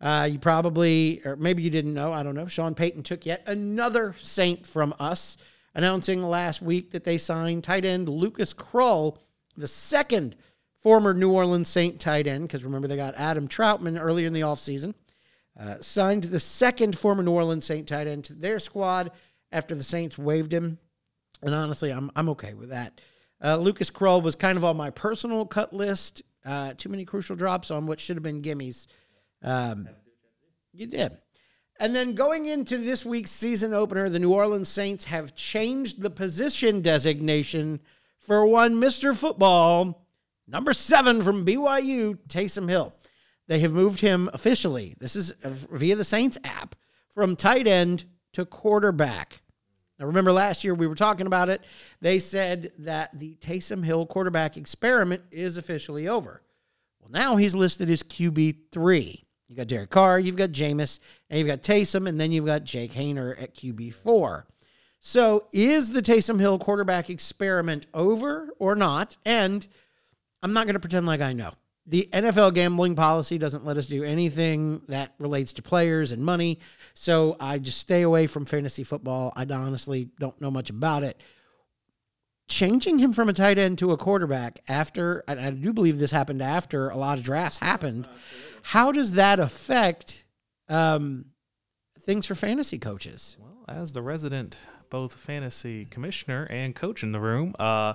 Uh, 0.00 0.28
you 0.30 0.38
probably, 0.38 1.20
or 1.24 1.36
maybe 1.36 1.62
you 1.62 1.70
didn't 1.70 1.94
know, 1.94 2.12
I 2.12 2.22
don't 2.22 2.34
know. 2.34 2.46
Sean 2.46 2.74
Payton 2.74 3.02
took 3.02 3.26
yet 3.26 3.42
another 3.46 4.14
Saint 4.20 4.66
from 4.66 4.94
us, 5.00 5.36
announcing 5.74 6.22
last 6.22 6.62
week 6.62 6.90
that 6.92 7.04
they 7.04 7.18
signed 7.18 7.64
tight 7.64 7.84
end 7.84 8.08
Lucas 8.08 8.54
Krull, 8.54 9.18
the 9.56 9.66
second 9.66 10.36
former 10.76 11.12
New 11.12 11.32
Orleans 11.32 11.68
Saint 11.68 12.00
tight 12.00 12.28
end, 12.28 12.46
because 12.46 12.64
remember 12.64 12.86
they 12.86 12.96
got 12.96 13.16
Adam 13.16 13.48
Trautman 13.48 14.00
earlier 14.00 14.26
in 14.26 14.32
the 14.32 14.42
offseason. 14.42 14.94
Uh, 15.58 15.74
signed 15.80 16.24
the 16.24 16.38
second 16.38 16.96
former 16.96 17.22
New 17.22 17.32
Orleans 17.32 17.64
Saint 17.64 17.88
tight 17.88 18.06
end 18.06 18.24
to 18.24 18.34
their 18.34 18.60
squad 18.60 19.10
after 19.50 19.74
the 19.74 19.82
Saints 19.82 20.16
waived 20.16 20.52
him. 20.52 20.78
And 21.42 21.52
honestly, 21.52 21.90
I'm, 21.90 22.12
I'm 22.14 22.28
okay 22.30 22.54
with 22.54 22.70
that. 22.70 23.00
Uh, 23.42 23.56
Lucas 23.56 23.90
Krull 23.90 24.22
was 24.22 24.36
kind 24.36 24.56
of 24.56 24.64
on 24.64 24.76
my 24.76 24.90
personal 24.90 25.44
cut 25.44 25.72
list. 25.72 26.22
Uh, 26.44 26.74
too 26.74 26.88
many 26.88 27.04
crucial 27.04 27.34
drops 27.34 27.70
on 27.72 27.86
what 27.86 27.98
should 27.98 28.16
have 28.16 28.22
been 28.22 28.42
gimmies. 28.42 28.86
Um, 29.42 29.88
you 30.72 30.86
did. 30.86 31.18
And 31.80 31.94
then 31.94 32.14
going 32.14 32.46
into 32.46 32.76
this 32.76 33.06
week's 33.06 33.30
season 33.30 33.72
opener, 33.72 34.08
the 34.08 34.18
New 34.18 34.32
Orleans 34.32 34.68
Saints 34.68 35.04
have 35.06 35.36
changed 35.36 36.00
the 36.00 36.10
position 36.10 36.80
designation 36.80 37.80
for 38.18 38.44
one 38.44 38.74
Mr. 38.74 39.14
Football, 39.16 40.04
number 40.46 40.72
seven 40.72 41.22
from 41.22 41.46
BYU, 41.46 42.18
Taysom 42.28 42.68
Hill. 42.68 42.94
They 43.46 43.60
have 43.60 43.72
moved 43.72 44.00
him 44.00 44.28
officially. 44.32 44.94
This 44.98 45.14
is 45.14 45.32
via 45.42 45.94
the 45.94 46.04
Saints 46.04 46.36
app 46.42 46.74
from 47.08 47.36
tight 47.36 47.66
end 47.66 48.04
to 48.32 48.44
quarterback. 48.44 49.42
Now, 49.98 50.06
remember 50.06 50.32
last 50.32 50.64
year 50.64 50.74
we 50.74 50.86
were 50.86 50.94
talking 50.94 51.26
about 51.26 51.48
it. 51.48 51.64
They 52.00 52.18
said 52.18 52.72
that 52.78 53.18
the 53.18 53.36
Taysom 53.36 53.84
Hill 53.84 54.06
quarterback 54.06 54.56
experiment 54.56 55.22
is 55.30 55.56
officially 55.56 56.06
over. 56.06 56.42
Well, 57.00 57.10
now 57.10 57.36
he's 57.36 57.54
listed 57.54 57.88
as 57.88 58.02
QB3. 58.02 59.24
You 59.48 59.56
got 59.56 59.66
Derek 59.66 59.90
Carr, 59.90 60.18
you've 60.18 60.36
got 60.36 60.50
Jameis, 60.50 61.00
and 61.30 61.38
you've 61.38 61.48
got 61.48 61.62
Taysom, 61.62 62.06
and 62.06 62.20
then 62.20 62.32
you've 62.32 62.44
got 62.44 62.64
Jake 62.64 62.92
Haener 62.92 63.40
at 63.42 63.54
QB4. 63.54 64.42
So 65.00 65.46
is 65.52 65.92
the 65.92 66.02
Taysom 66.02 66.38
Hill 66.38 66.58
quarterback 66.58 67.08
experiment 67.08 67.86
over 67.94 68.50
or 68.58 68.74
not? 68.74 69.16
And 69.24 69.66
I'm 70.42 70.52
not 70.52 70.66
going 70.66 70.74
to 70.74 70.80
pretend 70.80 71.06
like 71.06 71.20
I 71.20 71.32
know. 71.32 71.52
The 71.86 72.06
NFL 72.12 72.52
gambling 72.52 72.96
policy 72.96 73.38
doesn't 73.38 73.64
let 73.64 73.78
us 73.78 73.86
do 73.86 74.04
anything 74.04 74.82
that 74.88 75.14
relates 75.18 75.54
to 75.54 75.62
players 75.62 76.12
and 76.12 76.22
money. 76.22 76.58
So 76.92 77.34
I 77.40 77.58
just 77.58 77.78
stay 77.78 78.02
away 78.02 78.26
from 78.26 78.44
fantasy 78.44 78.84
football. 78.84 79.32
I 79.34 79.46
honestly 79.50 80.10
don't 80.20 80.38
know 80.38 80.50
much 80.50 80.68
about 80.68 81.02
it. 81.02 81.22
Changing 82.48 82.98
him 82.98 83.12
from 83.12 83.28
a 83.28 83.32
tight 83.34 83.58
end 83.58 83.78
to 83.78 83.92
a 83.92 83.96
quarterback 83.96 84.60
after, 84.68 85.22
and 85.28 85.38
I 85.38 85.50
do 85.50 85.72
believe 85.72 85.98
this 85.98 86.12
happened 86.12 86.42
after 86.42 86.88
a 86.88 86.96
lot 86.96 87.18
of 87.18 87.24
drafts 87.24 87.58
happened. 87.58 88.08
How 88.62 88.90
does 88.90 89.12
that 89.12 89.38
affect 89.38 90.24
um, 90.68 91.26
things 91.98 92.26
for 92.26 92.34
fantasy 92.34 92.78
coaches? 92.78 93.36
Well, 93.38 93.64
as 93.68 93.92
the 93.92 94.02
resident 94.02 94.58
both 94.90 95.14
fantasy 95.14 95.84
commissioner 95.84 96.46
and 96.50 96.74
coach 96.74 97.02
in 97.02 97.12
the 97.12 97.20
room, 97.20 97.54
uh, 97.58 97.94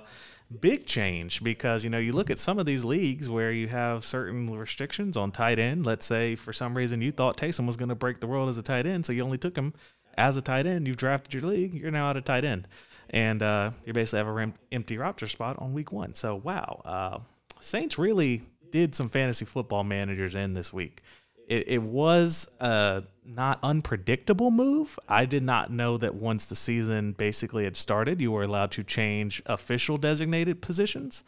big 0.60 0.86
change 0.86 1.42
because 1.42 1.84
you 1.84 1.90
know 1.90 1.98
you 1.98 2.12
look 2.12 2.30
at 2.30 2.38
some 2.38 2.58
of 2.58 2.66
these 2.66 2.84
leagues 2.84 3.28
where 3.28 3.50
you 3.50 3.68
have 3.68 4.04
certain 4.04 4.46
restrictions 4.46 5.16
on 5.16 5.32
tight 5.32 5.58
end. 5.58 5.84
Let's 5.84 6.06
say 6.06 6.36
for 6.36 6.52
some 6.52 6.76
reason 6.76 7.00
you 7.00 7.12
thought 7.12 7.36
Taysom 7.36 7.66
was 7.66 7.76
going 7.76 7.88
to 7.88 7.94
break 7.94 8.20
the 8.20 8.26
world 8.26 8.48
as 8.48 8.58
a 8.58 8.62
tight 8.62 8.86
end, 8.86 9.04
so 9.04 9.12
you 9.12 9.24
only 9.24 9.38
took 9.38 9.56
him 9.56 9.74
as 10.16 10.36
a 10.36 10.42
tight 10.42 10.66
end. 10.66 10.86
You've 10.86 10.96
drafted 10.96 11.34
your 11.34 11.50
league. 11.50 11.74
You're 11.74 11.90
now 11.90 12.10
at 12.10 12.16
a 12.16 12.20
tight 12.20 12.44
end, 12.44 12.68
and 13.10 13.42
uh, 13.42 13.70
you 13.84 13.92
basically 13.92 14.18
have 14.18 14.28
a 14.28 14.52
empty 14.72 14.98
roster 14.98 15.28
spot 15.28 15.56
on 15.58 15.72
week 15.72 15.92
one. 15.92 16.14
So 16.14 16.36
wow, 16.36 16.82
uh, 16.84 17.18
Saints 17.60 17.98
really 17.98 18.42
did 18.70 18.94
some 18.94 19.08
fantasy 19.08 19.44
football 19.44 19.84
managers 19.84 20.34
in 20.34 20.54
this 20.54 20.72
week. 20.72 21.02
It, 21.46 21.68
it 21.68 21.82
was 21.82 22.50
a 22.60 23.04
not 23.24 23.58
unpredictable 23.62 24.50
move. 24.50 24.98
I 25.08 25.26
did 25.26 25.42
not 25.42 25.70
know 25.70 25.96
that 25.98 26.14
once 26.14 26.46
the 26.46 26.56
season 26.56 27.12
basically 27.12 27.64
had 27.64 27.76
started, 27.76 28.20
you 28.20 28.32
were 28.32 28.42
allowed 28.42 28.70
to 28.72 28.82
change 28.82 29.42
official 29.46 29.96
designated 29.96 30.62
positions. 30.62 31.22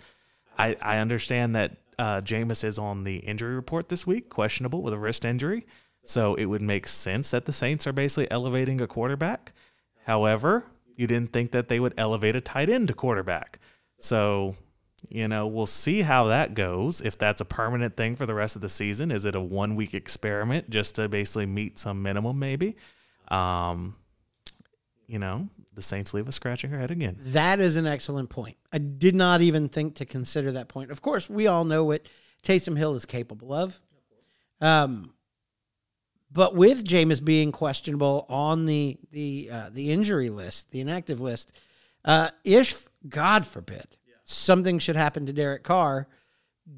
I, 0.58 0.76
I 0.80 0.98
understand 0.98 1.54
that 1.54 1.76
uh, 1.98 2.20
Jameis 2.22 2.64
is 2.64 2.78
on 2.78 3.04
the 3.04 3.16
injury 3.16 3.54
report 3.54 3.88
this 3.88 4.06
week, 4.06 4.28
questionable 4.28 4.82
with 4.82 4.94
a 4.94 4.98
wrist 4.98 5.24
injury. 5.24 5.66
So 6.02 6.34
it 6.34 6.46
would 6.46 6.62
make 6.62 6.86
sense 6.86 7.30
that 7.32 7.46
the 7.46 7.52
Saints 7.52 7.86
are 7.86 7.92
basically 7.92 8.30
elevating 8.30 8.80
a 8.80 8.86
quarterback. 8.86 9.52
However, 10.04 10.64
you 10.97 11.07
didn't 11.07 11.32
think 11.32 11.53
that 11.53 11.68
they 11.68 11.80
would 11.80 11.94
elevate 11.97 12.36
a 12.36 12.40
tight 12.40 12.68
end 12.68 12.88
to 12.88 12.94
quarterback. 12.94 13.59
So 13.99 14.57
you 15.09 15.28
know, 15.28 15.47
we'll 15.47 15.66
see 15.66 16.03
how 16.03 16.24
that 16.24 16.55
goes. 16.55 17.01
If 17.01 17.18
that's 17.18 17.40
a 17.40 17.44
permanent 17.44 17.97
thing 17.97 18.16
for 18.16 18.26
the 18.26 18.34
rest 18.34 18.57
of 18.57 18.62
the 18.62 18.68
season, 18.68 19.11
is 19.11 19.24
it 19.24 19.34
a 19.34 19.40
one 19.40 19.76
week 19.76 19.94
experiment 19.94 20.70
just 20.70 20.97
to 20.97 21.09
basically 21.09 21.47
meet 21.47 21.78
some 21.78 22.03
minimum, 22.03 22.38
maybe? 22.38 22.76
Um, 23.28 23.94
you 25.07 25.18
know, 25.18 25.49
the 25.74 25.82
Saints 25.82 26.14
leave 26.14 26.28
us 26.28 26.34
scratching 26.34 26.70
her 26.70 26.78
head 26.78 26.90
again. 26.90 27.16
That 27.20 27.61
is 27.61 27.76
an 27.76 27.86
excellent 27.86 28.30
point. 28.30 28.57
I 28.72 28.78
did 28.78 29.14
not 29.14 29.40
even 29.40 29.68
think 29.68 29.94
to 29.97 30.05
consider 30.05 30.53
that 30.53 30.68
point. 30.68 30.90
Of 30.90 31.03
course, 31.03 31.30
we 31.30 31.47
all 31.47 31.64
know 31.64 31.84
what 31.84 32.09
Taysom 32.42 32.76
Hill 32.76 32.94
is 32.94 33.05
capable 33.05 33.53
of. 33.53 33.80
Um, 34.61 35.12
but 36.30 36.54
with 36.54 36.84
Jameis 36.84 37.24
being 37.24 37.52
questionable 37.52 38.26
on 38.28 38.66
the 38.66 38.98
the 39.12 39.48
uh, 39.52 39.70
the 39.72 39.90
injury 39.92 40.30
list, 40.30 40.70
the 40.70 40.80
inactive 40.80 41.20
list, 41.20 41.56
uh, 42.04 42.30
if 42.44 42.88
God 43.08 43.46
forbid 43.46 43.96
something 44.24 44.78
should 44.78 44.96
happen 44.96 45.26
to 45.26 45.32
Derek 45.32 45.62
Carr, 45.62 46.08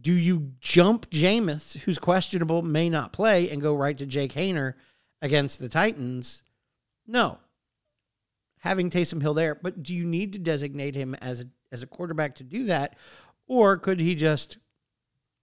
do 0.00 0.12
you 0.12 0.52
jump 0.60 1.08
Jameis, 1.10 1.78
who's 1.78 1.98
questionable, 1.98 2.62
may 2.62 2.90
not 2.90 3.12
play, 3.12 3.48
and 3.50 3.62
go 3.62 3.74
right 3.74 3.96
to 3.96 4.06
Jake 4.06 4.34
Haener 4.34 4.74
against 5.22 5.58
the 5.58 5.68
Titans? 5.68 6.42
No. 7.06 7.38
Having 8.58 8.90
Taysom 8.90 9.22
Hill 9.22 9.34
there, 9.34 9.54
but 9.54 9.82
do 9.82 9.94
you 9.94 10.04
need 10.04 10.32
to 10.34 10.38
designate 10.38 10.94
him 10.94 11.14
as 11.16 11.40
a 11.40 11.44
as 11.70 11.82
a 11.82 11.86
quarterback 11.86 12.34
to 12.36 12.44
do 12.44 12.64
that, 12.64 12.96
or 13.46 13.76
could 13.76 14.00
he 14.00 14.14
just 14.14 14.58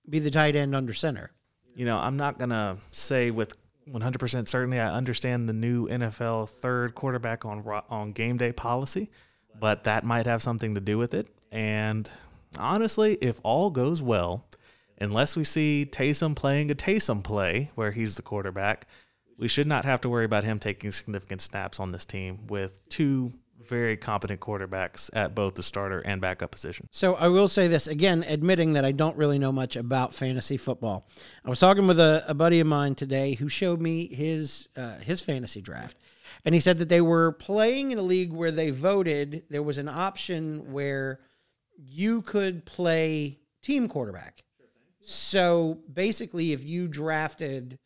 be 0.10 0.20
the 0.20 0.32
tight 0.32 0.56
end 0.56 0.76
under 0.76 0.94
center? 0.94 1.32
You 1.76 1.86
know, 1.86 1.98
I'm 1.98 2.18
not 2.18 2.40
gonna 2.40 2.78
say 2.92 3.32
with 3.32 3.54
100% 3.90 4.48
certainty. 4.48 4.80
I 4.80 4.94
understand 4.94 5.48
the 5.48 5.54
new 5.54 5.88
NFL 5.88 6.50
third 6.50 6.96
quarterback 6.96 7.46
on 7.46 7.64
on 7.90 8.12
game 8.12 8.38
day 8.38 8.52
policy, 8.52 9.12
but 9.60 9.84
that 9.84 10.04
might 10.04 10.26
have 10.26 10.42
something 10.42 10.76
to 10.76 10.82
do 10.82 10.98
with 10.98 11.14
it. 11.14 11.28
And 11.52 12.10
honestly, 12.58 13.18
if 13.22 13.40
all 13.44 13.70
goes 13.70 14.02
well, 14.02 14.46
unless 15.00 15.36
we 15.36 15.44
see 15.44 15.88
Taysom 15.90 16.36
playing 16.36 16.72
a 16.72 16.76
Taysom 16.76 17.24
play 17.24 17.72
where 17.76 17.92
he's 17.92 18.16
the 18.16 18.22
quarterback, 18.22 18.88
we 19.38 19.48
should 19.48 19.68
not 19.68 19.86
have 19.86 20.02
to 20.02 20.10
worry 20.10 20.26
about 20.26 20.44
him 20.44 20.60
taking 20.60 20.92
significant 20.92 21.42
snaps 21.42 21.80
on 21.80 21.92
this 21.92 22.06
team 22.06 22.48
with 22.48 22.88
two 22.90 23.34
very 23.68 23.98
competent 23.98 24.40
quarterbacks 24.40 25.10
at 25.14 25.36
both 25.36 25.56
the 25.56 25.64
starter 25.64 26.00
and 26.00 26.22
backup 26.22 26.52
position. 26.52 26.88
So 26.92 27.16
I 27.16 27.28
will 27.28 27.48
say 27.48 27.68
this 27.68 27.88
again, 27.88 28.24
admitting 28.28 28.74
that 28.74 28.86
I 28.86 28.92
don't 28.92 29.18
really 29.18 29.40
know 29.40 29.52
much 29.52 29.76
about 29.76 30.14
fantasy 30.14 30.58
football. 30.58 31.08
I 31.44 31.50
was 31.50 31.60
talking 31.60 31.88
with 31.88 32.00
a, 32.00 32.24
a 32.28 32.34
buddy 32.34 32.60
of 32.60 32.68
mine 32.68 32.96
today 32.96 33.34
who 33.34 33.50
showed 33.50 33.82
me 33.82 34.08
his 34.08 34.70
uh, 34.76 35.00
his 35.00 35.22
fantasy 35.22 35.62
draft, 35.62 35.98
and 36.44 36.54
he 36.54 36.62
said 36.62 36.78
that 36.78 36.90
they 36.90 37.02
were 37.02 37.32
playing 37.32 37.92
in 37.92 37.98
a 37.98 38.04
league 38.04 38.32
where 38.32 38.52
they 38.52 38.72
voted. 38.72 39.44
There 39.50 39.64
was 39.64 39.78
an 39.78 39.90
option 39.90 40.72
where 40.72 41.20
you 41.78 42.22
could 42.22 42.66
play 42.66 43.40
team 43.62 43.88
quarterback. 43.88 44.44
So 45.02 45.80
basically, 45.92 46.52
if 46.54 46.64
you 46.66 46.88
drafted 46.88 47.78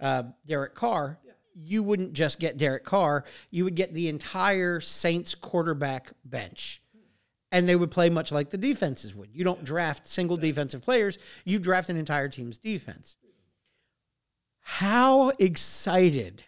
uh, 0.00 0.24
Derek 0.46 0.74
Carr, 0.74 1.18
you 1.54 1.82
wouldn't 1.82 2.12
just 2.12 2.38
get 2.38 2.56
Derek 2.56 2.84
Carr, 2.84 3.24
you 3.50 3.64
would 3.64 3.74
get 3.74 3.94
the 3.94 4.08
entire 4.08 4.80
Saints 4.80 5.34
quarterback 5.34 6.12
bench. 6.24 6.82
And 7.50 7.68
they 7.68 7.76
would 7.76 7.90
play 7.90 8.08
much 8.08 8.32
like 8.32 8.48
the 8.48 8.56
defenses 8.56 9.14
would. 9.14 9.28
You 9.34 9.44
don't 9.44 9.62
draft 9.62 10.06
single 10.06 10.38
defensive 10.38 10.82
players, 10.82 11.18
you 11.44 11.58
draft 11.58 11.90
an 11.90 11.98
entire 11.98 12.28
team's 12.28 12.58
defense. 12.58 13.16
How 14.60 15.30
excited 15.38 16.44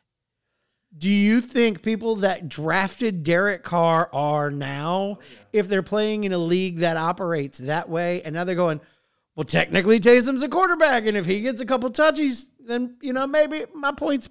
do 0.97 1.11
you 1.11 1.41
think 1.41 1.83
people 1.83 2.17
that 2.17 2.49
drafted 2.49 3.25
Derek 3.25 3.65
Carr 3.65 4.09
are 4.13 4.51
now 4.51 5.19
oh, 5.19 5.19
if 5.53 5.69
they're 5.69 5.83
playing 5.83 6.25
in 6.25 6.33
a 6.33 6.39
league 6.39 6.79
that 6.79 6.97
operates 6.97 7.59
that 7.59 7.89
way? 7.89 8.23
And 8.23 8.35
now 8.35 8.45
they're 8.45 8.55
going, 8.55 8.81
well, 9.35 9.45
technically 9.45 9.99
Taysom's 9.99 10.45
a 10.45 10.49
quarterback, 10.49 11.07
and 11.07 11.17
if 11.17 11.27
he 11.27 11.41
gets 11.41 11.61
a 11.61 11.67
couple 11.67 11.91
touchies, 11.91 12.47
then 12.67 12.97
you 13.01 13.13
know 13.13 13.27
maybe 13.27 13.65
my 13.75 13.93
points 13.93 14.29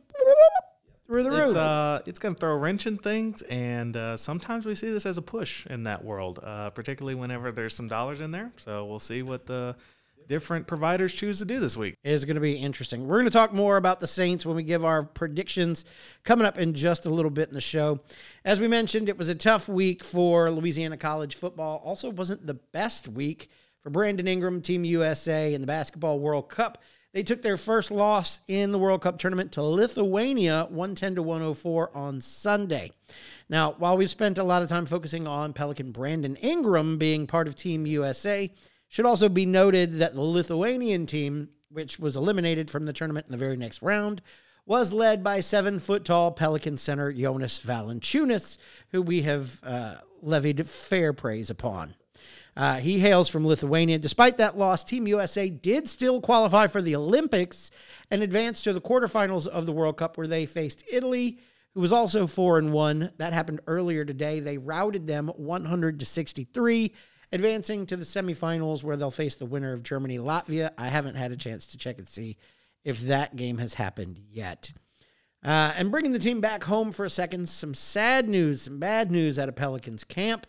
through 1.07 1.23
the 1.23 1.31
roof. 1.31 1.45
It's 1.45 1.55
uh, 1.55 2.01
it's 2.05 2.19
gonna 2.19 2.35
throw 2.35 2.53
a 2.53 2.57
wrench 2.57 2.87
in 2.87 2.97
things, 2.97 3.41
and 3.43 3.95
uh, 3.95 4.17
sometimes 4.17 4.65
we 4.65 4.75
see 4.75 4.91
this 4.91 5.05
as 5.05 5.17
a 5.17 5.21
push 5.21 5.65
in 5.67 5.83
that 5.83 6.03
world, 6.03 6.39
uh, 6.43 6.69
particularly 6.71 7.15
whenever 7.15 7.51
there's 7.51 7.75
some 7.75 7.87
dollars 7.87 8.21
in 8.21 8.31
there. 8.31 8.51
So 8.57 8.85
we'll 8.85 8.99
see 8.99 9.21
what 9.21 9.45
the 9.45 9.75
different 10.27 10.67
providers 10.67 11.13
choose 11.13 11.39
to 11.39 11.45
do 11.45 11.59
this 11.59 11.77
week. 11.77 11.95
It 12.03 12.11
is 12.11 12.25
going 12.25 12.35
to 12.35 12.41
be 12.41 12.53
interesting. 12.53 13.07
We're 13.07 13.17
going 13.17 13.25
to 13.25 13.31
talk 13.31 13.53
more 13.53 13.77
about 13.77 13.99
the 13.99 14.07
Saints 14.07 14.45
when 14.45 14.55
we 14.55 14.63
give 14.63 14.85
our 14.85 15.03
predictions 15.03 15.85
coming 16.23 16.45
up 16.45 16.57
in 16.57 16.73
just 16.73 17.05
a 17.05 17.09
little 17.09 17.31
bit 17.31 17.49
in 17.49 17.53
the 17.53 17.61
show. 17.61 17.99
As 18.45 18.59
we 18.59 18.67
mentioned, 18.67 19.09
it 19.09 19.17
was 19.17 19.29
a 19.29 19.35
tough 19.35 19.67
week 19.67 20.03
for 20.03 20.51
Louisiana 20.51 20.97
college 20.97 21.35
football. 21.35 21.81
Also, 21.83 22.09
wasn't 22.09 22.47
the 22.47 22.53
best 22.53 23.07
week 23.07 23.49
for 23.81 23.89
Brandon 23.89 24.27
Ingram, 24.27 24.61
Team 24.61 24.85
USA, 24.85 25.53
in 25.53 25.61
the 25.61 25.67
Basketball 25.67 26.19
World 26.19 26.49
Cup. 26.49 26.81
They 27.13 27.21
took 27.21 27.43
their 27.43 27.57
first 27.57 27.91
loss 27.91 28.41
in 28.47 28.71
the 28.71 28.79
World 28.79 29.01
Cup 29.01 29.19
tournament 29.19 29.51
to 29.51 29.61
Lithuania, 29.61 30.65
110 30.69 31.15
to 31.15 31.21
104 31.21 31.95
on 31.95 32.21
Sunday. 32.21 32.91
Now, 33.47 33.75
while 33.77 33.95
we've 33.95 34.09
spent 34.09 34.39
a 34.39 34.43
lot 34.43 34.63
of 34.63 34.69
time 34.69 34.87
focusing 34.87 35.27
on 35.27 35.53
Pelican 35.53 35.91
Brandon 35.91 36.35
Ingram 36.37 36.97
being 36.97 37.27
part 37.27 37.47
of 37.47 37.55
Team 37.55 37.85
USA, 37.85 38.51
should 38.87 39.05
also 39.05 39.29
be 39.29 39.45
noted 39.45 39.93
that 39.93 40.15
the 40.15 40.21
Lithuanian 40.21 41.05
team, 41.05 41.49
which 41.69 41.99
was 41.99 42.15
eliminated 42.15 42.71
from 42.71 42.85
the 42.85 42.93
tournament 42.93 43.27
in 43.27 43.31
the 43.31 43.37
very 43.37 43.57
next 43.57 43.83
round, 43.83 44.23
was 44.65 44.91
led 44.91 45.23
by 45.23 45.39
seven 45.39 45.77
foot 45.77 46.05
tall 46.05 46.31
Pelican 46.31 46.77
center 46.77 47.13
Jonas 47.13 47.61
Valanciunas, 47.61 48.57
who 48.89 49.03
we 49.03 49.21
have 49.21 49.59
uh, 49.63 49.95
levied 50.23 50.67
fair 50.67 51.13
praise 51.13 51.51
upon. 51.51 51.93
Uh, 52.55 52.75
he 52.75 52.99
hails 52.99 53.29
from 53.29 53.47
Lithuania. 53.47 53.97
Despite 53.97 54.37
that 54.37 54.57
loss, 54.57 54.83
Team 54.83 55.07
USA 55.07 55.49
did 55.49 55.87
still 55.87 56.21
qualify 56.21 56.67
for 56.67 56.81
the 56.81 56.95
Olympics 56.95 57.71
and 58.11 58.21
advance 58.21 58.63
to 58.63 58.73
the 58.73 58.81
quarterfinals 58.81 59.47
of 59.47 59.65
the 59.65 59.71
World 59.71 59.97
Cup, 59.97 60.17
where 60.17 60.27
they 60.27 60.45
faced 60.45 60.83
Italy, 60.91 61.39
who 61.73 61.81
was 61.81 61.91
also 61.91 62.27
four 62.27 62.59
and 62.59 62.71
one. 62.71 63.11
That 63.17 63.33
happened 63.33 63.61
earlier 63.65 64.05
today. 64.05 64.39
They 64.39 64.57
routed 64.57 65.07
them 65.07 65.29
100 65.29 65.99
to 65.99 66.05
63, 66.05 66.93
advancing 67.31 67.85
to 67.87 67.97
the 67.97 68.05
semifinals, 68.05 68.83
where 68.83 68.95
they'll 68.95 69.09
face 69.11 69.35
the 69.35 69.45
winner 69.45 69.73
of 69.73 69.81
Germany 69.81 70.19
Latvia. 70.19 70.71
I 70.77 70.87
haven't 70.87 71.15
had 71.15 71.31
a 71.31 71.37
chance 71.37 71.65
to 71.67 71.77
check 71.77 71.97
and 71.97 72.07
see 72.07 72.37
if 72.83 73.01
that 73.01 73.35
game 73.35 73.57
has 73.57 73.75
happened 73.75 74.21
yet. 74.29 74.73
Uh, 75.43 75.73
and 75.75 75.91
bringing 75.91 76.13
the 76.13 76.19
team 76.19 76.39
back 76.39 76.63
home 76.63 76.91
for 76.91 77.03
a 77.03 77.09
second, 77.09 77.49
some 77.49 77.73
sad 77.73 78.29
news, 78.29 78.61
some 78.61 78.79
bad 78.79 79.11
news 79.11 79.37
out 79.37 79.49
of 79.49 79.55
Pelicans 79.55 80.03
camp. 80.03 80.47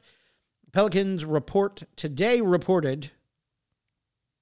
Pelicans 0.75 1.25
report 1.25 1.85
today 1.95 2.41
reported. 2.41 3.13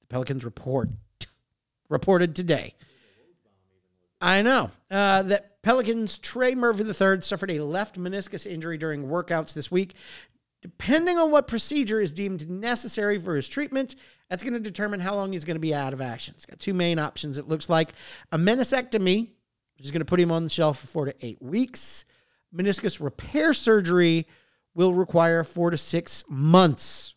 The 0.00 0.06
Pelicans 0.08 0.46
report 0.46 0.88
reported 1.90 2.34
today. 2.34 2.74
I 4.18 4.40
know 4.40 4.70
uh, 4.90 5.24
that 5.24 5.62
Pelicans 5.62 6.16
Trey 6.16 6.54
Murphy 6.54 6.84
III 6.84 7.20
suffered 7.20 7.50
a 7.50 7.62
left 7.62 7.98
meniscus 7.98 8.46
injury 8.46 8.78
during 8.78 9.08
workouts 9.08 9.52
this 9.52 9.70
week. 9.70 9.94
Depending 10.62 11.18
on 11.18 11.30
what 11.30 11.48
procedure 11.48 12.00
is 12.00 12.12
deemed 12.12 12.48
necessary 12.48 13.18
for 13.18 13.36
his 13.36 13.46
treatment, 13.46 13.94
that's 14.30 14.42
going 14.42 14.54
to 14.54 14.60
determine 14.60 15.00
how 15.00 15.14
long 15.14 15.32
he's 15.32 15.44
going 15.44 15.56
to 15.56 15.60
be 15.60 15.74
out 15.74 15.92
of 15.92 16.00
action. 16.00 16.32
He's 16.34 16.46
got 16.46 16.58
two 16.58 16.72
main 16.72 16.98
options. 16.98 17.36
It 17.36 17.46
looks 17.46 17.68
like 17.68 17.92
a 18.30 18.38
meniscectomy, 18.38 19.28
which 19.76 19.84
is 19.84 19.90
going 19.90 20.00
to 20.00 20.06
put 20.06 20.18
him 20.18 20.32
on 20.32 20.44
the 20.44 20.50
shelf 20.50 20.78
for 20.78 20.86
four 20.86 21.04
to 21.04 21.14
eight 21.20 21.42
weeks, 21.42 22.06
meniscus 22.56 23.02
repair 23.02 23.52
surgery, 23.52 24.26
will 24.74 24.94
require 24.94 25.44
four 25.44 25.70
to 25.70 25.76
six 25.76 26.24
months 26.28 27.14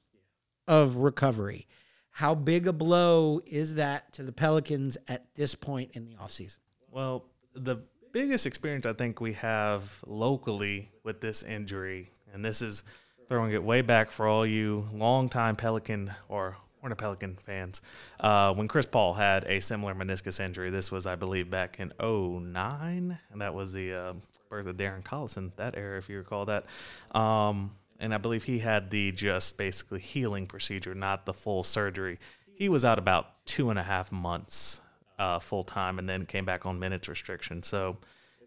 of 0.68 0.98
recovery. 0.98 1.68
How 2.12 2.34
big 2.34 2.68
a 2.68 2.74
blow 2.74 3.42
is 3.46 3.76
that 3.76 4.14
to 4.14 4.24
the 4.24 4.32
Pelicans 4.32 4.98
at 5.08 5.26
this 5.36 5.54
point 5.56 5.92
in 5.94 6.06
the 6.06 6.16
offseason? 6.16 6.58
Well, 6.90 7.26
the 7.54 7.84
biggest 8.14 8.46
experience 8.46 8.86
I 8.86 8.94
think 8.94 9.20
we 9.20 9.34
have 9.34 10.02
locally 10.08 10.92
with 11.04 11.20
this 11.20 11.44
injury, 11.44 12.10
and 12.34 12.44
this 12.44 12.62
is 12.62 12.84
throwing 13.28 13.52
it 13.52 13.64
way 13.64 13.82
back 13.82 14.12
for 14.12 14.28
all 14.28 14.46
you 14.46 14.86
longtime 14.94 15.56
Pelican 15.56 16.14
or 16.30 16.56
Hornet 16.86 17.00
Pelican 17.00 17.36
fans. 17.36 17.82
Uh, 18.20 18.54
when 18.54 18.68
Chris 18.68 18.86
Paul 18.86 19.16
had 19.16 19.44
a 19.46 19.60
similar 19.60 19.96
meniscus 19.96 20.40
injury, 20.40 20.70
this 20.70 20.92
was, 20.92 21.08
I 21.08 21.16
believe, 21.16 21.50
back 21.50 21.80
in 21.80 21.92
09, 22.00 23.18
and 23.32 23.42
that 23.42 23.56
was 23.56 23.74
the 23.74 23.94
uh, 23.94 24.14
birth 24.52 24.68
of 24.68 24.78
Darren 24.78 25.04
Collison, 25.04 25.50
that 25.56 25.76
era, 25.76 25.98
if 25.98 26.10
you 26.10 26.20
recall 26.20 26.46
that. 26.46 26.68
Um, 27.16 27.72
and 28.00 28.14
I 28.14 28.20
believe 28.20 28.44
he 28.44 28.60
had 28.60 28.92
the 28.92 29.12
just 29.12 29.58
basically 29.58 30.00
healing 30.00 30.46
procedure, 30.46 30.94
not 30.94 31.26
the 31.26 31.34
full 31.34 31.64
surgery. 31.64 32.20
He 32.54 32.70
was 32.70 32.86
out 32.86 33.00
about 33.00 33.44
two 33.48 33.72
and 33.72 33.80
a 33.80 33.84
half 33.84 34.12
months 34.12 34.80
uh, 35.18 35.40
full 35.40 35.64
time 35.64 35.98
and 35.98 36.08
then 36.08 36.24
came 36.24 36.46
back 36.46 36.68
on 36.68 36.78
minutes 36.78 37.10
restriction. 37.10 37.64
So 37.64 37.98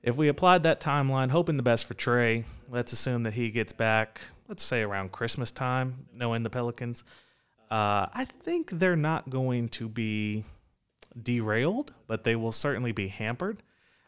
if 0.05 0.17
we 0.17 0.29
applied 0.29 0.63
that 0.63 0.81
timeline, 0.81 1.31
hoping 1.31 1.57
the 1.57 1.65
best 1.65 1.87
for 1.87 1.95
Trey, 1.95 2.45
let's 2.71 2.93
assume 2.93 3.25
that 3.25 3.35
he 3.35 3.51
gets 3.51 3.73
back, 3.73 4.21
let's 4.47 4.63
say 4.63 4.83
around 4.83 5.11
Christmas 5.11 5.51
time, 5.51 6.07
knowing 6.15 6.45
the 6.45 6.51
Pelicans. 6.51 7.03
Uh, 7.71 8.07
I 8.13 8.25
think 8.25 8.71
they're 8.71 8.97
not 8.97 9.29
going 9.29 9.69
to 9.71 9.89
be 9.89 10.45
derailed, 11.21 11.95
but 12.07 12.25
they 12.25 12.37
will 12.37 12.53
certainly 12.53 12.93
be 12.93 13.09
hampered. 13.09 13.59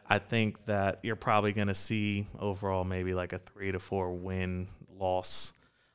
I 0.09 0.19
think 0.19 0.65
that 0.65 0.99
you're 1.03 1.17
probably 1.17 1.53
going 1.53 1.69
to 1.69 1.75
see 1.75 2.27
overall 2.39 2.85
maybe 2.85 3.15
like 3.15 3.33
a 3.33 3.39
three 3.39 3.71
to 3.71 3.79
four 3.79 4.13
win 4.13 4.67
loss 4.99 5.53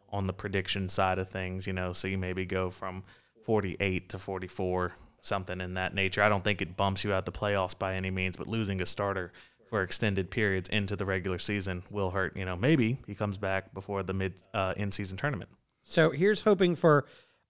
on 0.10 0.28
the 0.28 0.34
prediction 0.34 0.88
side 0.90 1.20
of 1.20 1.28
things, 1.28 1.68
you 1.68 1.74
know. 1.74 1.92
So 1.92 2.08
you 2.08 2.18
maybe 2.18 2.46
go 2.46 2.70
from 2.70 3.04
48 3.44 4.10
to 4.10 4.18
44, 4.20 4.94
something 5.22 5.60
in 5.60 5.74
that 5.74 5.94
nature. 5.94 6.22
I 6.22 6.30
don't 6.30 6.44
think 6.44 6.62
it 6.62 6.78
bumps 6.78 7.04
you 7.04 7.14
out 7.14 7.26
the 7.26 7.32
playoffs 7.32 7.78
by 7.78 7.96
any 7.96 8.10
means, 8.10 8.38
but 8.38 8.50
losing 8.50 8.82
a 8.82 8.86
starter 8.86 9.34
for 9.66 9.82
extended 9.82 10.30
periods 10.30 10.70
into 10.70 10.96
the 10.96 11.06
regular 11.06 11.40
season 11.40 11.84
will 11.90 12.12
hurt. 12.12 12.38
You 12.38 12.46
know, 12.46 12.56
maybe 12.56 12.98
he 13.08 13.16
comes 13.16 13.38
back 13.38 13.74
before 13.74 14.04
the 14.04 14.14
mid 14.14 14.40
uh, 14.54 14.74
in 14.78 14.92
season 14.92 15.18
tournament. 15.18 15.50
So 15.84 16.12
here's 16.12 16.42
hoping 16.42 16.76
for 16.76 17.06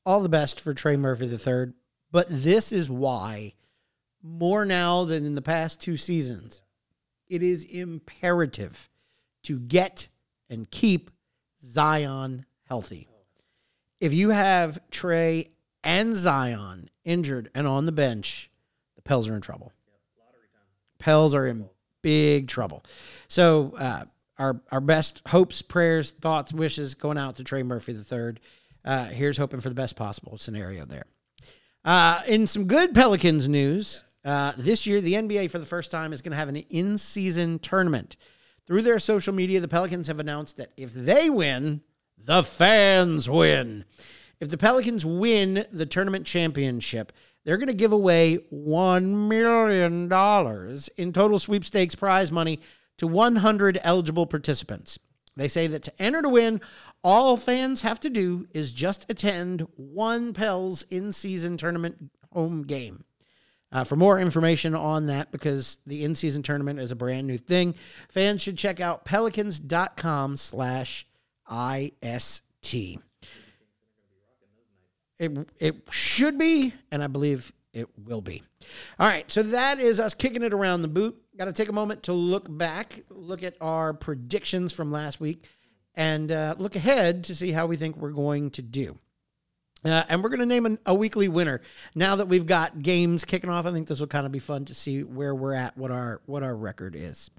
all 0.06 0.22
the 0.22 0.30
best 0.30 0.60
for 0.60 0.74
Trey 0.74 0.96
Murphy 0.96 1.26
III. 1.26 1.74
But 2.12 2.28
this 2.30 2.72
is 2.72 2.90
why, 2.90 3.54
more 4.22 4.66
now 4.66 5.04
than 5.04 5.26
in 5.26 5.36
the 5.36 5.42
past 5.42 5.82
two 5.82 5.98
seasons, 5.98 6.62
it 7.28 7.42
is 7.42 7.66
imperative 7.66 8.90
to 9.44 9.60
get 9.60 10.08
and 10.50 10.70
keep 10.70 11.12
Zion 11.62 12.46
healthy. 12.68 13.08
If 14.00 14.14
you 14.14 14.30
have 14.30 14.80
Trey 14.92 15.50
and 15.84 16.16
Zion 16.16 16.90
injured 17.04 17.50
and 17.56 17.68
on 17.68 17.86
the 17.86 17.92
bench, 17.92 18.50
the 18.96 19.02
Pels 19.02 19.28
are 19.28 19.36
in 19.36 19.42
trouble. 19.42 19.72
Pels 21.00 21.34
are 21.34 21.46
in 21.48 21.70
big 22.02 22.48
trouble. 22.48 22.84
So, 23.28 23.74
uh, 23.78 24.06
our 24.38 24.62
our 24.72 24.82
best 24.82 25.22
hopes, 25.28 25.62
prayers, 25.62 26.12
thoughts, 26.12 26.54
wishes 26.54 26.94
going 26.94 27.18
out 27.18 27.38
to 27.38 27.44
Trey 27.44 27.64
Murphy 27.64 27.94
III. 27.94 28.36
Uh, 28.86 29.06
here's 29.06 29.38
hoping 29.38 29.60
for 29.60 29.70
the 29.70 29.76
best 29.76 29.96
possible 29.96 30.38
scenario 30.38 30.86
there. 30.86 31.06
Uh, 31.84 32.22
in 32.28 32.46
some 32.46 32.66
good 32.66 32.94
Pelicans 32.94 33.50
news, 33.50 34.04
uh, 34.24 34.54
this 34.58 34.86
year 34.86 35.02
the 35.02 35.14
NBA 35.14 35.50
for 35.50 35.58
the 35.58 35.66
first 35.66 35.92
time 35.92 36.14
is 36.14 36.22
going 36.22 36.32
to 36.32 36.38
have 36.38 36.50
an 36.50 36.58
in-season 36.58 37.60
tournament. 37.60 38.16
Through 38.68 38.84
their 38.84 39.00
social 39.00 39.34
media, 39.34 39.60
the 39.60 39.68
Pelicans 39.68 40.08
have 40.08 40.20
announced 40.20 40.58
that 40.58 40.72
if 40.78 40.94
they 40.94 41.30
win, 41.30 41.82
the 42.18 42.44
fans 42.44 43.30
win. 43.30 43.86
If 44.40 44.50
the 44.50 44.58
Pelicans 44.58 45.06
win 45.06 45.66
the 45.72 45.86
tournament 45.86 46.26
championship, 46.26 47.12
they're 47.44 47.58
going 47.58 47.68
to 47.68 47.74
give 47.74 47.94
away 47.94 48.40
$1 48.52 49.28
million 49.28 50.12
in 50.98 51.14
total 51.14 51.40
sweepstakes 51.40 51.96
prize 51.96 52.32
money 52.32 52.60
to 52.98 53.08
100 53.08 53.80
eligible 53.84 54.26
participants. 54.26 54.98
They 55.36 55.48
say 55.48 55.68
that 55.68 55.84
to 55.84 56.02
enter 56.02 56.22
to 56.22 56.30
win, 56.30 56.62
all 57.04 57.38
fans 57.38 57.82
have 57.82 58.00
to 58.02 58.10
do 58.10 58.48
is 58.54 58.72
just 58.74 59.06
attend 59.10 59.68
one 59.76 60.34
Pels 60.34 60.84
in 60.84 61.12
season 61.12 61.58
tournament 61.58 62.12
home 62.32 62.64
game. 62.64 63.04
Uh, 63.72 63.84
for 63.84 63.98
more 63.98 64.18
information 64.18 64.74
on 64.74 65.08
that, 65.08 65.32
because 65.32 65.80
the 65.86 66.04
in-season 66.06 66.42
tournament 66.42 66.80
is 66.80 66.92
a 66.92 66.96
brand 66.96 67.28
new 67.28 67.38
thing, 67.38 67.76
fans 68.08 68.42
should 68.42 68.58
check 68.58 68.80
out 68.80 69.04
pelicans.com 69.04 70.38
slash 70.38 71.06
IST. 71.52 73.00
It, 75.18 75.50
it 75.60 75.76
should 75.92 76.38
be, 76.38 76.74
and 76.90 77.04
I 77.04 77.08
believe 77.08 77.52
it 77.76 77.88
will 77.98 78.22
be. 78.22 78.42
All 79.00 79.08
right, 79.08 79.30
so 79.30 79.44
that 79.44 79.80
is 79.80 80.00
us 80.00 80.14
kicking 80.14 80.44
it 80.44 80.54
around 80.54 80.82
the 80.82 80.88
boot. 80.88 81.22
Got 81.38 81.46
to 81.46 81.54
take 81.54 81.70
a 81.70 81.74
moment 81.74 82.04
to 82.04 82.14
look 82.14 82.46
back, 82.50 83.02
look 83.10 83.44
at 83.44 83.56
our 83.60 83.94
predictions 83.94 84.72
from 84.72 84.92
last 84.92 85.20
week, 85.20 85.50
and 85.94 86.32
uh, 86.32 86.56
look 86.58 86.76
ahead 86.76 87.26
to 87.26 87.36
see 87.36 87.52
how 87.52 87.68
we 87.68 87.76
think 87.76 87.98
we're 87.98 88.12
going 88.12 88.50
to 88.52 88.62
do. 88.62 88.98
Uh, 89.84 90.04
and 90.10 90.24
we're 90.24 90.30
going 90.30 90.40
to 90.40 90.46
name 90.46 90.66
an, 90.66 90.80
a 90.86 90.96
weekly 90.96 91.28
winner. 91.28 91.62
Now 91.94 92.16
that 92.16 92.28
we've 92.28 92.46
got 92.46 92.82
games 92.82 93.24
kicking 93.24 93.52
off, 93.52 93.66
I 93.66 93.72
think 93.72 93.88
this 93.88 94.00
will 94.00 94.08
kind 94.08 94.26
of 94.26 94.32
be 94.32 94.40
fun 94.40 94.66
to 94.66 94.74
see 94.74 95.04
where 95.04 95.36
we're 95.36 95.54
at, 95.54 95.78
what 95.78 95.92
our 95.92 96.22
what 96.26 96.42
our 96.42 96.56
record 96.56 96.96
is. 96.96 97.30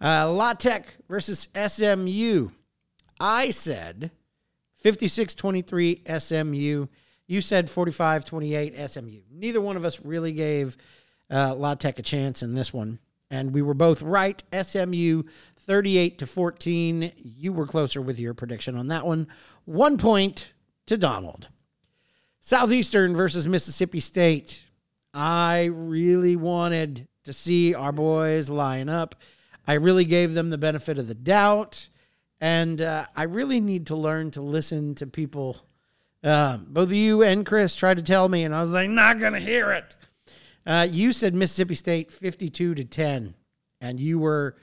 Uh, 0.00 0.54
Tech 0.54 0.96
versus 1.08 1.48
SMU. 1.54 2.50
I 3.18 3.50
said 3.50 4.12
56-23 4.84 6.20
SMU. 6.20 6.86
You 7.30 7.40
said 7.40 7.68
45-28 7.68 8.88
SMU. 8.90 9.20
Neither 9.30 9.60
one 9.60 9.76
of 9.76 9.84
us 9.84 10.00
really 10.04 10.32
gave 10.32 10.76
uh, 11.30 11.54
La 11.54 11.76
Tech 11.76 12.00
a 12.00 12.02
chance 12.02 12.42
in 12.42 12.54
this 12.54 12.74
one, 12.74 12.98
and 13.30 13.54
we 13.54 13.62
were 13.62 13.72
both 13.72 14.02
right. 14.02 14.42
SMU 14.52 15.22
38 15.54 16.18
to 16.18 16.26
14. 16.26 17.12
You 17.22 17.52
were 17.52 17.68
closer 17.68 18.02
with 18.02 18.18
your 18.18 18.34
prediction 18.34 18.74
on 18.74 18.88
that 18.88 19.06
one. 19.06 19.28
One 19.64 19.96
point 19.96 20.52
to 20.86 20.98
Donald. 20.98 21.46
Southeastern 22.40 23.14
versus 23.14 23.46
Mississippi 23.46 24.00
State. 24.00 24.64
I 25.14 25.66
really 25.66 26.34
wanted 26.34 27.06
to 27.22 27.32
see 27.32 27.76
our 27.76 27.92
boys 27.92 28.50
line 28.50 28.88
up. 28.88 29.14
I 29.68 29.74
really 29.74 30.04
gave 30.04 30.34
them 30.34 30.50
the 30.50 30.58
benefit 30.58 30.98
of 30.98 31.06
the 31.06 31.14
doubt. 31.14 31.90
And 32.40 32.82
uh, 32.82 33.06
I 33.14 33.22
really 33.22 33.60
need 33.60 33.86
to 33.86 33.94
learn 33.94 34.32
to 34.32 34.42
listen 34.42 34.96
to 34.96 35.06
people. 35.06 35.58
Uh, 36.22 36.58
both 36.58 36.90
you 36.90 37.22
and 37.22 37.46
Chris 37.46 37.74
tried 37.74 37.96
to 37.96 38.02
tell 38.02 38.28
me, 38.28 38.44
and 38.44 38.54
I 38.54 38.60
was 38.60 38.70
like, 38.70 38.90
not 38.90 39.18
going 39.18 39.32
to 39.32 39.40
hear 39.40 39.72
it. 39.72 39.96
Uh, 40.66 40.86
you 40.90 41.12
said 41.12 41.34
Mississippi 41.34 41.74
State 41.74 42.10
52 42.10 42.74
to 42.74 42.84
10, 42.84 43.34
and 43.80 43.98
you 43.98 44.18
were 44.18 44.56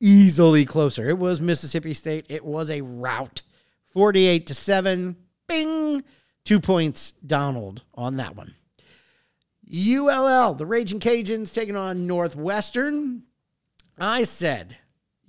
easily 0.00 0.64
closer. 0.64 1.08
It 1.08 1.18
was 1.18 1.40
Mississippi 1.40 1.92
State. 1.92 2.26
It 2.28 2.44
was 2.44 2.70
a 2.70 2.80
rout 2.80 3.42
48 3.92 4.46
to 4.46 4.54
7. 4.54 5.16
Bing. 5.46 6.02
Two 6.44 6.60
points, 6.60 7.12
Donald, 7.24 7.82
on 7.94 8.16
that 8.16 8.34
one. 8.34 8.54
ULL, 9.72 10.54
the 10.54 10.66
Raging 10.66 11.00
Cajuns 11.00 11.54
taking 11.54 11.76
on 11.76 12.06
Northwestern. 12.06 13.22
I 13.98 14.24
said 14.24 14.78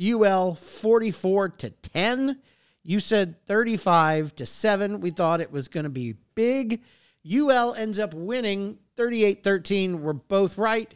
UL 0.02 0.56
44 0.56 1.50
to 1.50 1.70
10. 1.70 2.40
You 2.84 3.00
said 3.00 3.46
35 3.46 4.36
to 4.36 4.46
7. 4.46 5.00
We 5.00 5.10
thought 5.10 5.42
it 5.42 5.52
was 5.52 5.68
going 5.68 5.86
to 5.86 5.90
be 5.90 6.16
big. 6.36 6.82
UL 7.30 7.74
ends 7.76 8.00
up 8.00 8.14
winning 8.14 8.80
38 8.98 9.44
13. 9.44 10.02
We're 10.02 10.14
both 10.14 10.58
right. 10.58 10.94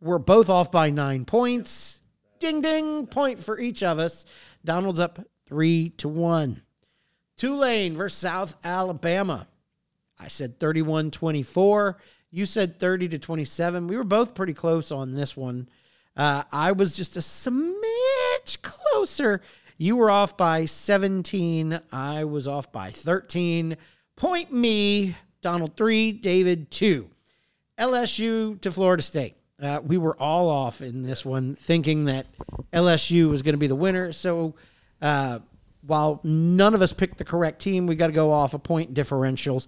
We're 0.00 0.18
both 0.18 0.48
off 0.48 0.72
by 0.72 0.90
nine 0.90 1.24
points. 1.24 2.00
Ding 2.38 2.60
ding, 2.60 3.06
point 3.06 3.38
for 3.38 3.58
each 3.58 3.82
of 3.82 3.98
us. 3.98 4.26
Donald's 4.64 5.00
up 5.00 5.18
3 5.46 5.90
to 5.90 6.08
1. 6.08 6.62
Tulane 7.36 7.96
versus 7.96 8.18
South 8.18 8.56
Alabama. 8.64 9.46
I 10.18 10.28
said 10.28 10.58
31 10.58 11.10
24. 11.10 11.98
You 12.30 12.46
said 12.46 12.78
30 12.78 13.08
to 13.10 13.18
27. 13.18 13.86
We 13.86 13.96
were 13.96 14.04
both 14.04 14.34
pretty 14.34 14.54
close 14.54 14.90
on 14.90 15.12
this 15.12 15.36
one. 15.36 15.68
Uh, 16.16 16.44
I 16.50 16.72
was 16.72 16.96
just 16.96 17.16
a 17.16 17.20
smidge 17.20 18.62
closer. 18.62 19.42
You 19.78 19.96
were 19.96 20.10
off 20.10 20.38
by 20.38 20.64
17. 20.64 21.80
I 21.92 22.24
was 22.24 22.48
off 22.48 22.72
by 22.72 22.88
13. 22.88 23.76
Point 24.16 24.50
me, 24.50 25.16
Donald 25.42 25.76
3, 25.76 26.12
David 26.12 26.70
2. 26.70 27.10
LSU 27.78 28.58
to 28.62 28.70
Florida 28.70 29.02
State. 29.02 29.36
Uh, 29.60 29.80
we 29.84 29.98
were 29.98 30.16
all 30.16 30.48
off 30.48 30.80
in 30.80 31.02
this 31.02 31.26
one, 31.26 31.54
thinking 31.54 32.06
that 32.06 32.26
LSU 32.72 33.28
was 33.28 33.42
going 33.42 33.52
to 33.52 33.58
be 33.58 33.66
the 33.66 33.76
winner. 33.76 34.12
So, 34.12 34.54
uh, 35.02 35.40
while 35.82 36.20
none 36.24 36.74
of 36.74 36.80
us 36.80 36.94
picked 36.94 37.18
the 37.18 37.24
correct 37.24 37.60
team, 37.60 37.86
we 37.86 37.96
got 37.96 38.06
to 38.08 38.12
go 38.14 38.32
off 38.32 38.54
a 38.54 38.58
point 38.58 38.94
differentials. 38.94 39.66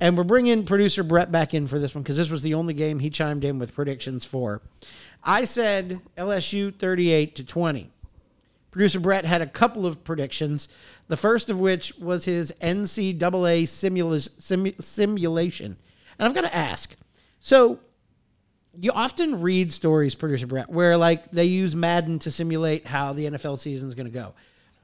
And 0.00 0.16
we're 0.16 0.24
bringing 0.24 0.64
producer 0.64 1.02
Brett 1.02 1.30
back 1.30 1.52
in 1.52 1.66
for 1.66 1.78
this 1.78 1.94
one 1.94 2.02
because 2.02 2.16
this 2.16 2.30
was 2.30 2.42
the 2.42 2.54
only 2.54 2.72
game 2.72 2.98
he 2.98 3.10
chimed 3.10 3.44
in 3.44 3.58
with 3.58 3.74
predictions 3.74 4.24
for. 4.24 4.62
I 5.22 5.44
said 5.44 6.00
LSU 6.16 6.74
38 6.74 7.36
to 7.36 7.44
20. 7.44 7.90
Producer 8.70 9.00
Brett 9.00 9.24
had 9.24 9.42
a 9.42 9.46
couple 9.46 9.86
of 9.86 10.04
predictions, 10.04 10.68
the 11.08 11.16
first 11.16 11.50
of 11.50 11.58
which 11.58 11.96
was 11.98 12.24
his 12.24 12.52
NCAA 12.60 13.64
simula- 13.64 14.30
sim- 14.40 14.80
simulation. 14.80 15.76
And 16.18 16.28
I've 16.28 16.34
got 16.34 16.42
to 16.42 16.54
ask 16.54 16.94
so 17.40 17.80
you 18.78 18.92
often 18.92 19.40
read 19.40 19.72
stories, 19.72 20.14
producer 20.14 20.46
Brett, 20.46 20.68
where 20.70 20.96
like 20.96 21.30
they 21.32 21.46
use 21.46 21.74
Madden 21.74 22.18
to 22.20 22.30
simulate 22.30 22.86
how 22.86 23.12
the 23.12 23.26
NFL 23.26 23.58
season 23.58 23.88
is 23.88 23.94
going 23.94 24.06
to 24.06 24.12
go 24.12 24.34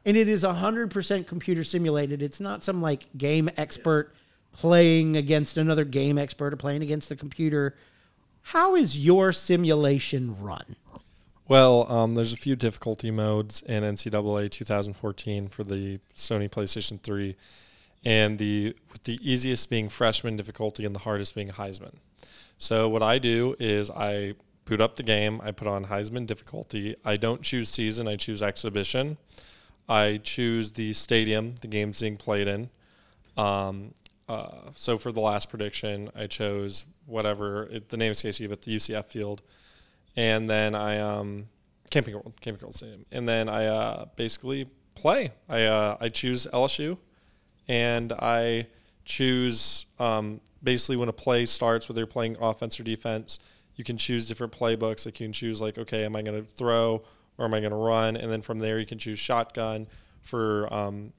and 0.07 0.17
it 0.17 0.29
is 0.29 0.45
100% 0.45 1.27
computer 1.27 1.65
simulated. 1.65 2.23
It's 2.23 2.39
not 2.39 2.63
some 2.63 2.81
like 2.81 3.09
game 3.19 3.51
expert 3.57 4.15
playing 4.53 5.17
against 5.17 5.57
another 5.57 5.85
game 5.85 6.17
expert 6.17 6.55
or 6.55 6.57
playing 6.57 6.83
against 6.83 7.09
the 7.09 7.17
computer. 7.17 7.77
How 8.43 8.77
is 8.77 9.05
your 9.05 9.33
simulation 9.33 10.41
run? 10.41 10.77
Well, 11.49 11.91
um, 11.93 12.15
there's 12.15 12.33
a 12.33 12.37
few 12.37 12.57
difficulty 12.57 13.13
modes 13.13 13.63
in 13.63 13.85
NCAA 13.85 14.51
2014 14.51 15.47
for 15.47 15.63
the 15.63 16.01
Sony 16.17 16.51
PlayStation 16.51 17.01
3, 17.01 17.37
and 18.05 18.37
the 18.41 18.75
with 18.91 19.05
the 19.05 19.21
easiest 19.23 19.71
being 19.71 19.89
freshman 19.89 20.37
difficulty 20.37 20.85
and 20.85 20.93
the 20.93 21.01
hardest 21.01 21.37
being 21.37 21.51
Heisman. 21.51 21.95
So 22.59 22.89
what 22.89 23.05
I 23.05 23.19
do 23.21 23.55
is 23.61 23.91
I 23.91 24.35
boot 24.65 24.81
up 24.81 24.97
the 24.97 25.05
game, 25.05 25.41
I 25.41 25.53
put 25.53 25.69
on 25.69 25.85
Heisman 25.85 26.27
difficulty. 26.27 26.97
I 27.05 27.15
don't 27.15 27.43
choose 27.43 27.69
season, 27.69 28.09
I 28.09 28.17
choose 28.17 28.43
exhibition. 28.43 29.17
I 29.89 30.19
choose 30.25 30.73
the 30.73 30.95
stadium 30.95 31.55
the 31.61 31.69
game's 31.69 32.01
being 32.01 32.17
played 32.17 32.49
in. 32.49 32.71
Um, 33.37 33.95
uh, 34.29 34.71
so 34.75 34.99
for 34.99 35.13
the 35.13 35.21
last 35.21 35.49
prediction, 35.49 36.11
I 36.17 36.27
chose 36.27 36.85
whatever 37.07 37.69
it, 37.71 37.91
the 37.91 37.97
name 37.97 38.11
escapes 38.11 38.41
me, 38.41 38.49
but 38.49 38.63
the 38.63 38.75
UCF 38.75 39.05
field, 39.05 39.43
and 40.17 40.49
then 40.49 40.75
I 40.75 40.99
um, 40.99 41.49
Camping 41.91 42.15
World, 42.15 42.35
Camping 42.41 42.63
World 42.63 42.77
Stadium, 42.77 43.05
and 43.13 43.29
then 43.29 43.49
I 43.49 43.67
uh, 43.67 44.07
basically 44.17 44.69
play. 44.95 45.33
I 45.49 45.65
uh, 45.65 45.97
I 46.01 46.09
choose 46.09 46.47
LSU, 46.53 46.99
and 47.69 48.13
I 48.13 48.67
choose 49.05 49.87
um, 49.99 50.41
basically 50.63 50.97
when 50.97 51.09
a 51.09 51.13
play 51.13 51.45
starts, 51.45 51.89
whether 51.89 52.01
you're 52.01 52.07
playing 52.07 52.37
offense 52.41 52.81
or 52.81 52.83
defense, 52.83 53.39
you 53.77 53.85
can 53.85 53.97
choose 53.97 54.27
different 54.27 54.53
playbooks. 54.53 55.07
Like 55.07 55.21
you 55.21 55.27
can 55.27 55.33
choose 55.33 55.61
like, 55.61 55.79
okay, 55.79 56.05
am 56.05 56.17
I 56.17 56.23
going 56.23 56.45
to 56.45 56.53
throw 56.53 57.03
or 57.39 57.45
am 57.45 57.55
I 57.55 57.61
going 57.61 57.71
to 57.71 57.77
run? 57.77 58.17
And 58.17 58.33
then 58.33 58.43
from 58.43 58.59
there, 58.59 58.79
you 58.79 58.87
can 58.87 58.99
choose 58.99 59.19
shotgun 59.19 59.87
for. 60.23 60.73
Um, 60.73 61.13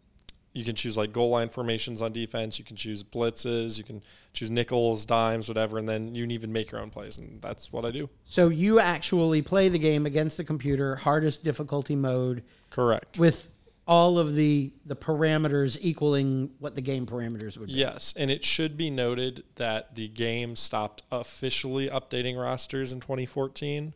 you 0.57 0.65
can 0.65 0.75
choose 0.75 0.97
like 0.97 1.13
goal 1.13 1.29
line 1.29 1.49
formations 1.49 2.01
on 2.01 2.11
defense. 2.11 2.57
You 2.57 2.65
can 2.65 2.75
choose 2.75 3.03
blitzes. 3.03 3.77
You 3.77 3.83
can 3.83 4.01
choose 4.33 4.49
nickels, 4.49 5.05
dimes, 5.05 5.47
whatever, 5.47 5.77
and 5.77 5.87
then 5.87 6.15
you 6.15 6.23
can 6.23 6.31
even 6.31 6.51
make 6.51 6.71
your 6.71 6.81
own 6.81 6.89
plays, 6.89 7.19
and 7.19 7.39
that's 7.41 7.71
what 7.71 7.85
I 7.85 7.91
do. 7.91 8.09
So 8.25 8.49
you 8.49 8.79
actually 8.79 9.43
play 9.43 9.69
the 9.69 9.77
game 9.77 10.07
against 10.07 10.35
the 10.35 10.43
computer, 10.43 10.95
hardest 10.95 11.43
difficulty 11.43 11.95
mode, 11.95 12.43
Correct. 12.71 13.19
with 13.19 13.49
all 13.87 14.17
of 14.17 14.33
the 14.33 14.73
the 14.83 14.95
parameters 14.95 15.77
equaling 15.79 16.49
what 16.57 16.73
the 16.73 16.81
game 16.81 17.05
parameters 17.05 17.55
would 17.57 17.67
be. 17.67 17.73
Yes, 17.73 18.15
and 18.17 18.31
it 18.31 18.43
should 18.43 18.75
be 18.77 18.89
noted 18.89 19.43
that 19.55 19.93
the 19.93 20.07
game 20.07 20.55
stopped 20.55 21.03
officially 21.11 21.87
updating 21.87 22.35
rosters 22.35 22.91
in 22.91 22.99
2014, 22.99 23.93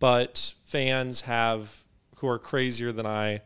but 0.00 0.54
fans 0.64 1.20
have 1.22 1.84
who 2.16 2.26
are 2.26 2.38
crazier 2.38 2.90
than 2.90 3.06
I 3.06 3.42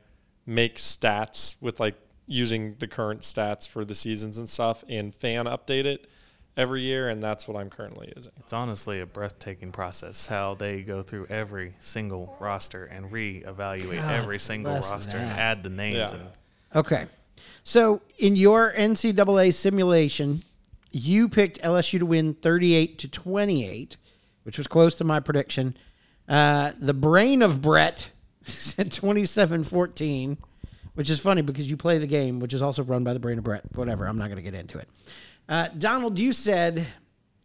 make 0.47 0.77
stats 0.77 1.61
with 1.61 1.79
like 1.79 1.95
using 2.29 2.77
the 2.79 2.87
current 2.87 3.23
stats 3.23 3.67
for 3.67 3.85
the 3.85 3.95
seasons 3.95 4.39
and 4.39 4.49
stuff 4.49 4.85
and 4.89 5.15
fan 5.15 5.47
update 5.47 5.85
it 5.87 6.09
every 6.57 6.83
year 6.83 7.09
and 7.09 7.23
that's 7.23 7.49
what 7.49 7.57
I'm 7.57 7.71
currently 7.71 8.13
using. 8.15 8.33
It's 8.39 8.53
honestly 8.53 9.01
a 9.01 9.07
breathtaking 9.07 9.73
process 9.73 10.27
how 10.27 10.55
they 10.55 10.83
go 10.83 11.03
through 11.03 11.27
every 11.31 11.73
single 11.81 12.37
roster 12.39 12.85
and 12.85 13.11
reevaluate 13.11 14.03
every 14.11 14.39
single 14.39 14.75
roster 14.75 15.17
and 15.17 15.31
add 15.39 15.63
the 15.63 15.71
names. 15.71 16.13
Yeah. 16.13 16.19
And 16.19 16.29
Okay. 16.75 17.07
So 17.63 18.01
in 18.19 18.37
your 18.37 18.73
NCAA 18.73 19.55
simulation, 19.55 20.43
you 20.91 21.29
picked 21.29 21.61
LSU 21.63 21.99
to 21.99 22.07
win 22.07 22.35
38 22.35 22.99
to 22.99 23.09
28, 23.09 23.97
which 24.43 24.59
was 24.59 24.67
close 24.67 24.95
to 24.97 25.05
my 25.05 25.21
prediction. 25.21 25.77
Uh, 26.29 26.73
the 26.79 26.95
brain 26.95 27.43
of 27.43 27.63
Brett 27.63 28.11
said 28.43 28.93
27 28.93 29.65
14, 29.65 30.39
which 30.99 31.11
is 31.11 31.21
funny 31.21 31.43
because 31.43 31.71
you 31.71 31.77
play 31.77 31.97
the 31.99 32.09
game, 32.09 32.41
which 32.41 32.53
is 32.53 32.61
also 32.61 32.83
run 32.83 33.05
by 33.05 33.13
the 33.13 33.21
brain 33.21 33.39
of 33.39 33.45
Brett. 33.45 33.63
Whatever. 33.77 34.05
I'm 34.07 34.19
not 34.19 34.25
going 34.25 34.39
to 34.39 34.43
get 34.43 34.55
into 34.55 34.79
it. 34.79 34.89
Uh, 35.49 35.69
Donald, 35.69 36.19
you 36.19 36.33
said 36.33 36.89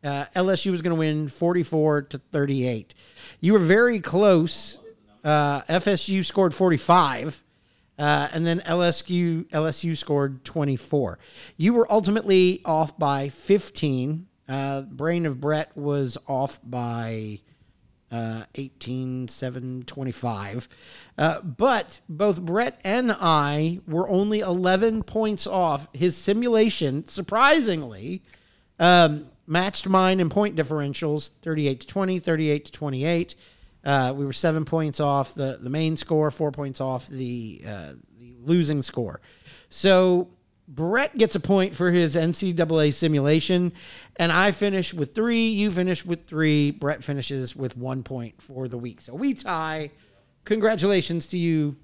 uh, 0.04 0.26
LSU 0.36 0.72
was 0.72 0.82
going 0.82 0.96
to 0.96 0.98
win 0.98 1.28
44 1.28 2.02
to 2.02 2.18
38. 2.18 2.96
You 3.42 3.54
were 3.54 3.60
very 3.60 4.00
close. 4.00 4.80
Uh, 5.24 5.62
FSU 5.70 6.26
scored 6.26 6.56
45. 6.56 7.44
Uh, 8.00 8.28
and 8.34 8.44
then 8.44 8.60
LSU 8.62 9.48
LSU 9.50 9.96
scored 9.96 10.44
24. 10.44 11.20
You 11.56 11.76
were 11.76 11.86
ultimately 11.92 12.60
off 12.66 12.98
by 12.98 13.30
15. 13.30 14.26
Uh, 14.50 14.82
Brain 14.82 15.28
of 15.28 15.40
Brett 15.40 15.78
was 15.78 16.18
off 16.28 16.60
by 16.64 17.42
uh, 18.14 18.44
18, 18.54 19.28
7, 19.28 19.84
25. 19.86 20.70
Uh, 21.18 21.42
but 21.42 22.00
both 22.08 22.42
Brett 22.42 22.80
and 22.84 23.12
I 23.12 23.80
were 23.88 24.08
only 24.08 24.40
11 24.40 25.04
points 25.04 25.48
off. 25.48 25.88
His 25.94 26.16
simulation, 26.16 27.08
surprisingly, 27.08 28.22
um, 28.80 29.30
matched 29.48 29.88
mine 29.90 30.20
in 30.20 30.30
point 30.30 30.56
differentials 30.56 31.32
38 31.42 31.82
to 31.82 31.88
20, 31.88 32.20
38 32.20 32.66
to 32.66 32.72
28. 32.72 33.36
Uh, 33.84 34.14
we 34.16 34.26
were 34.26 34.34
seven 34.34 34.64
points 34.64 35.00
off 35.00 35.34
the, 35.34 35.58
the 35.60 35.70
main 35.72 35.98
score, 35.98 36.30
four 36.30 36.52
points 36.52 36.80
off 36.80 37.08
the, 37.08 37.62
uh, 37.68 37.94
the 38.20 38.36
losing 38.44 38.84
score. 38.84 39.22
So 39.70 40.30
Brett 40.68 41.18
gets 41.18 41.36
a 41.36 41.40
point 41.40 41.76
for 41.76 41.92
his 41.92 42.16
NCAA 42.16 42.94
simulation, 42.94 43.74
and 44.16 44.32
I 44.32 44.52
finish 44.52 44.94
with 44.94 45.14
three. 45.14 45.48
You 45.48 45.72
finish 45.72 46.06
with 46.06 46.26
three. 46.26 46.72
Brett 46.72 47.04
finishes 47.04 47.56
with 47.56 47.76
one 47.76 48.04
point 48.04 48.42
for 48.42 48.68
the 48.68 48.78
week. 48.78 49.02
So 49.02 49.14
we 49.14 49.34
tie. 49.34 49.92
Congratulations 50.46 51.28
to 51.28 51.38
you, 51.38 51.78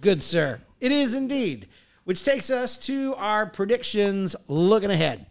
good 0.00 0.22
sir. 0.22 0.60
It 0.80 0.92
is 0.92 1.14
indeed. 1.14 1.68
Which 2.04 2.24
takes 2.24 2.50
us 2.50 2.76
to 2.86 3.16
our 3.16 3.46
predictions 3.46 4.36
looking 4.46 4.92
ahead. 4.92 5.26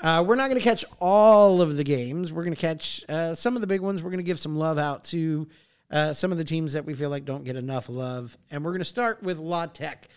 Uh, 0.00 0.22
we're 0.24 0.36
not 0.36 0.48
going 0.48 0.60
to 0.60 0.64
catch 0.64 0.84
all 1.00 1.60
of 1.60 1.76
the 1.76 1.82
games. 1.82 2.32
We're 2.32 2.44
going 2.44 2.54
to 2.54 2.60
catch 2.60 3.04
uh, 3.08 3.34
some 3.34 3.56
of 3.56 3.62
the 3.62 3.66
big 3.66 3.80
ones. 3.80 4.00
We're 4.00 4.10
going 4.10 4.18
to 4.18 4.24
give 4.24 4.38
some 4.38 4.54
love 4.54 4.78
out 4.78 5.02
to 5.04 5.48
uh, 5.90 6.12
some 6.12 6.30
of 6.30 6.38
the 6.38 6.44
teams 6.44 6.74
that 6.74 6.84
we 6.84 6.94
feel 6.94 7.10
like 7.10 7.24
don't 7.24 7.42
get 7.42 7.56
enough 7.56 7.88
love. 7.88 8.36
And 8.50 8.64
we're 8.64 8.70
going 8.70 8.80
to 8.80 8.84
start 8.84 9.22
with 9.22 9.38
La 9.38 9.66
Tech, 9.66 10.08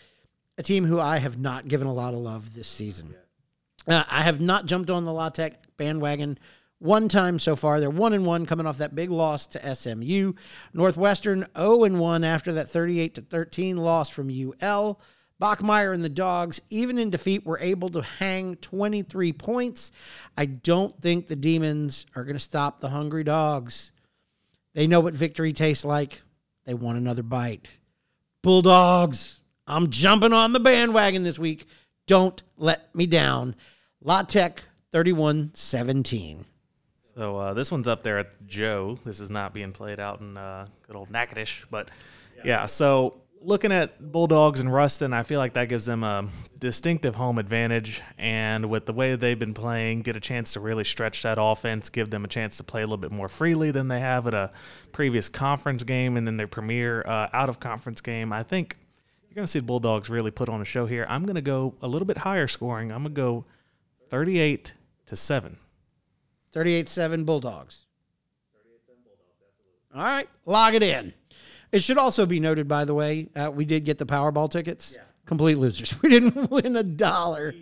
a 0.57 0.63
team 0.63 0.85
who 0.85 0.99
I 0.99 1.17
have 1.17 1.37
not 1.37 1.67
given 1.67 1.87
a 1.87 1.93
lot 1.93 2.13
of 2.13 2.19
love 2.19 2.53
this 2.53 2.67
season. 2.67 3.13
Uh, 3.87 4.03
I 4.09 4.23
have 4.23 4.41
not 4.41 4.65
jumped 4.65 4.89
on 4.89 5.05
the 5.05 5.13
La 5.13 5.29
Tech 5.29 5.77
bandwagon 5.77 6.37
one 6.79 7.07
time 7.07 7.39
so 7.39 7.55
far. 7.55 7.79
They're 7.79 7.89
one 7.89 8.13
and 8.13 8.25
one 8.25 8.45
coming 8.45 8.65
off 8.65 8.79
that 8.79 8.95
big 8.95 9.09
loss 9.09 9.47
to 9.47 9.75
SMU. 9.75 10.33
Northwestern 10.73 11.45
0 11.55 11.83
and 11.83 11.99
1 11.99 12.23
after 12.23 12.53
that 12.53 12.69
38 12.69 13.15
to 13.15 13.21
13 13.21 13.77
loss 13.77 14.09
from 14.09 14.29
UL. 14.29 14.99
Bachmeier 15.39 15.93
and 15.93 16.03
the 16.03 16.09
Dogs, 16.09 16.59
even 16.69 16.97
in 16.97 17.11
defeat, 17.11 17.45
were 17.45 17.59
able 17.59 17.89
to 17.89 18.01
hang 18.01 18.55
23 18.55 19.33
points. 19.33 19.91
I 20.35 20.45
don't 20.45 20.99
think 20.99 21.27
the 21.27 21.35
Demons 21.35 22.07
are 22.15 22.23
going 22.23 22.35
to 22.35 22.39
stop 22.39 22.79
the 22.79 22.89
Hungry 22.89 23.23
Dogs. 23.23 23.91
They 24.73 24.87
know 24.87 24.99
what 24.99 25.13
victory 25.13 25.53
tastes 25.53 25.85
like. 25.85 26.23
They 26.65 26.73
want 26.73 26.97
another 26.97 27.23
bite. 27.23 27.77
Bulldogs, 28.41 29.41
I'm 29.67 29.89
jumping 29.89 30.33
on 30.33 30.53
the 30.53 30.59
bandwagon 30.59 31.23
this 31.23 31.37
week. 31.37 31.67
Don't 32.05 32.41
let 32.57 32.93
me 32.95 33.05
down. 33.05 33.55
La 34.01 34.21
Tech 34.21 34.63
31 34.91 35.51
17. 35.53 36.45
So 37.15 37.37
uh, 37.37 37.53
this 37.53 37.71
one's 37.71 37.87
up 37.87 38.03
there 38.03 38.19
at 38.19 38.45
Joe. 38.45 38.97
This 39.03 39.19
is 39.19 39.29
not 39.29 39.53
being 39.53 39.71
played 39.71 39.99
out 39.99 40.21
in 40.21 40.37
uh, 40.37 40.67
good 40.85 40.95
old 40.95 41.09
Natchitoches, 41.09 41.65
but 41.69 41.89
yeah. 42.45 42.67
So 42.67 43.21
looking 43.41 43.71
at 43.71 44.11
Bulldogs 44.11 44.59
and 44.59 44.71
Ruston, 44.71 45.13
I 45.13 45.23
feel 45.23 45.39
like 45.39 45.53
that 45.53 45.67
gives 45.67 45.85
them 45.85 46.03
a 46.03 46.27
distinctive 46.57 47.15
home 47.15 47.39
advantage, 47.39 48.01
and 48.17 48.69
with 48.69 48.85
the 48.85 48.93
way 48.93 49.15
they've 49.15 49.37
been 49.37 49.53
playing, 49.53 50.03
get 50.03 50.15
a 50.15 50.19
chance 50.19 50.53
to 50.53 50.59
really 50.59 50.83
stretch 50.83 51.23
that 51.23 51.37
offense, 51.41 51.89
give 51.89 52.09
them 52.09 52.23
a 52.23 52.27
chance 52.27 52.57
to 52.57 52.63
play 52.63 52.83
a 52.83 52.85
little 52.85 52.97
bit 52.97 53.11
more 53.11 53.27
freely 53.27 53.71
than 53.71 53.87
they 53.87 53.99
have 53.99 54.27
at 54.27 54.33
a 54.33 54.51
previous 54.91 55.27
conference 55.27 55.83
game, 55.83 56.17
and 56.17 56.27
then 56.27 56.37
their 56.37 56.47
premier 56.47 57.03
uh, 57.05 57.29
out 57.33 57.49
of 57.49 57.59
conference 57.59 57.99
game. 57.99 58.31
I 58.31 58.43
think 58.43 58.77
going 59.37 59.45
to 59.45 59.51
see 59.51 59.59
the 59.59 59.65
Bulldogs 59.65 60.09
really 60.09 60.31
put 60.31 60.49
on 60.49 60.61
a 60.61 60.65
show 60.65 60.87
here. 60.87 61.05
I'm 61.07 61.23
going 61.23 61.35
to 61.35 61.41
go 61.41 61.75
a 61.83 61.87
little 61.87 62.07
bit 62.07 62.17
higher 62.17 62.47
scoring. 62.47 62.91
I'm 62.91 63.03
going 63.03 63.13
to 63.13 63.21
go 63.21 63.45
38 64.09 64.73
to 65.05 65.15
seven. 65.15 65.57
38 66.53 66.89
7 66.89 67.23
Bulldogs. 67.23 67.85
All 69.93 70.03
right, 70.03 70.27
log 70.45 70.73
it 70.73 70.81
in. 70.81 71.13
It 71.71 71.83
should 71.83 71.97
also 71.97 72.25
be 72.25 72.39
noted, 72.39 72.67
by 72.67 72.85
the 72.85 72.93
way, 72.93 73.29
uh, 73.35 73.51
we 73.51 73.63
did 73.63 73.85
get 73.85 73.99
the 73.99 74.05
Powerball 74.05 74.49
tickets. 74.49 74.93
Yeah. 74.95 75.03
Complete 75.25 75.57
losers. 75.57 75.95
We 76.01 76.09
didn't 76.09 76.49
win 76.49 76.75
a 76.75 76.83
dollar 76.83 77.53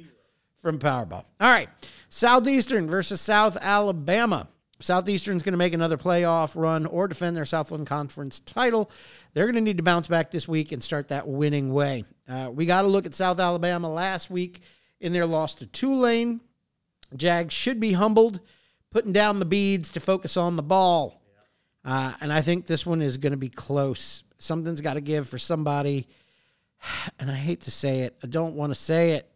from 0.62 0.80
Powerball. 0.80 1.26
All 1.40 1.50
right, 1.50 1.70
Southeastern 2.10 2.88
versus 2.88 3.20
South 3.20 3.58
Alabama. 3.60 4.48
Southeastern's 4.80 5.42
going 5.42 5.54
to 5.54 5.58
make 5.58 5.74
another 5.74 5.98
playoff 5.98 6.56
run 6.56 6.86
or 6.86 7.08
defend 7.08 7.36
their 7.36 7.46
Southland 7.46 7.88
Conference 7.88 8.40
title. 8.42 8.92
They're 9.34 9.46
going 9.46 9.56
to 9.56 9.62
need 9.62 9.78
to 9.78 9.84
bounce 9.84 10.08
back 10.08 10.32
this 10.32 10.48
week 10.48 10.72
and 10.72 10.84
start 10.84 11.08
that 11.08 11.28
winning 11.28 11.74
way. 11.74 12.04
Uh, 12.28 12.50
we 12.52 12.66
got 12.66 12.82
to 12.82 12.88
look 12.88 13.06
at 13.06 13.14
South 13.14 13.40
Alabama 13.40 13.90
last 13.90 14.30
week 14.30 14.62
in 15.00 15.14
their 15.14 15.26
loss 15.26 15.56
to 15.56 15.66
Tulane. 15.66 16.42
Jags 17.16 17.54
should 17.54 17.80
be 17.80 17.94
humbled, 17.94 18.42
putting 18.92 19.14
down 19.14 19.40
the 19.40 19.46
beads 19.46 19.92
to 19.94 20.00
focus 20.00 20.36
on 20.36 20.58
the 20.58 20.64
ball. 20.64 21.22
Uh, 21.86 22.14
and 22.20 22.34
I 22.34 22.42
think 22.42 22.66
this 22.66 22.86
one 22.86 23.02
is 23.02 23.18
going 23.18 23.32
to 23.32 23.38
be 23.38 23.50
close. 23.50 24.24
Something's 24.38 24.82
got 24.82 24.96
to 24.96 25.02
give 25.02 25.28
for 25.28 25.38
somebody. 25.38 26.08
And 27.18 27.32
I 27.32 27.36
hate 27.36 27.62
to 27.62 27.72
say 27.72 28.02
it, 28.02 28.16
I 28.22 28.28
don't 28.28 28.56
want 28.56 28.72
to 28.72 28.80
say 28.80 29.14
it, 29.14 29.32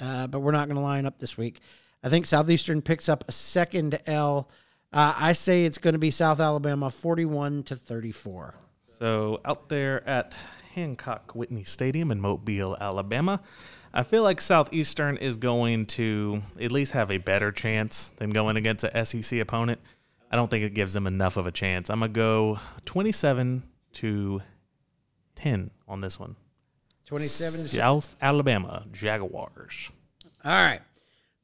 uh, 0.00 0.26
but 0.26 0.40
we're 0.40 0.52
not 0.52 0.66
going 0.66 0.76
to 0.76 0.82
line 0.82 1.06
up 1.06 1.18
this 1.18 1.36
week. 1.36 1.60
I 2.02 2.08
think 2.08 2.26
Southeastern 2.26 2.82
picks 2.82 3.08
up 3.08 3.24
a 3.28 3.32
second 3.32 3.98
L. 4.06 4.48
Uh, 4.92 5.14
I 5.16 5.32
say 5.32 5.64
it's 5.64 5.78
going 5.78 5.94
to 5.94 5.98
be 5.98 6.10
South 6.10 6.40
Alabama 6.40 6.90
41 6.90 7.64
to 7.64 7.76
34. 7.76 8.54
So 8.86 9.40
out 9.44 9.68
there 9.68 10.06
at 10.08 10.36
Hancock 10.74 11.32
Whitney 11.34 11.64
Stadium 11.64 12.10
in 12.10 12.20
Mobile, 12.20 12.76
Alabama, 12.80 13.40
I 13.92 14.02
feel 14.02 14.22
like 14.22 14.40
Southeastern 14.40 15.16
is 15.16 15.36
going 15.36 15.86
to 15.86 16.42
at 16.60 16.70
least 16.70 16.92
have 16.92 17.10
a 17.10 17.18
better 17.18 17.50
chance 17.50 18.10
than 18.10 18.30
going 18.30 18.56
against 18.56 18.84
a 18.84 19.04
SEC 19.04 19.40
opponent. 19.40 19.80
I 20.30 20.36
don't 20.36 20.50
think 20.50 20.64
it 20.64 20.74
gives 20.74 20.92
them 20.92 21.06
enough 21.06 21.36
of 21.36 21.46
a 21.46 21.50
chance. 21.52 21.88
I'm 21.88 22.00
gonna 22.00 22.12
go 22.12 22.58
27 22.84 23.62
to 23.94 24.42
10 25.36 25.70
on 25.88 26.00
this 26.00 26.18
one. 26.18 26.36
27 27.06 27.52
to 27.52 27.68
South 27.68 28.16
Alabama 28.20 28.84
Jaguars. 28.92 29.90
All 30.44 30.52
right. 30.52 30.80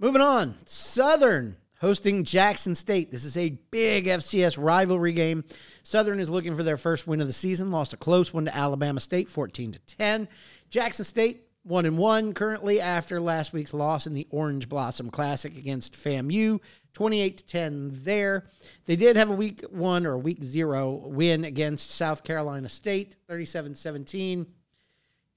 Moving 0.03 0.20
on. 0.20 0.59
Southern 0.64 1.57
hosting 1.78 2.24
Jackson 2.24 2.74
State. 2.74 3.12
This 3.12 3.24
is 3.24 3.36
a 3.36 3.50
big 3.70 4.07
FCS 4.07 4.59
rivalry 4.61 5.12
game. 5.12 5.44
Southern 5.84 6.18
is 6.18 6.28
looking 6.28 6.57
for 6.57 6.64
their 6.64 6.76
first 6.76 7.07
win 7.07 7.20
of 7.20 7.28
the 7.28 7.32
season, 7.32 7.70
lost 7.70 7.92
a 7.92 7.96
close 7.96 8.34
one 8.34 8.46
to 8.46 8.57
Alabama 8.57 8.98
State 8.98 9.28
14 9.28 9.70
to 9.70 9.78
10. 9.78 10.26
Jackson 10.70 11.05
State 11.05 11.44
one 11.62 11.86
and 11.86 11.96
one 11.96 12.34
currently 12.34 12.80
after 12.80 13.20
last 13.20 13.53
week's 13.53 13.72
loss 13.72 14.09
in 14.09 14.12
the 14.12 14.26
Orange 14.30 14.68
Blossom 14.68 15.09
Classic 15.09 15.57
against 15.57 15.92
FAMU, 15.92 16.59
28 16.94 17.36
to 17.36 17.46
10 17.46 17.90
there. 18.03 18.46
They 18.86 18.96
did 18.96 19.14
have 19.14 19.30
a 19.30 19.34
week 19.34 19.62
one 19.70 20.05
or 20.05 20.18
week 20.18 20.42
zero 20.42 20.90
win 20.90 21.44
against 21.44 21.92
South 21.92 22.24
Carolina 22.24 22.68
State, 22.68 23.14
37 23.28 23.76
17. 23.76 24.46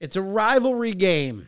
It's 0.00 0.16
a 0.16 0.22
rivalry 0.22 0.92
game. 0.92 1.46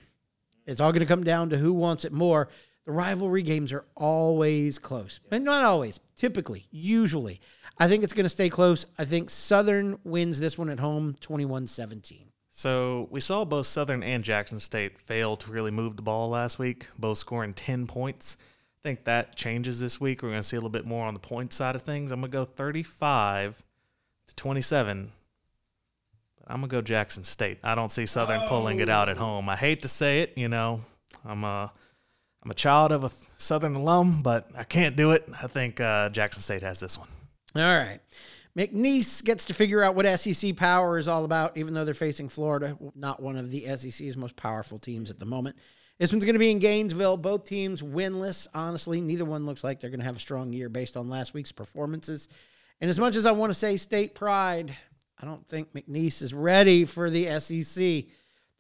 It's 0.69 0.83
all 0.83 0.93
going 0.93 1.01
to 1.01 1.07
come 1.07 1.25
down 1.25 1.49
to 1.51 1.57
who 1.57 1.73
wants 1.73 2.05
it 2.05 2.13
more. 2.13 2.51
The 2.89 2.95
rivalry 2.95 3.43
games 3.43 3.71
are 3.75 3.85
always 3.95 4.79
close, 4.79 5.21
and 5.31 5.45
not 5.45 5.63
always, 5.63 6.01
typically, 6.17 6.69
usually. 6.71 7.39
I 7.77 7.87
think 7.87 8.03
it's 8.03 8.15
going 8.15 8.25
to 8.25 8.31
stay 8.31 8.49
close. 8.49 8.87
I 8.99 9.05
think 9.05 9.29
Southern 9.29 9.99
wins 10.05 10.41
this 10.41 10.57
one 10.57 10.71
at 10.71 10.81
home 10.81 11.15
21 11.21 11.67
17. 11.67 12.31
So 12.49 13.07
we 13.11 13.21
saw 13.21 13.45
both 13.45 13.67
Southern 13.67 14.03
and 14.03 14.25
Jackson 14.25 14.59
State 14.59 14.99
fail 14.99 15.37
to 15.37 15.53
really 15.53 15.71
move 15.71 15.97
the 15.97 16.03
ball 16.03 16.31
last 16.31 16.59
week, 16.59 16.89
both 16.99 17.19
scoring 17.19 17.53
10 17.53 17.87
points. 17.87 18.39
I 18.41 18.81
think 18.83 19.05
that 19.05 19.37
changes 19.37 19.79
this 19.79 20.01
week. 20.01 20.23
We're 20.23 20.31
going 20.31 20.41
to 20.41 20.49
see 20.49 20.57
a 20.57 20.61
little 20.61 20.71
bit 20.71 20.87
more 20.87 21.07
on 21.07 21.13
the 21.13 21.21
point 21.21 21.53
side 21.53 21.75
of 21.75 21.83
things. 21.83 22.11
I'm 22.11 22.21
going 22.23 22.31
to 22.31 22.39
go 22.39 22.47
35 22.47 23.63
to 24.29 24.35
27. 24.35 25.13
But 26.39 26.51
I'm 26.51 26.61
going 26.61 26.71
to 26.71 26.77
go 26.77 26.81
Jackson 26.81 27.23
State. 27.23 27.59
I 27.63 27.75
don't 27.75 27.93
see 27.93 28.07
Southern 28.07 28.49
pulling 28.49 28.79
it 28.79 28.89
out 28.89 29.11
at 29.11 29.19
oh. 29.19 29.27
home. 29.27 29.51
I 29.51 29.57
hate 29.57 29.83
to 29.83 29.89
say 29.89 30.23
it, 30.23 30.33
you 30.39 30.49
know. 30.49 30.81
I'm 31.23 31.45
a 31.45 31.71
I'm 32.43 32.51
a 32.51 32.55
child 32.55 32.93
of 32.93 33.05
a 33.05 33.11
Southern 33.37 33.75
alum, 33.75 34.23
but 34.23 34.51
I 34.57 34.65
can't 34.65 34.97
do 34.97 35.13
it. 35.13 35.29
I 35.43 35.47
think 35.49 35.81
uh, 35.81 36.09
Jackson 36.11 36.43
State 36.43 36.63
has 36.63 36.81
this 36.81 36.99
one. 36.99 37.09
All 37.57 37.63
right. 37.63 38.01
McNeese 38.57 39.25
gets 39.25 39.45
to 39.47 39.55
figure 39.55 39.83
out 39.83 39.95
what 39.95 40.07
SEC 40.19 40.57
power 40.57 40.99
is 40.99 41.09
all 41.09 41.25
about, 41.25 41.57
even 41.57 41.75
though 41.75 41.85
they're 41.85 41.95
facing 41.95 42.29
Florida, 42.29 42.77
not 42.95 43.23
one 43.23 43.37
of 43.37 43.51
the 43.51 43.67
SEC's 43.77 44.17
most 44.17 44.37
powerful 44.37 44.79
teams 44.79 45.11
at 45.11 45.19
the 45.19 45.25
moment. 45.25 45.57
This 45.99 46.13
one's 46.13 46.25
going 46.25 46.35
to 46.35 46.41
be 46.41 46.51
in 46.51 46.59
Gainesville. 46.59 47.17
Both 47.17 47.45
teams 47.45 47.83
winless. 47.83 48.47
Honestly, 48.55 49.01
neither 49.01 49.25
one 49.25 49.47
looks 49.47 49.65
like 49.65 49.81
they're 49.81 49.91
going 49.91 50.01
to 50.01 50.07
have 50.07 50.17
a 50.17 50.21
strong 50.21 50.53
year 50.53 50.69
based 50.69 50.97
on 50.97 51.09
last 51.09 51.35
week's 51.35 51.53
performances. 51.53 52.29
And 52.81 52.89
as 52.89 52.99
much 52.99 53.17
as 53.17 53.27
I 53.27 53.33
want 53.33 53.51
to 53.51 53.55
say 53.55 53.77
state 53.77 54.15
pride, 54.15 54.77
I 55.21 55.27
don't 55.27 55.47
think 55.47 55.73
McNeese 55.73 56.23
is 56.23 56.33
ready 56.33 56.85
for 56.85 57.11
the 57.11 57.41
SEC. 57.41 58.05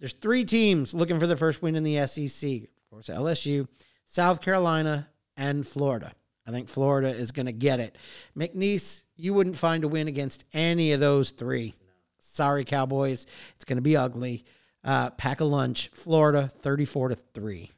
There's 0.00 0.12
three 0.12 0.44
teams 0.44 0.94
looking 0.94 1.20
for 1.20 1.26
the 1.26 1.36
first 1.36 1.62
win 1.62 1.76
in 1.76 1.84
the 1.84 2.06
SEC. 2.06 2.68
Of 2.88 2.94
course, 2.94 3.08
LSU, 3.08 3.68
South 4.06 4.40
Carolina, 4.40 5.08
and 5.36 5.66
Florida. 5.66 6.12
I 6.46 6.50
think 6.50 6.70
Florida 6.70 7.08
is 7.08 7.30
going 7.30 7.44
to 7.44 7.52
get 7.52 7.78
it. 7.78 7.96
McNeese, 8.34 9.02
you 9.16 9.34
wouldn't 9.34 9.56
find 9.56 9.84
a 9.84 9.88
win 9.88 10.08
against 10.08 10.44
any 10.54 10.92
of 10.92 11.00
those 11.00 11.30
three. 11.30 11.74
Sorry, 12.18 12.64
Cowboys. 12.64 13.26
It's 13.56 13.66
going 13.66 13.76
to 13.76 13.82
be 13.82 13.98
ugly. 13.98 14.44
Uh, 14.82 15.10
pack 15.10 15.40
a 15.40 15.44
lunch. 15.44 15.90
Florida, 15.92 16.48
34 16.48 17.10
to 17.10 17.14
3. 17.16 17.70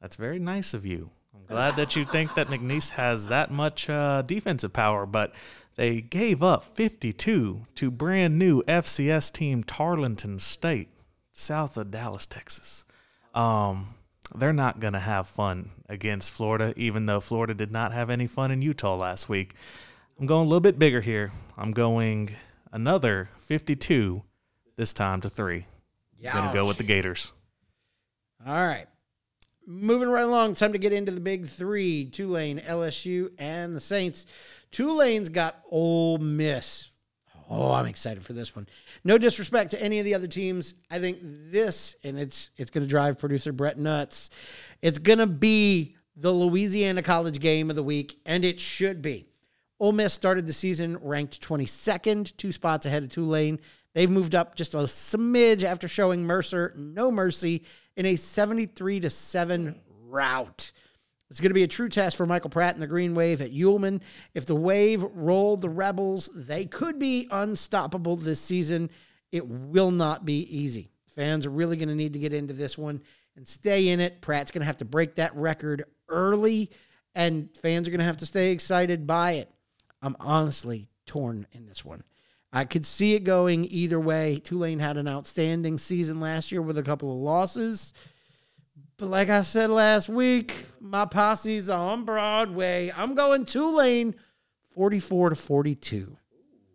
That's 0.00 0.16
very 0.16 0.38
nice 0.38 0.72
of 0.72 0.86
you. 0.86 1.10
I'm 1.34 1.44
glad 1.44 1.76
that 1.76 1.94
you 1.94 2.06
think 2.06 2.34
that 2.34 2.46
McNeese 2.46 2.90
has 2.90 3.26
that 3.26 3.50
much 3.50 3.90
uh, 3.90 4.22
defensive 4.22 4.72
power, 4.72 5.04
but 5.04 5.34
they 5.76 6.00
gave 6.00 6.42
up 6.42 6.64
52 6.64 7.66
to 7.74 7.90
brand 7.90 8.38
new 8.38 8.62
FCS 8.62 9.30
team 9.30 9.62
Tarleton 9.62 10.38
State, 10.38 10.88
south 11.32 11.76
of 11.76 11.90
Dallas, 11.90 12.24
Texas. 12.24 12.86
Um, 13.34 13.88
they're 14.34 14.52
not 14.52 14.80
going 14.80 14.94
to 14.94 15.00
have 15.00 15.26
fun 15.26 15.70
against 15.88 16.32
Florida, 16.32 16.72
even 16.76 17.06
though 17.06 17.20
Florida 17.20 17.54
did 17.54 17.70
not 17.70 17.92
have 17.92 18.10
any 18.10 18.26
fun 18.26 18.50
in 18.50 18.62
Utah 18.62 18.96
last 18.96 19.28
week. 19.28 19.54
I'm 20.18 20.26
going 20.26 20.46
a 20.46 20.48
little 20.48 20.60
bit 20.60 20.78
bigger 20.78 21.00
here. 21.00 21.30
I'm 21.56 21.72
going 21.72 22.34
another 22.72 23.28
52, 23.38 24.22
this 24.76 24.94
time 24.94 25.20
to 25.22 25.28
three. 25.28 25.66
I'm 26.32 26.40
going 26.40 26.48
to 26.48 26.54
go 26.54 26.66
with 26.66 26.78
the 26.78 26.84
Gators. 26.84 27.32
All 28.46 28.54
right. 28.54 28.86
Moving 29.66 30.08
right 30.10 30.24
along, 30.24 30.54
time 30.54 30.72
to 30.72 30.78
get 30.78 30.92
into 30.92 31.10
the 31.10 31.20
big 31.20 31.46
three 31.46 32.04
Tulane, 32.04 32.58
LSU, 32.60 33.30
and 33.38 33.74
the 33.74 33.80
Saints. 33.80 34.26
Tulane's 34.70 35.30
got 35.30 35.62
Ole 35.70 36.18
Miss. 36.18 36.90
Oh, 37.56 37.72
I'm 37.72 37.86
excited 37.86 38.24
for 38.24 38.32
this 38.32 38.56
one. 38.56 38.66
No 39.04 39.16
disrespect 39.16 39.70
to 39.70 39.82
any 39.82 40.00
of 40.00 40.04
the 40.04 40.14
other 40.14 40.26
teams. 40.26 40.74
I 40.90 40.98
think 40.98 41.18
this, 41.22 41.94
and 42.02 42.18
it's 42.18 42.50
it's 42.56 42.70
going 42.70 42.84
to 42.84 42.90
drive 42.90 43.18
producer 43.18 43.52
Brett 43.52 43.78
nuts. 43.78 44.30
It's 44.82 44.98
going 44.98 45.20
to 45.20 45.26
be 45.26 45.94
the 46.16 46.32
Louisiana 46.32 47.02
College 47.02 47.38
game 47.38 47.70
of 47.70 47.76
the 47.76 47.82
week, 47.82 48.18
and 48.26 48.44
it 48.44 48.58
should 48.58 49.02
be. 49.02 49.26
Ole 49.78 49.92
Miss 49.92 50.12
started 50.12 50.46
the 50.46 50.52
season 50.52 50.98
ranked 51.00 51.40
22nd, 51.40 52.36
two 52.36 52.52
spots 52.52 52.86
ahead 52.86 53.02
of 53.04 53.08
Tulane. 53.08 53.60
They've 53.92 54.10
moved 54.10 54.34
up 54.34 54.56
just 54.56 54.74
a 54.74 54.78
smidge 54.78 55.62
after 55.62 55.86
showing 55.86 56.24
Mercer 56.24 56.72
no 56.76 57.10
mercy 57.12 57.64
in 57.96 58.06
a 58.06 58.16
73 58.16 59.00
to 59.00 59.10
7 59.10 59.80
rout. 60.06 60.72
It's 61.34 61.40
going 61.40 61.50
to 61.50 61.54
be 61.54 61.64
a 61.64 61.66
true 61.66 61.88
test 61.88 62.16
for 62.16 62.26
Michael 62.26 62.48
Pratt 62.48 62.74
and 62.74 62.80
the 62.80 62.86
Green 62.86 63.12
Wave 63.12 63.40
at 63.40 63.50
Yulman. 63.50 64.02
If 64.34 64.46
the 64.46 64.54
Wave 64.54 65.02
rolled 65.02 65.62
the 65.62 65.68
Rebels, 65.68 66.30
they 66.32 66.64
could 66.64 66.96
be 67.00 67.26
unstoppable 67.28 68.14
this 68.14 68.38
season. 68.38 68.88
It 69.32 69.44
will 69.48 69.90
not 69.90 70.24
be 70.24 70.42
easy. 70.42 70.92
Fans 71.08 71.44
are 71.44 71.50
really 71.50 71.76
going 71.76 71.88
to 71.88 71.96
need 71.96 72.12
to 72.12 72.20
get 72.20 72.32
into 72.32 72.54
this 72.54 72.78
one 72.78 73.02
and 73.34 73.48
stay 73.48 73.88
in 73.88 73.98
it. 73.98 74.20
Pratt's 74.20 74.52
going 74.52 74.60
to 74.60 74.66
have 74.66 74.76
to 74.76 74.84
break 74.84 75.16
that 75.16 75.34
record 75.34 75.82
early, 76.08 76.70
and 77.16 77.48
fans 77.56 77.88
are 77.88 77.90
going 77.90 77.98
to 77.98 78.04
have 78.06 78.18
to 78.18 78.26
stay 78.26 78.52
excited 78.52 79.04
by 79.04 79.32
it. 79.32 79.50
I'm 80.02 80.14
honestly 80.20 80.88
torn 81.04 81.48
in 81.50 81.66
this 81.66 81.84
one. 81.84 82.04
I 82.52 82.64
could 82.64 82.86
see 82.86 83.14
it 83.14 83.24
going 83.24 83.64
either 83.64 83.98
way. 83.98 84.38
Tulane 84.38 84.78
had 84.78 84.98
an 84.98 85.08
outstanding 85.08 85.78
season 85.78 86.20
last 86.20 86.52
year 86.52 86.62
with 86.62 86.78
a 86.78 86.84
couple 86.84 87.10
of 87.10 87.18
losses. 87.18 87.92
But 88.96 89.06
like 89.06 89.28
I 89.28 89.42
said 89.42 89.70
last 89.70 90.08
week, 90.08 90.54
my 90.80 91.04
posse's 91.04 91.68
on 91.68 92.04
Broadway. 92.04 92.92
I'm 92.96 93.16
going 93.16 93.44
Tulane 93.44 94.14
44 94.74 95.30
to 95.30 95.34
42. 95.34 96.16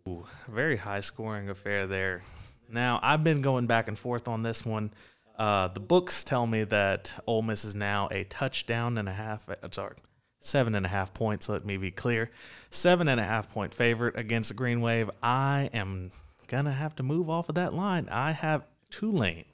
Ooh, 0.06 0.26
very 0.46 0.76
high 0.76 1.00
scoring 1.00 1.48
affair 1.48 1.86
there. 1.86 2.20
Now, 2.68 3.00
I've 3.02 3.24
been 3.24 3.40
going 3.40 3.66
back 3.66 3.88
and 3.88 3.98
forth 3.98 4.28
on 4.28 4.42
this 4.42 4.66
one. 4.66 4.92
Uh, 5.38 5.68
the 5.68 5.80
books 5.80 6.22
tell 6.22 6.46
me 6.46 6.64
that 6.64 7.14
Ole 7.26 7.40
Miss 7.40 7.64
is 7.64 7.74
now 7.74 8.08
a 8.10 8.24
touchdown 8.24 8.98
and 8.98 9.08
a 9.08 9.12
half. 9.12 9.48
Uh, 9.48 9.54
sorry, 9.70 9.96
seven 10.40 10.74
and 10.74 10.84
a 10.84 10.90
half 10.90 11.14
points. 11.14 11.48
Let 11.48 11.64
me 11.64 11.78
be 11.78 11.90
clear. 11.90 12.30
Seven 12.68 13.08
and 13.08 13.18
a 13.18 13.24
half 13.24 13.50
point 13.50 13.72
favorite 13.72 14.18
against 14.18 14.50
the 14.50 14.54
Green 14.54 14.82
Wave. 14.82 15.10
I 15.22 15.70
am 15.72 16.10
going 16.48 16.66
to 16.66 16.70
have 16.70 16.94
to 16.96 17.02
move 17.02 17.30
off 17.30 17.48
of 17.48 17.54
that 17.54 17.72
line. 17.72 18.10
I 18.10 18.32
have 18.32 18.66
Tulane 18.90 19.46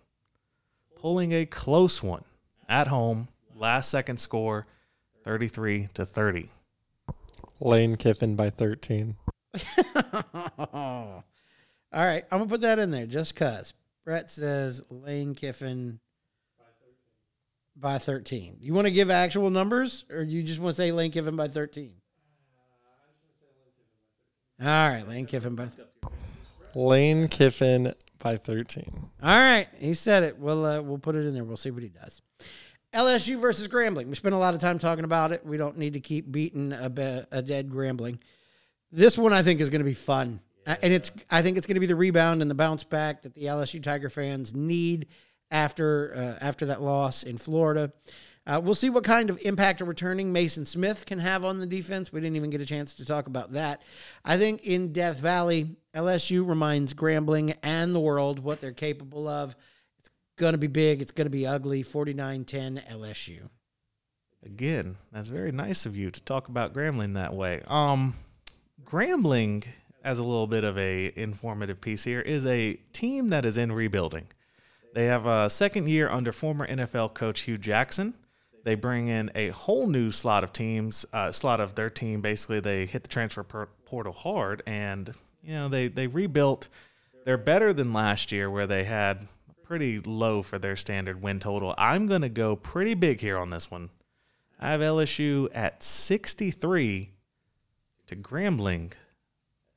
pulling 0.97 1.33
a 1.33 1.47
close 1.47 2.03
one 2.03 2.25
at 2.69 2.87
home, 2.89 3.29
last 3.55 3.91
second 3.91 4.19
score, 4.19 4.67
33 5.25 5.89
to 5.95 6.05
30. 6.05 6.51
Lane 7.61 7.97
Kiffin 7.97 8.37
by 8.37 8.51
13. 8.51 9.17
All 10.73 11.25
right, 11.93 12.25
I'm 12.31 12.39
gonna 12.39 12.47
put 12.47 12.61
that 12.61 12.79
in 12.79 12.91
there 12.91 13.07
just 13.07 13.37
cause. 13.37 13.73
Brett 14.05 14.31
says 14.31 14.83
Lane 14.91 15.35
Kiffin 15.35 15.99
by 17.75 17.99
13. 17.99 18.59
You 18.61 18.75
want 18.75 18.87
to 18.87 18.91
give 18.91 19.11
actual 19.11 19.51
numbers, 19.51 20.05
or 20.11 20.23
you 20.23 20.43
just 20.43 20.61
want 20.61 20.77
to 20.77 20.83
say 20.83 20.93
Lane 20.93 21.11
Kiffin 21.11 21.37
by 21.37 21.49
13? 21.49 21.93
All 24.61 24.67
right, 24.67 25.07
Lane 25.07 25.27
Kiffin 25.27 25.55
by. 25.55 25.69
Lane 26.75 27.29
Kiffin 27.29 27.93
by 28.27 28.37
13. 28.37 29.09
All 29.23 29.29
right, 29.39 29.69
he 29.79 29.95
said 29.95 30.25
it. 30.25 30.37
We'll 30.39 30.65
uh, 30.65 30.81
we'll 30.83 30.99
put 30.99 31.15
it 31.15 31.27
in 31.27 31.33
there. 31.35 31.45
We'll 31.45 31.57
see 31.57 31.71
what 31.71 31.83
he 31.85 31.89
does. 31.89 32.21
LSU 32.93 33.39
versus 33.41 33.69
Grambling. 33.69 34.07
We 34.09 34.15
spent 34.17 34.35
a 34.35 34.39
lot 34.39 34.55
of 34.55 34.61
time 34.61 34.79
talking 34.81 35.05
about 35.05 35.31
it. 35.33 35.45
We 35.47 35.57
don't 35.57 35.79
need 35.79 35.93
to 35.93 36.01
keep 36.01 36.33
beating 36.33 36.73
a, 36.73 36.89
be- 36.91 37.23
a 37.31 37.43
dead 37.43 37.69
Grambling. 37.71 38.19
This 38.91 39.17
one 39.17 39.33
I 39.33 39.43
think 39.43 39.61
is 39.61 39.71
going 39.71 39.81
to 39.81 39.85
be 39.85 39.95
fun, 39.95 40.41
Uh, 40.67 40.75
and 40.83 40.93
it's 40.93 41.13
I 41.31 41.43
think 41.43 41.57
it's 41.57 41.67
going 41.67 41.75
to 41.77 41.81
be 41.81 41.87
the 41.87 41.95
rebound 41.97 42.43
and 42.43 42.51
the 42.51 42.55
bounce 42.57 42.83
back 42.83 43.23
that 43.23 43.35
the 43.35 43.43
LSU 43.45 43.81
Tiger 43.83 44.09
fans 44.11 44.53
need 44.55 45.07
after 45.53 46.13
uh, 46.17 46.45
after 46.45 46.67
that 46.67 46.83
loss 46.83 47.23
in 47.23 47.39
Florida. 47.39 47.93
Uh, 48.47 48.61
we'll 48.63 48.75
see 48.75 48.91
what 48.91 49.03
kind 49.03 49.29
of 49.29 49.41
impact 49.43 49.81
a 49.81 49.85
returning 49.85 50.33
Maason 50.33 50.67
Smith 50.67 51.05
can 51.05 51.19
have 51.19 51.45
on 51.45 51.59
the 51.59 51.67
defense. 51.67 52.13
We 52.13 52.21
didn't 52.21 52.37
even 52.37 52.51
get 52.51 52.61
a 52.61 52.67
chance 52.67 52.95
to 52.95 53.05
talk 53.05 53.27
about 53.27 53.53
that. 53.53 53.83
I 54.25 54.39
think 54.39 54.63
in 54.65 54.93
Death 54.93 55.19
Valley, 55.19 55.77
LSU 55.95 56.49
reminds 56.49 56.95
Grambling 56.95 57.57
and 57.65 57.93
the 57.93 58.01
world 58.01 58.39
what 58.39 58.61
they're 58.61 58.71
capable 58.73 59.27
of. 59.27 59.57
It's 59.99 60.11
going 60.37 60.53
to 60.53 60.59
be 60.59 60.69
big. 60.69 61.03
It's 61.03 61.11
going 61.11 61.27
to 61.27 61.31
be 61.31 61.45
ugly. 61.45 61.83
49-10 61.83 62.89
LSU. 62.89 63.51
Again, 64.45 64.95
that's 65.11 65.29
very 65.29 65.51
nice 65.51 65.87
of 65.87 65.97
you 65.97 66.13
to 66.13 66.23
talk 66.23 66.47
about 66.49 66.73
Grambling 66.73 67.15
that 67.15 67.35
way. 67.35 67.63
Um, 67.67 68.15
Grambling, 68.85 69.67
as 70.05 70.21
a 70.21 70.23
little 70.23 70.47
bit 70.47 70.63
of 70.63 70.79
a 70.79 71.13
informative 71.17 71.81
piece 71.81 72.05
here, 72.05 72.21
is 72.21 72.47
a 72.47 72.75
team 72.93 73.31
that 73.31 73.45
is 73.45 73.57
in 73.57 73.73
rebuilding. 73.73 74.29
They 74.95 75.07
have 75.07 75.27
a 75.27 75.51
second 75.51 75.89
year 75.89 76.09
under 76.09 76.31
former 76.31 76.65
NFL 76.65 77.15
coach 77.15 77.41
Hue 77.41 77.59
Jackson. 77.59 78.15
They 78.67 78.75
bring 78.75 79.07
in 79.07 79.31
a 79.37 79.51
whole 79.51 79.87
new 79.87 80.11
slot 80.11 80.43
of 80.43 80.53
teams, 80.53 81.07
uh, 81.13 81.31
slot 81.31 81.61
of 81.61 81.77
their 81.77 81.89
team. 81.89 82.21
Basically, 82.21 82.59
they 82.59 82.85
hit 82.85 83.05
the 83.05 83.09
transfer 83.09 83.45
portal 83.45 84.13
hard, 84.13 84.65
and 84.67 85.15
you 85.41 85.55
know 85.55 85.69
they 85.69 85.87
they 85.87 86.09
rebuilt. 86.09 86.69
They're 87.25 87.39
better 87.39 87.73
than 87.73 87.93
last 87.93 88.33
year, 88.33 88.51
where 88.51 88.67
they 88.67 88.83
had 88.83 89.29
pretty 89.63 90.01
low 90.01 90.43
for 90.43 90.59
their 90.59 90.75
standard 90.75 91.23
win 91.23 91.39
total. 91.39 91.77
I'm 91.79 92.09
going 92.09 92.23
to 92.23 92.29
go 92.29 92.57
pretty 92.57 92.95
big 92.95 93.21
here 93.21 93.39
on 93.39 93.51
this 93.51 93.71
one. 93.71 93.89
I 94.59 94.73
have 94.73 94.81
LSU 94.81 95.49
at 95.55 95.85
63 95.85 97.11
to 98.09 98.17
Grambling 98.17 98.95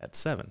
at 0.01 0.15
7. 0.15 0.49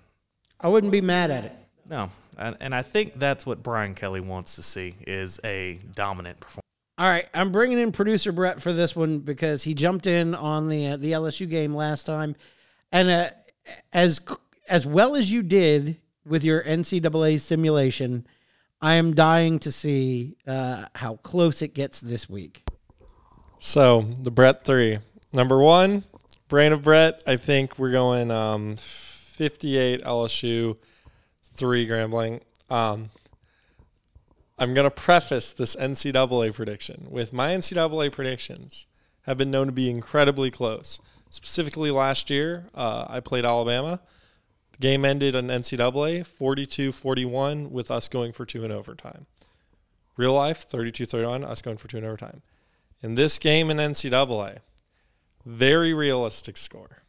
I 0.60 0.68
wouldn't 0.68 0.92
be 0.92 1.00
mad 1.00 1.32
at 1.32 1.44
it. 1.44 1.52
No, 1.90 2.10
and, 2.36 2.56
and 2.60 2.72
I 2.72 2.82
think 2.82 3.18
that's 3.18 3.44
what 3.44 3.64
Brian 3.64 3.96
Kelly 3.96 4.20
wants 4.20 4.54
to 4.54 4.62
see 4.62 4.94
is 5.08 5.40
a 5.42 5.80
dominant 5.96 6.38
performance. 6.38 6.67
All 6.98 7.08
right, 7.08 7.28
I'm 7.32 7.52
bringing 7.52 7.78
in 7.78 7.92
producer 7.92 8.32
Brett 8.32 8.60
for 8.60 8.72
this 8.72 8.96
one 8.96 9.20
because 9.20 9.62
he 9.62 9.72
jumped 9.72 10.08
in 10.08 10.34
on 10.34 10.68
the 10.68 10.88
uh, 10.88 10.96
the 10.96 11.12
LSU 11.12 11.48
game 11.48 11.72
last 11.72 12.06
time, 12.06 12.34
and 12.90 13.08
uh, 13.08 13.30
as 13.92 14.20
as 14.68 14.84
well 14.84 15.14
as 15.14 15.30
you 15.30 15.44
did 15.44 16.00
with 16.26 16.42
your 16.42 16.60
NCAA 16.64 17.38
simulation, 17.38 18.26
I 18.82 18.94
am 18.94 19.14
dying 19.14 19.60
to 19.60 19.70
see 19.70 20.38
uh, 20.44 20.86
how 20.96 21.18
close 21.22 21.62
it 21.62 21.72
gets 21.72 22.00
this 22.00 22.28
week. 22.28 22.64
So 23.60 24.00
the 24.20 24.32
Brett 24.32 24.64
three. 24.64 24.98
Number 25.32 25.60
one, 25.60 26.02
brain 26.48 26.72
of 26.72 26.82
Brett. 26.82 27.22
I 27.28 27.36
think 27.36 27.78
we're 27.78 27.92
going 27.92 28.32
um, 28.32 28.76
58 28.76 30.02
LSU, 30.02 30.76
three 31.44 31.86
Grambling. 31.86 32.40
Um, 32.70 33.10
I'm 34.58 34.74
going 34.74 34.84
to 34.84 34.90
preface 34.90 35.52
this 35.52 35.76
NCAA 35.76 36.52
prediction 36.52 37.06
with 37.08 37.32
my 37.32 37.50
NCAA 37.50 38.10
predictions 38.10 38.86
have 39.22 39.38
been 39.38 39.52
known 39.52 39.66
to 39.66 39.72
be 39.72 39.88
incredibly 39.88 40.50
close. 40.50 41.00
Specifically, 41.30 41.92
last 41.92 42.28
year, 42.28 42.66
uh, 42.74 43.06
I 43.08 43.20
played 43.20 43.44
Alabama. 43.44 44.00
The 44.72 44.78
game 44.78 45.04
ended 45.04 45.36
on 45.36 45.46
NCAA 45.46 46.26
42 46.26 46.90
41 46.90 47.70
with 47.70 47.90
us 47.90 48.08
going 48.08 48.32
for 48.32 48.44
two 48.44 48.64
in 48.64 48.72
overtime. 48.72 49.26
Real 50.16 50.32
life, 50.32 50.62
32 50.62 51.06
31, 51.06 51.44
us 51.44 51.62
going 51.62 51.76
for 51.76 51.86
two 51.86 51.98
in 51.98 52.04
overtime. 52.04 52.42
In 53.00 53.14
this 53.14 53.38
game 53.38 53.70
in 53.70 53.76
NCAA, 53.76 54.58
very 55.46 55.94
realistic 55.94 56.56
score 56.56 57.02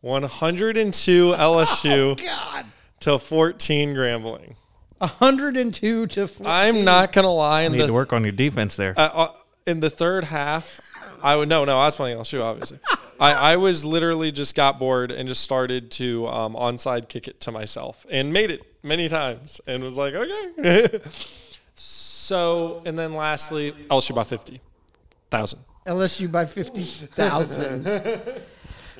102 0.00 1.32
LSU 1.32 2.16
God, 2.24 2.66
to 3.00 3.18
14 3.18 3.94
Grambling. 3.94 4.54
102 4.98 6.06
to 6.06 6.28
14. 6.28 6.46
I'm 6.50 6.84
not 6.84 7.12
gonna 7.12 7.32
lie. 7.32 7.62
In 7.62 7.72
Need 7.72 7.86
to 7.86 7.92
work 7.92 8.12
on 8.12 8.22
your 8.22 8.32
defense 8.32 8.76
there. 8.76 8.94
uh, 8.96 9.10
uh, 9.12 9.28
in 9.66 9.80
the 9.80 9.90
third 9.90 10.24
half, 10.24 10.80
I 11.22 11.36
would 11.36 11.48
no 11.48 11.64
no. 11.64 11.78
I 11.78 11.86
was 11.86 11.96
playing 11.96 12.18
LSU 12.18 12.42
obviously. 12.42 12.78
I, 13.20 13.32
I 13.32 13.56
was 13.56 13.84
literally 13.84 14.32
just 14.32 14.54
got 14.54 14.78
bored 14.78 15.12
and 15.12 15.28
just 15.28 15.42
started 15.42 15.90
to 15.92 16.26
um, 16.26 16.54
onside 16.54 17.08
kick 17.08 17.28
it 17.28 17.40
to 17.42 17.52
myself 17.52 18.04
and 18.10 18.32
made 18.32 18.50
it 18.50 18.62
many 18.82 19.08
times 19.08 19.60
and 19.66 19.82
was 19.82 19.96
like 19.96 20.14
okay. 20.14 20.88
so 21.74 22.82
and 22.84 22.98
then 22.98 23.14
lastly, 23.14 23.72
LSU 23.90 24.14
by 24.14 24.24
fifty 24.24 24.60
thousand. 25.30 25.60
LSU 25.86 26.32
by 26.32 26.46
50,000. 26.46 27.86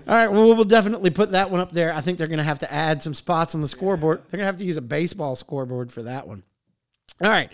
All 0.08 0.14
right, 0.14 0.28
well, 0.28 0.54
we'll 0.54 0.64
definitely 0.64 1.10
put 1.10 1.32
that 1.32 1.50
one 1.50 1.60
up 1.60 1.72
there. 1.72 1.92
I 1.92 2.00
think 2.00 2.18
they're 2.18 2.26
going 2.26 2.38
to 2.38 2.44
have 2.44 2.58
to 2.60 2.72
add 2.72 3.02
some 3.02 3.14
spots 3.14 3.54
on 3.54 3.60
the 3.60 3.68
scoreboard. 3.68 4.18
They're 4.18 4.38
going 4.38 4.40
to 4.40 4.46
have 4.46 4.58
to 4.58 4.64
use 4.64 4.76
a 4.76 4.82
baseball 4.82 5.36
scoreboard 5.36 5.92
for 5.92 6.02
that 6.02 6.26
one. 6.26 6.42
All 7.22 7.30
right, 7.30 7.52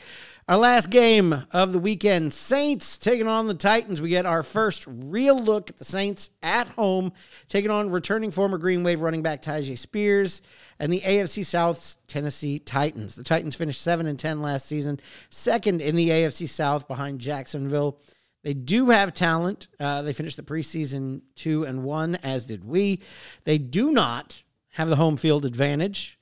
our 0.49 0.57
last 0.57 0.89
game 0.89 1.45
of 1.53 1.73
the 1.73 1.79
weekend 1.79 2.33
Saints 2.33 2.97
taking 2.97 3.29
on 3.29 3.47
the 3.47 3.55
Titans. 3.55 4.01
We 4.01 4.09
get 4.09 4.25
our 4.25 4.43
first 4.43 4.85
real 4.89 5.39
look 5.39 5.71
at 5.71 5.77
the 5.77 5.85
Saints 5.85 6.31
at 6.43 6.67
home, 6.69 7.13
taking 7.49 7.71
on 7.71 7.91
returning 7.91 8.31
former 8.31 8.57
Green 8.57 8.83
Wave 8.83 9.03
running 9.03 9.23
back 9.23 9.43
Tyjae 9.43 9.77
Spears 9.77 10.41
and 10.79 10.91
the 10.93 11.03
AFC 11.03 11.45
South's 11.45 11.99
Tennessee 12.07 12.59
Titans. 12.59 13.17
The 13.17 13.23
Titans 13.23 13.55
finished 13.55 13.83
7 13.83 14.07
and 14.07 14.19
10 14.19 14.41
last 14.41 14.67
season, 14.67 14.99
second 15.29 15.83
in 15.83 15.95
the 15.95 16.09
AFC 16.09 16.49
South 16.49 16.89
behind 16.89 17.21
Jacksonville. 17.21 18.01
They 18.43 18.55
do 18.55 18.91
have 18.91 19.13
talent. 19.13 19.69
Uh, 19.79 20.03
they 20.03 20.13
finished 20.13 20.37
the 20.37 20.43
preseason 20.43 21.23
two 21.35 21.65
and 21.65 21.85
one, 21.85 22.17
as 22.17 22.47
did 22.47 22.65
we. 22.65 23.01
They 23.45 23.59
do 23.59 23.93
not 23.93 24.43
have 24.71 24.89
the 24.89 24.97
home 24.97 25.17
field 25.17 25.45
advantage. 25.45 26.19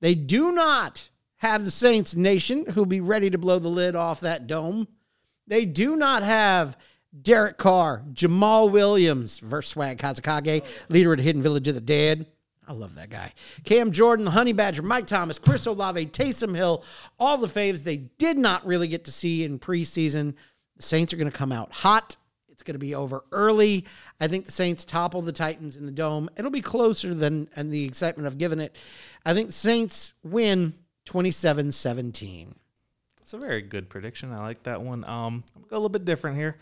They 0.00 0.14
do 0.14 0.52
not 0.52 1.08
have 1.36 1.64
the 1.64 1.70
Saints 1.70 2.14
Nation 2.14 2.66
who'll 2.66 2.86
be 2.86 3.00
ready 3.00 3.30
to 3.30 3.38
blow 3.38 3.58
the 3.58 3.68
lid 3.68 3.94
off 3.94 4.20
that 4.20 4.46
dome. 4.46 4.88
They 5.46 5.64
do 5.64 5.96
not 5.96 6.22
have 6.22 6.76
Derek 7.22 7.56
Carr, 7.56 8.04
Jamaal 8.12 8.70
Williams 8.70 9.38
versus 9.38 9.70
Swag 9.70 9.98
Kazekage, 9.98 10.64
leader 10.88 11.12
of 11.12 11.18
the 11.18 11.22
Hidden 11.22 11.42
Village 11.42 11.68
of 11.68 11.74
the 11.74 11.80
Dead. 11.80 12.26
I 12.68 12.72
love 12.72 12.96
that 12.96 13.10
guy. 13.10 13.32
Cam 13.64 13.92
Jordan, 13.92 14.24
the 14.24 14.32
Honey 14.32 14.52
Badger, 14.52 14.82
Mike 14.82 15.06
Thomas, 15.06 15.38
Chris 15.38 15.66
Olave, 15.66 16.06
Taysom 16.06 16.54
Hill, 16.54 16.82
all 17.18 17.38
the 17.38 17.46
faves 17.46 17.84
they 17.84 17.96
did 17.96 18.38
not 18.38 18.66
really 18.66 18.88
get 18.88 19.04
to 19.04 19.12
see 19.12 19.44
in 19.44 19.60
preseason. 19.60 20.34
The 20.76 20.82
Saints 20.82 21.12
are 21.12 21.16
going 21.16 21.30
to 21.30 21.36
come 21.36 21.52
out 21.52 21.72
hot. 21.72 22.16
It's 22.48 22.62
going 22.62 22.74
to 22.74 22.78
be 22.78 22.94
over 22.94 23.24
early. 23.32 23.84
I 24.20 24.28
think 24.28 24.46
the 24.46 24.52
Saints 24.52 24.84
topple 24.84 25.22
the 25.22 25.32
Titans 25.32 25.76
in 25.76 25.84
the 25.84 25.92
dome. 25.92 26.30
It'll 26.36 26.50
be 26.50 26.62
closer 26.62 27.14
than 27.14 27.48
and 27.54 27.70
the 27.70 27.84
excitement 27.84 28.26
I've 28.26 28.38
given 28.38 28.60
it. 28.60 28.76
I 29.24 29.34
think 29.34 29.52
Saints 29.52 30.14
win 30.22 30.74
27-17. 31.06 32.54
It's 33.20 33.34
a 33.34 33.38
very 33.38 33.62
good 33.62 33.88
prediction. 33.88 34.32
I 34.32 34.38
like 34.38 34.62
that 34.64 34.80
one. 34.80 35.04
Um, 35.04 35.44
I'm 35.54 35.62
gonna 35.62 35.70
go 35.70 35.76
a 35.76 35.78
little 35.78 35.88
bit 35.88 36.04
different 36.04 36.36
here. 36.36 36.56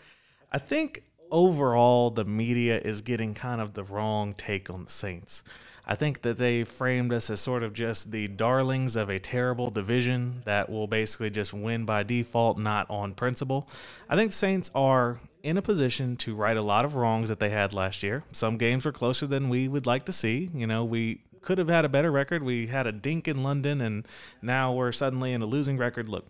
I 0.51 0.57
think 0.57 1.03
overall 1.31 2.09
the 2.09 2.25
media 2.25 2.79
is 2.79 3.01
getting 3.01 3.33
kind 3.33 3.61
of 3.61 3.73
the 3.73 3.83
wrong 3.83 4.33
take 4.33 4.69
on 4.69 4.85
the 4.85 4.91
Saints. 4.91 5.43
I 5.87 5.95
think 5.95 6.21
that 6.23 6.37
they 6.37 6.63
framed 6.63 7.13
us 7.13 7.29
as 7.29 7.41
sort 7.41 7.63
of 7.63 7.73
just 7.73 8.11
the 8.11 8.27
darlings 8.27 8.95
of 8.95 9.09
a 9.09 9.19
terrible 9.19 9.69
division 9.69 10.41
that 10.45 10.69
will 10.69 10.87
basically 10.87 11.29
just 11.29 11.53
win 11.53 11.85
by 11.85 12.03
default, 12.03 12.57
not 12.57 12.89
on 12.89 13.13
principle. 13.13 13.69
I 14.09 14.15
think 14.15 14.31
the 14.31 14.37
Saints 14.37 14.71
are 14.73 15.19
in 15.43 15.57
a 15.57 15.61
position 15.61 16.17
to 16.17 16.35
right 16.35 16.57
a 16.57 16.61
lot 16.61 16.85
of 16.85 16.95
wrongs 16.95 17.29
that 17.29 17.39
they 17.39 17.51
had 17.51 17.73
last 17.73 18.01
year. 18.01 18.23
Some 18.31 18.57
games 18.57 18.85
were 18.85 18.91
closer 18.91 19.27
than 19.27 19.49
we 19.49 19.67
would 19.67 19.85
like 19.85 20.05
to 20.05 20.11
see. 20.11 20.49
You 20.55 20.65
know, 20.65 20.83
we 20.83 21.21
could 21.41 21.59
have 21.59 21.69
had 21.69 21.85
a 21.85 21.89
better 21.89 22.11
record. 22.11 22.41
We 22.41 22.67
had 22.67 22.87
a 22.87 22.91
dink 22.91 23.27
in 23.27 23.43
London, 23.43 23.79
and 23.79 24.07
now 24.41 24.73
we're 24.73 24.91
suddenly 24.91 25.33
in 25.33 25.43
a 25.43 25.45
losing 25.45 25.77
record. 25.77 26.09
Look, 26.09 26.25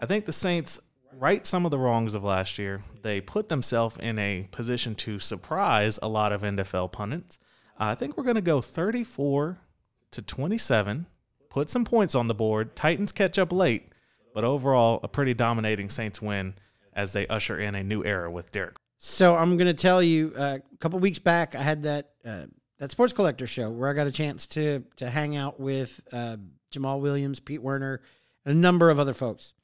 I 0.00 0.06
think 0.06 0.26
the 0.26 0.32
Saints 0.32 0.80
right 1.12 1.46
some 1.46 1.64
of 1.64 1.70
the 1.70 1.78
wrongs 1.78 2.14
of 2.14 2.24
last 2.24 2.58
year. 2.58 2.82
They 3.02 3.20
put 3.20 3.48
themselves 3.48 3.98
in 3.98 4.18
a 4.18 4.46
position 4.50 4.94
to 4.96 5.18
surprise 5.18 5.98
a 6.02 6.08
lot 6.08 6.32
of 6.32 6.42
NFL 6.42 6.92
pundits. 6.92 7.38
I 7.78 7.94
think 7.94 8.16
we're 8.16 8.24
going 8.24 8.34
to 8.34 8.40
go 8.40 8.60
34 8.60 9.58
to 10.10 10.22
27, 10.22 11.06
put 11.48 11.70
some 11.70 11.84
points 11.84 12.14
on 12.14 12.26
the 12.26 12.34
board. 12.34 12.74
Titans 12.74 13.12
catch 13.12 13.38
up 13.38 13.52
late, 13.52 13.92
but 14.34 14.42
overall, 14.44 15.00
a 15.02 15.08
pretty 15.08 15.34
dominating 15.34 15.88
Saints 15.88 16.20
win 16.20 16.54
as 16.92 17.12
they 17.12 17.26
usher 17.28 17.58
in 17.58 17.74
a 17.74 17.84
new 17.84 18.04
era 18.04 18.30
with 18.30 18.50
Derek. 18.50 18.76
So 18.96 19.36
I'm 19.36 19.56
going 19.56 19.68
to 19.68 19.80
tell 19.80 20.02
you, 20.02 20.32
uh, 20.36 20.58
a 20.60 20.76
couple 20.78 20.98
weeks 20.98 21.20
back, 21.20 21.54
I 21.54 21.62
had 21.62 21.82
that 21.82 22.10
uh, 22.24 22.46
that 22.78 22.90
sports 22.90 23.12
collector 23.12 23.46
show 23.46 23.70
where 23.70 23.88
I 23.88 23.92
got 23.92 24.08
a 24.08 24.12
chance 24.12 24.46
to 24.48 24.84
to 24.96 25.08
hang 25.08 25.36
out 25.36 25.60
with 25.60 26.00
uh, 26.12 26.36
Jamaal 26.72 27.00
Williams, 27.00 27.38
Pete 27.38 27.62
Werner, 27.62 28.00
and 28.44 28.56
a 28.56 28.58
number 28.58 28.90
of 28.90 28.98
other 28.98 29.14
folks. 29.14 29.54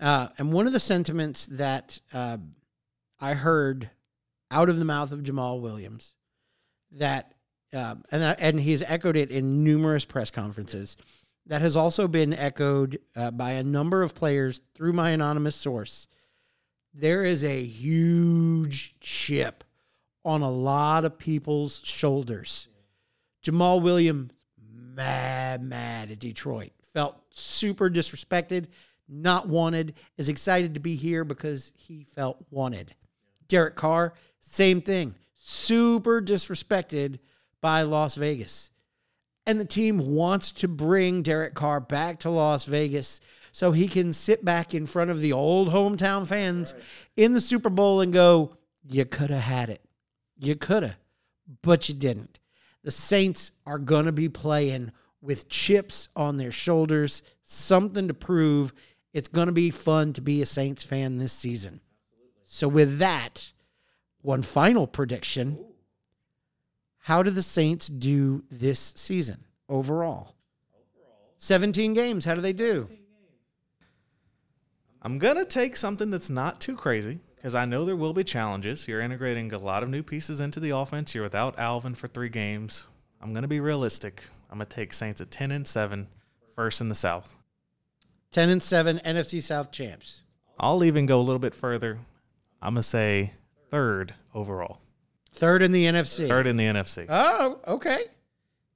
Uh, 0.00 0.28
and 0.38 0.52
one 0.52 0.66
of 0.66 0.72
the 0.72 0.80
sentiments 0.80 1.46
that 1.46 2.00
uh, 2.12 2.38
I 3.20 3.34
heard 3.34 3.90
out 4.50 4.68
of 4.68 4.78
the 4.78 4.84
mouth 4.84 5.12
of 5.12 5.20
Jamaal 5.20 5.60
Williams 5.60 6.14
that 6.90 7.32
uh, 7.74 7.96
and 8.10 8.22
and 8.22 8.60
he's 8.60 8.82
echoed 8.82 9.16
it 9.16 9.30
in 9.30 9.64
numerous 9.64 10.04
press 10.04 10.30
conferences. 10.30 10.96
That 11.46 11.60
has 11.60 11.76
also 11.76 12.08
been 12.08 12.32
echoed 12.32 13.00
uh, 13.14 13.30
by 13.30 13.52
a 13.52 13.62
number 13.62 14.02
of 14.02 14.14
players 14.14 14.62
through 14.74 14.94
my 14.94 15.10
anonymous 15.10 15.54
source. 15.54 16.08
There 16.94 17.24
is 17.24 17.44
a 17.44 17.62
huge 17.62 18.98
chip 19.00 19.64
on 20.24 20.40
a 20.40 20.50
lot 20.50 21.04
of 21.04 21.18
people's 21.18 21.82
shoulders. 21.84 22.68
Jamaal 23.44 23.82
Williams, 23.82 24.32
mad, 24.72 25.62
mad 25.62 26.10
at 26.10 26.18
Detroit. 26.18 26.70
Felt 26.94 27.20
super 27.30 27.90
disrespected, 27.90 28.68
not 29.08 29.48
wanted, 29.48 29.94
is 30.16 30.28
excited 30.30 30.74
to 30.74 30.80
be 30.80 30.96
here 30.96 31.24
because 31.24 31.72
he 31.76 32.04
felt 32.04 32.38
wanted. 32.50 32.94
Derek 33.48 33.74
Carr, 33.74 34.14
same 34.40 34.80
thing. 34.80 35.14
Super 35.34 36.22
disrespected 36.22 37.18
by 37.64 37.80
Las 37.80 38.16
Vegas. 38.16 38.70
And 39.46 39.58
the 39.58 39.64
team 39.64 39.96
wants 39.96 40.52
to 40.52 40.68
bring 40.68 41.22
Derek 41.22 41.54
Carr 41.54 41.80
back 41.80 42.18
to 42.18 42.28
Las 42.28 42.66
Vegas 42.66 43.22
so 43.52 43.72
he 43.72 43.88
can 43.88 44.12
sit 44.12 44.44
back 44.44 44.74
in 44.74 44.84
front 44.84 45.10
of 45.10 45.22
the 45.22 45.32
old 45.32 45.70
hometown 45.70 46.26
fans 46.26 46.74
in 47.16 47.32
the 47.32 47.40
Super 47.40 47.70
Bowl 47.70 48.02
and 48.02 48.12
go, 48.12 48.58
You 48.86 49.06
could 49.06 49.30
have 49.30 49.44
had 49.44 49.70
it. 49.70 49.80
You 50.38 50.56
could 50.56 50.82
have, 50.82 50.98
but 51.62 51.88
you 51.88 51.94
didn't. 51.94 52.38
The 52.82 52.90
Saints 52.90 53.50
are 53.64 53.78
going 53.78 54.04
to 54.04 54.12
be 54.12 54.28
playing 54.28 54.92
with 55.22 55.48
chips 55.48 56.10
on 56.14 56.36
their 56.36 56.52
shoulders, 56.52 57.22
something 57.44 58.08
to 58.08 58.14
prove. 58.14 58.74
It's 59.14 59.28
going 59.28 59.46
to 59.46 59.54
be 59.54 59.70
fun 59.70 60.12
to 60.12 60.20
be 60.20 60.42
a 60.42 60.46
Saints 60.46 60.84
fan 60.84 61.16
this 61.16 61.32
season. 61.32 61.80
So, 62.44 62.68
with 62.68 62.98
that, 62.98 63.52
one 64.20 64.42
final 64.42 64.86
prediction. 64.86 65.64
How 67.04 67.22
do 67.22 67.30
the 67.30 67.42
Saints 67.42 67.88
do 67.88 68.44
this 68.50 68.94
season 68.96 69.44
overall? 69.68 70.36
17 71.36 71.92
games. 71.92 72.24
How 72.24 72.34
do 72.34 72.40
they 72.40 72.54
do? 72.54 72.88
I'm 75.02 75.18
going 75.18 75.36
to 75.36 75.44
take 75.44 75.76
something 75.76 76.08
that's 76.08 76.30
not 76.30 76.62
too 76.62 76.74
crazy 76.74 77.18
because 77.36 77.54
I 77.54 77.66
know 77.66 77.84
there 77.84 77.94
will 77.94 78.14
be 78.14 78.24
challenges. 78.24 78.88
You're 78.88 79.02
integrating 79.02 79.52
a 79.52 79.58
lot 79.58 79.82
of 79.82 79.90
new 79.90 80.02
pieces 80.02 80.40
into 80.40 80.60
the 80.60 80.70
offense. 80.70 81.14
You're 81.14 81.24
without 81.24 81.58
Alvin 81.58 81.94
for 81.94 82.08
three 82.08 82.30
games. 82.30 82.86
I'm 83.20 83.34
going 83.34 83.42
to 83.42 83.48
be 83.48 83.60
realistic. 83.60 84.22
I'm 84.50 84.56
going 84.56 84.66
to 84.66 84.74
take 84.74 84.94
Saints 84.94 85.20
at 85.20 85.30
10 85.30 85.50
and 85.50 85.66
7, 85.66 86.08
first 86.54 86.80
in 86.80 86.88
the 86.88 86.94
South. 86.94 87.36
10 88.30 88.48
and 88.48 88.62
7 88.62 88.98
NFC 89.04 89.42
South 89.42 89.70
champs. 89.72 90.22
I'll 90.58 90.82
even 90.82 91.04
go 91.04 91.20
a 91.20 91.26
little 91.28 91.38
bit 91.38 91.54
further. 91.54 91.98
I'm 92.62 92.72
going 92.72 92.82
to 92.82 92.88
say 92.88 93.34
third 93.68 94.14
overall. 94.32 94.80
Third 95.34 95.62
in 95.62 95.72
the 95.72 95.84
NFC. 95.84 96.28
Third 96.28 96.46
in 96.46 96.56
the 96.56 96.64
NFC. 96.64 97.06
Oh, 97.08 97.60
okay. 97.66 98.04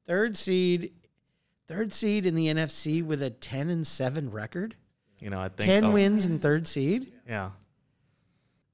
Third 0.07 0.37
seed. 0.37 0.93
Third 1.69 1.93
seed 1.93 2.27
in 2.27 2.35
the 2.35 2.49
NFC 2.49 3.05
with 3.05 3.23
a 3.23 3.31
10 3.31 3.71
and 3.71 3.87
7 3.87 4.31
record. 4.31 4.75
You 5.21 5.31
know, 5.31 5.41
I 5.41 5.49
think 5.49 5.69
10 5.69 5.85
oh, 5.85 5.91
wins 5.93 6.27
in 6.27 6.39
third 6.39 6.67
seed. 6.67 7.13
Yeah. 7.29 7.51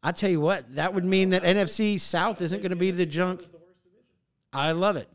I 0.02 0.12
tell 0.12 0.30
you 0.30 0.40
what, 0.40 0.74
that 0.76 0.94
would 0.94 1.04
mean 1.04 1.30
that 1.30 1.42
NFC 1.42 1.98
South 1.98 2.40
isn't 2.42 2.60
going 2.60 2.70
to 2.70 2.76
be 2.76 2.90
the 2.90 3.06
junk. 3.06 3.42
I 4.52 4.72
love 4.72 4.96
it. 4.96 5.08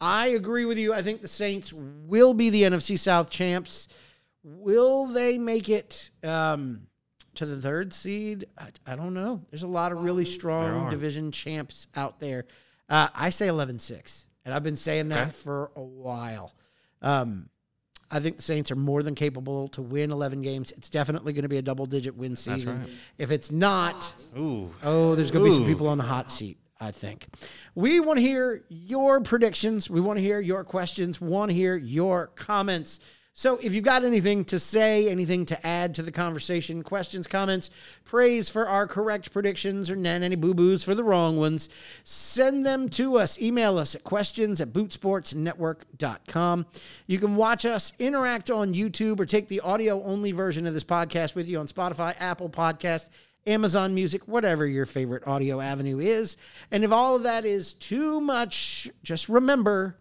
I 0.00 0.28
agree 0.28 0.64
with 0.64 0.78
you. 0.78 0.92
I 0.92 1.02
think 1.02 1.22
the 1.22 1.28
Saints 1.28 1.72
will 1.72 2.34
be 2.34 2.50
the 2.50 2.62
NFC 2.62 2.98
South 2.98 3.30
champs. 3.30 3.86
Will 4.42 5.06
they 5.06 5.38
make 5.38 5.68
it 5.68 6.10
um, 6.24 6.88
to 7.34 7.46
the 7.46 7.60
third 7.60 7.92
seed? 7.92 8.46
I, 8.58 8.68
I 8.86 8.96
don't 8.96 9.14
know. 9.14 9.40
There's 9.50 9.62
a 9.62 9.68
lot 9.68 9.92
of 9.92 10.02
really 10.02 10.24
strong 10.24 10.90
division 10.90 11.32
champs 11.32 11.86
out 11.94 12.20
there. 12.20 12.44
Uh, 12.88 13.08
I 13.14 13.30
say 13.30 13.46
11 13.48 13.78
6, 13.78 14.26
and 14.44 14.52
I've 14.54 14.62
been 14.62 14.76
saying 14.76 15.08
that 15.10 15.22
Okay. 15.28 15.30
for 15.30 15.70
a 15.76 15.82
while. 15.82 16.54
Um, 17.00 17.48
I 18.10 18.20
think 18.20 18.36
the 18.36 18.42
Saints 18.42 18.70
are 18.70 18.76
more 18.76 19.02
than 19.02 19.14
capable 19.14 19.68
to 19.68 19.80
win 19.80 20.12
11 20.12 20.42
games. 20.42 20.70
It's 20.72 20.90
definitely 20.90 21.32
going 21.32 21.44
to 21.44 21.48
be 21.48 21.56
a 21.56 21.62
double 21.62 21.86
digit 21.86 22.14
win 22.14 22.36
season. 22.36 22.80
right. 22.80 22.90
If 23.16 23.30
it's 23.30 23.50
not, 23.50 24.14
Ooh. 24.36 24.70
Oh, 24.82 25.14
there's 25.14 25.30
going 25.30 25.44
to 25.46 25.50
be 25.50 25.56
some 25.56 25.64
people 25.64 25.88
on 25.88 25.96
the 25.96 26.04
hot 26.04 26.30
seat, 26.30 26.58
I 26.78 26.90
think. 26.90 27.26
We 27.74 28.00
want 28.00 28.18
to 28.18 28.20
hear 28.22 28.64
your 28.68 29.22
predictions. 29.22 29.88
We 29.88 30.02
want 30.02 30.18
to 30.18 30.22
hear 30.22 30.38
your 30.40 30.62
questions. 30.62 31.22
Want 31.22 31.50
to 31.50 31.54
hear 31.54 31.74
your 31.74 32.26
comments. 32.36 33.00
So 33.34 33.56
if 33.56 33.72
you've 33.72 33.84
got 33.84 34.04
anything 34.04 34.44
to 34.46 34.58
say, 34.58 35.08
anything 35.08 35.46
to 35.46 35.66
add 35.66 35.94
to 35.94 36.02
the 36.02 36.12
conversation, 36.12 36.82
questions, 36.82 37.26
comments, 37.26 37.70
praise 38.04 38.50
for 38.50 38.68
our 38.68 38.86
correct 38.86 39.32
predictions, 39.32 39.90
or 39.90 39.96
nan 39.96 40.22
any 40.22 40.36
boo 40.36 40.52
boos 40.52 40.84
for 40.84 40.94
the 40.94 41.02
wrong 41.02 41.38
ones, 41.38 41.70
send 42.04 42.66
them 42.66 42.90
to 42.90 43.16
us. 43.16 43.40
Email 43.40 43.78
us 43.78 43.94
at 43.94 44.04
questions 44.04 44.60
at 44.60 44.72
bootsportsnetwork.com. 44.72 46.66
You 47.06 47.18
can 47.18 47.36
watch 47.36 47.64
us 47.64 47.94
interact 47.98 48.50
on 48.50 48.74
YouTube 48.74 49.18
or 49.18 49.24
take 49.24 49.48
the 49.48 49.60
audio 49.60 50.02
only 50.02 50.32
version 50.32 50.66
of 50.66 50.74
this 50.74 50.84
podcast 50.84 51.34
with 51.34 51.48
you 51.48 51.58
on 51.58 51.66
Spotify, 51.68 52.14
Apple 52.20 52.50
Podcast, 52.50 53.08
Amazon 53.46 53.94
Music, 53.94 54.28
whatever 54.28 54.66
your 54.66 54.84
favorite 54.84 55.26
audio 55.26 55.58
avenue 55.58 55.98
is. 55.98 56.36
And 56.70 56.84
if 56.84 56.92
all 56.92 57.16
of 57.16 57.22
that 57.22 57.46
is 57.46 57.72
too 57.72 58.20
much, 58.20 58.90
just 59.02 59.30
remember 59.30 59.96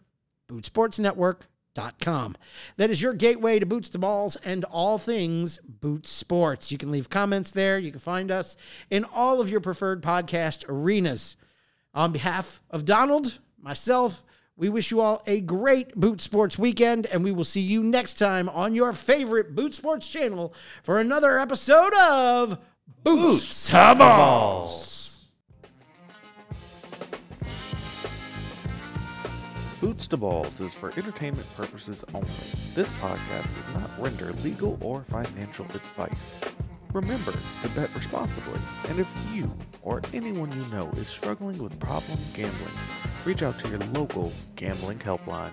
bootsportsnetwork.com. 1.76 2.36
That 2.78 2.90
is 2.90 3.02
your 3.02 3.14
gateway 3.14 3.60
to 3.60 3.66
Boots 3.66 3.90
to 3.90 4.00
Balls 4.00 4.36
and 4.38 4.64
all 4.66 4.98
things 4.98 5.60
Boot 5.60 6.08
Sports. 6.08 6.72
You 6.72 6.78
can 6.78 6.92
leave 6.92 7.10
comments 7.10 7.52
there. 7.52 7.78
You 7.78 7.92
can 7.92 8.00
find 8.00 8.32
us 8.32 8.58
in 8.90 9.04
all 9.06 9.42
of 9.42 9.50
your 9.50 9.62
preferred 9.62 10.02
podcast 10.02 10.66
arenas. 10.68 11.36
On 11.94 12.12
behalf 12.12 12.62
of 12.70 12.86
Donald, 12.86 13.40
myself, 13.60 14.24
we 14.56 14.70
wish 14.70 14.92
you 14.92 15.02
all 15.02 15.22
a 15.28 15.42
great 15.42 15.96
Boot 15.96 16.22
Sports 16.22 16.58
weekend, 16.58 17.06
and 17.08 17.24
we 17.24 17.32
will 17.32 17.44
see 17.44 17.62
you 17.62 17.84
next 17.84 18.16
time 18.16 18.48
on 18.50 18.76
your 18.76 18.94
favorite 18.94 19.56
Boot 19.56 19.74
Sports 19.74 20.08
channel 20.08 20.54
for 20.84 21.00
another 21.00 21.38
episode 21.38 21.94
of 21.96 22.60
Boots, 23.04 23.70
to 23.72 23.96
Balls. 23.98 25.01
Boots 29.82 30.06
to 30.10 30.18
Balls 30.18 30.62
is 30.62 30.76
for 30.76 30.90
entertainment 30.96 31.52
purposes 31.56 32.06
only. 32.14 32.30
This 32.76 32.88
podcast 33.02 33.56
does 33.56 33.68
not 33.74 33.90
render 33.98 34.32
legal 34.44 34.78
or 34.80 35.02
financial 35.02 35.66
advice. 35.66 36.40
Remember 36.94 37.32
to 37.32 37.70
bet 37.70 37.90
responsibly, 37.96 38.60
and 38.90 39.00
if 39.00 39.08
you 39.34 39.52
or 39.82 40.04
anyone 40.14 40.52
you 40.52 40.64
know 40.72 40.88
is 40.98 41.08
struggling 41.08 41.58
with 41.58 41.80
problem 41.80 42.20
gambling, 42.36 42.76
reach 43.26 43.42
out 43.42 43.58
to 43.58 43.70
your 43.70 43.80
local 43.92 44.32
gambling 44.56 45.00
helpline. 45.00 45.50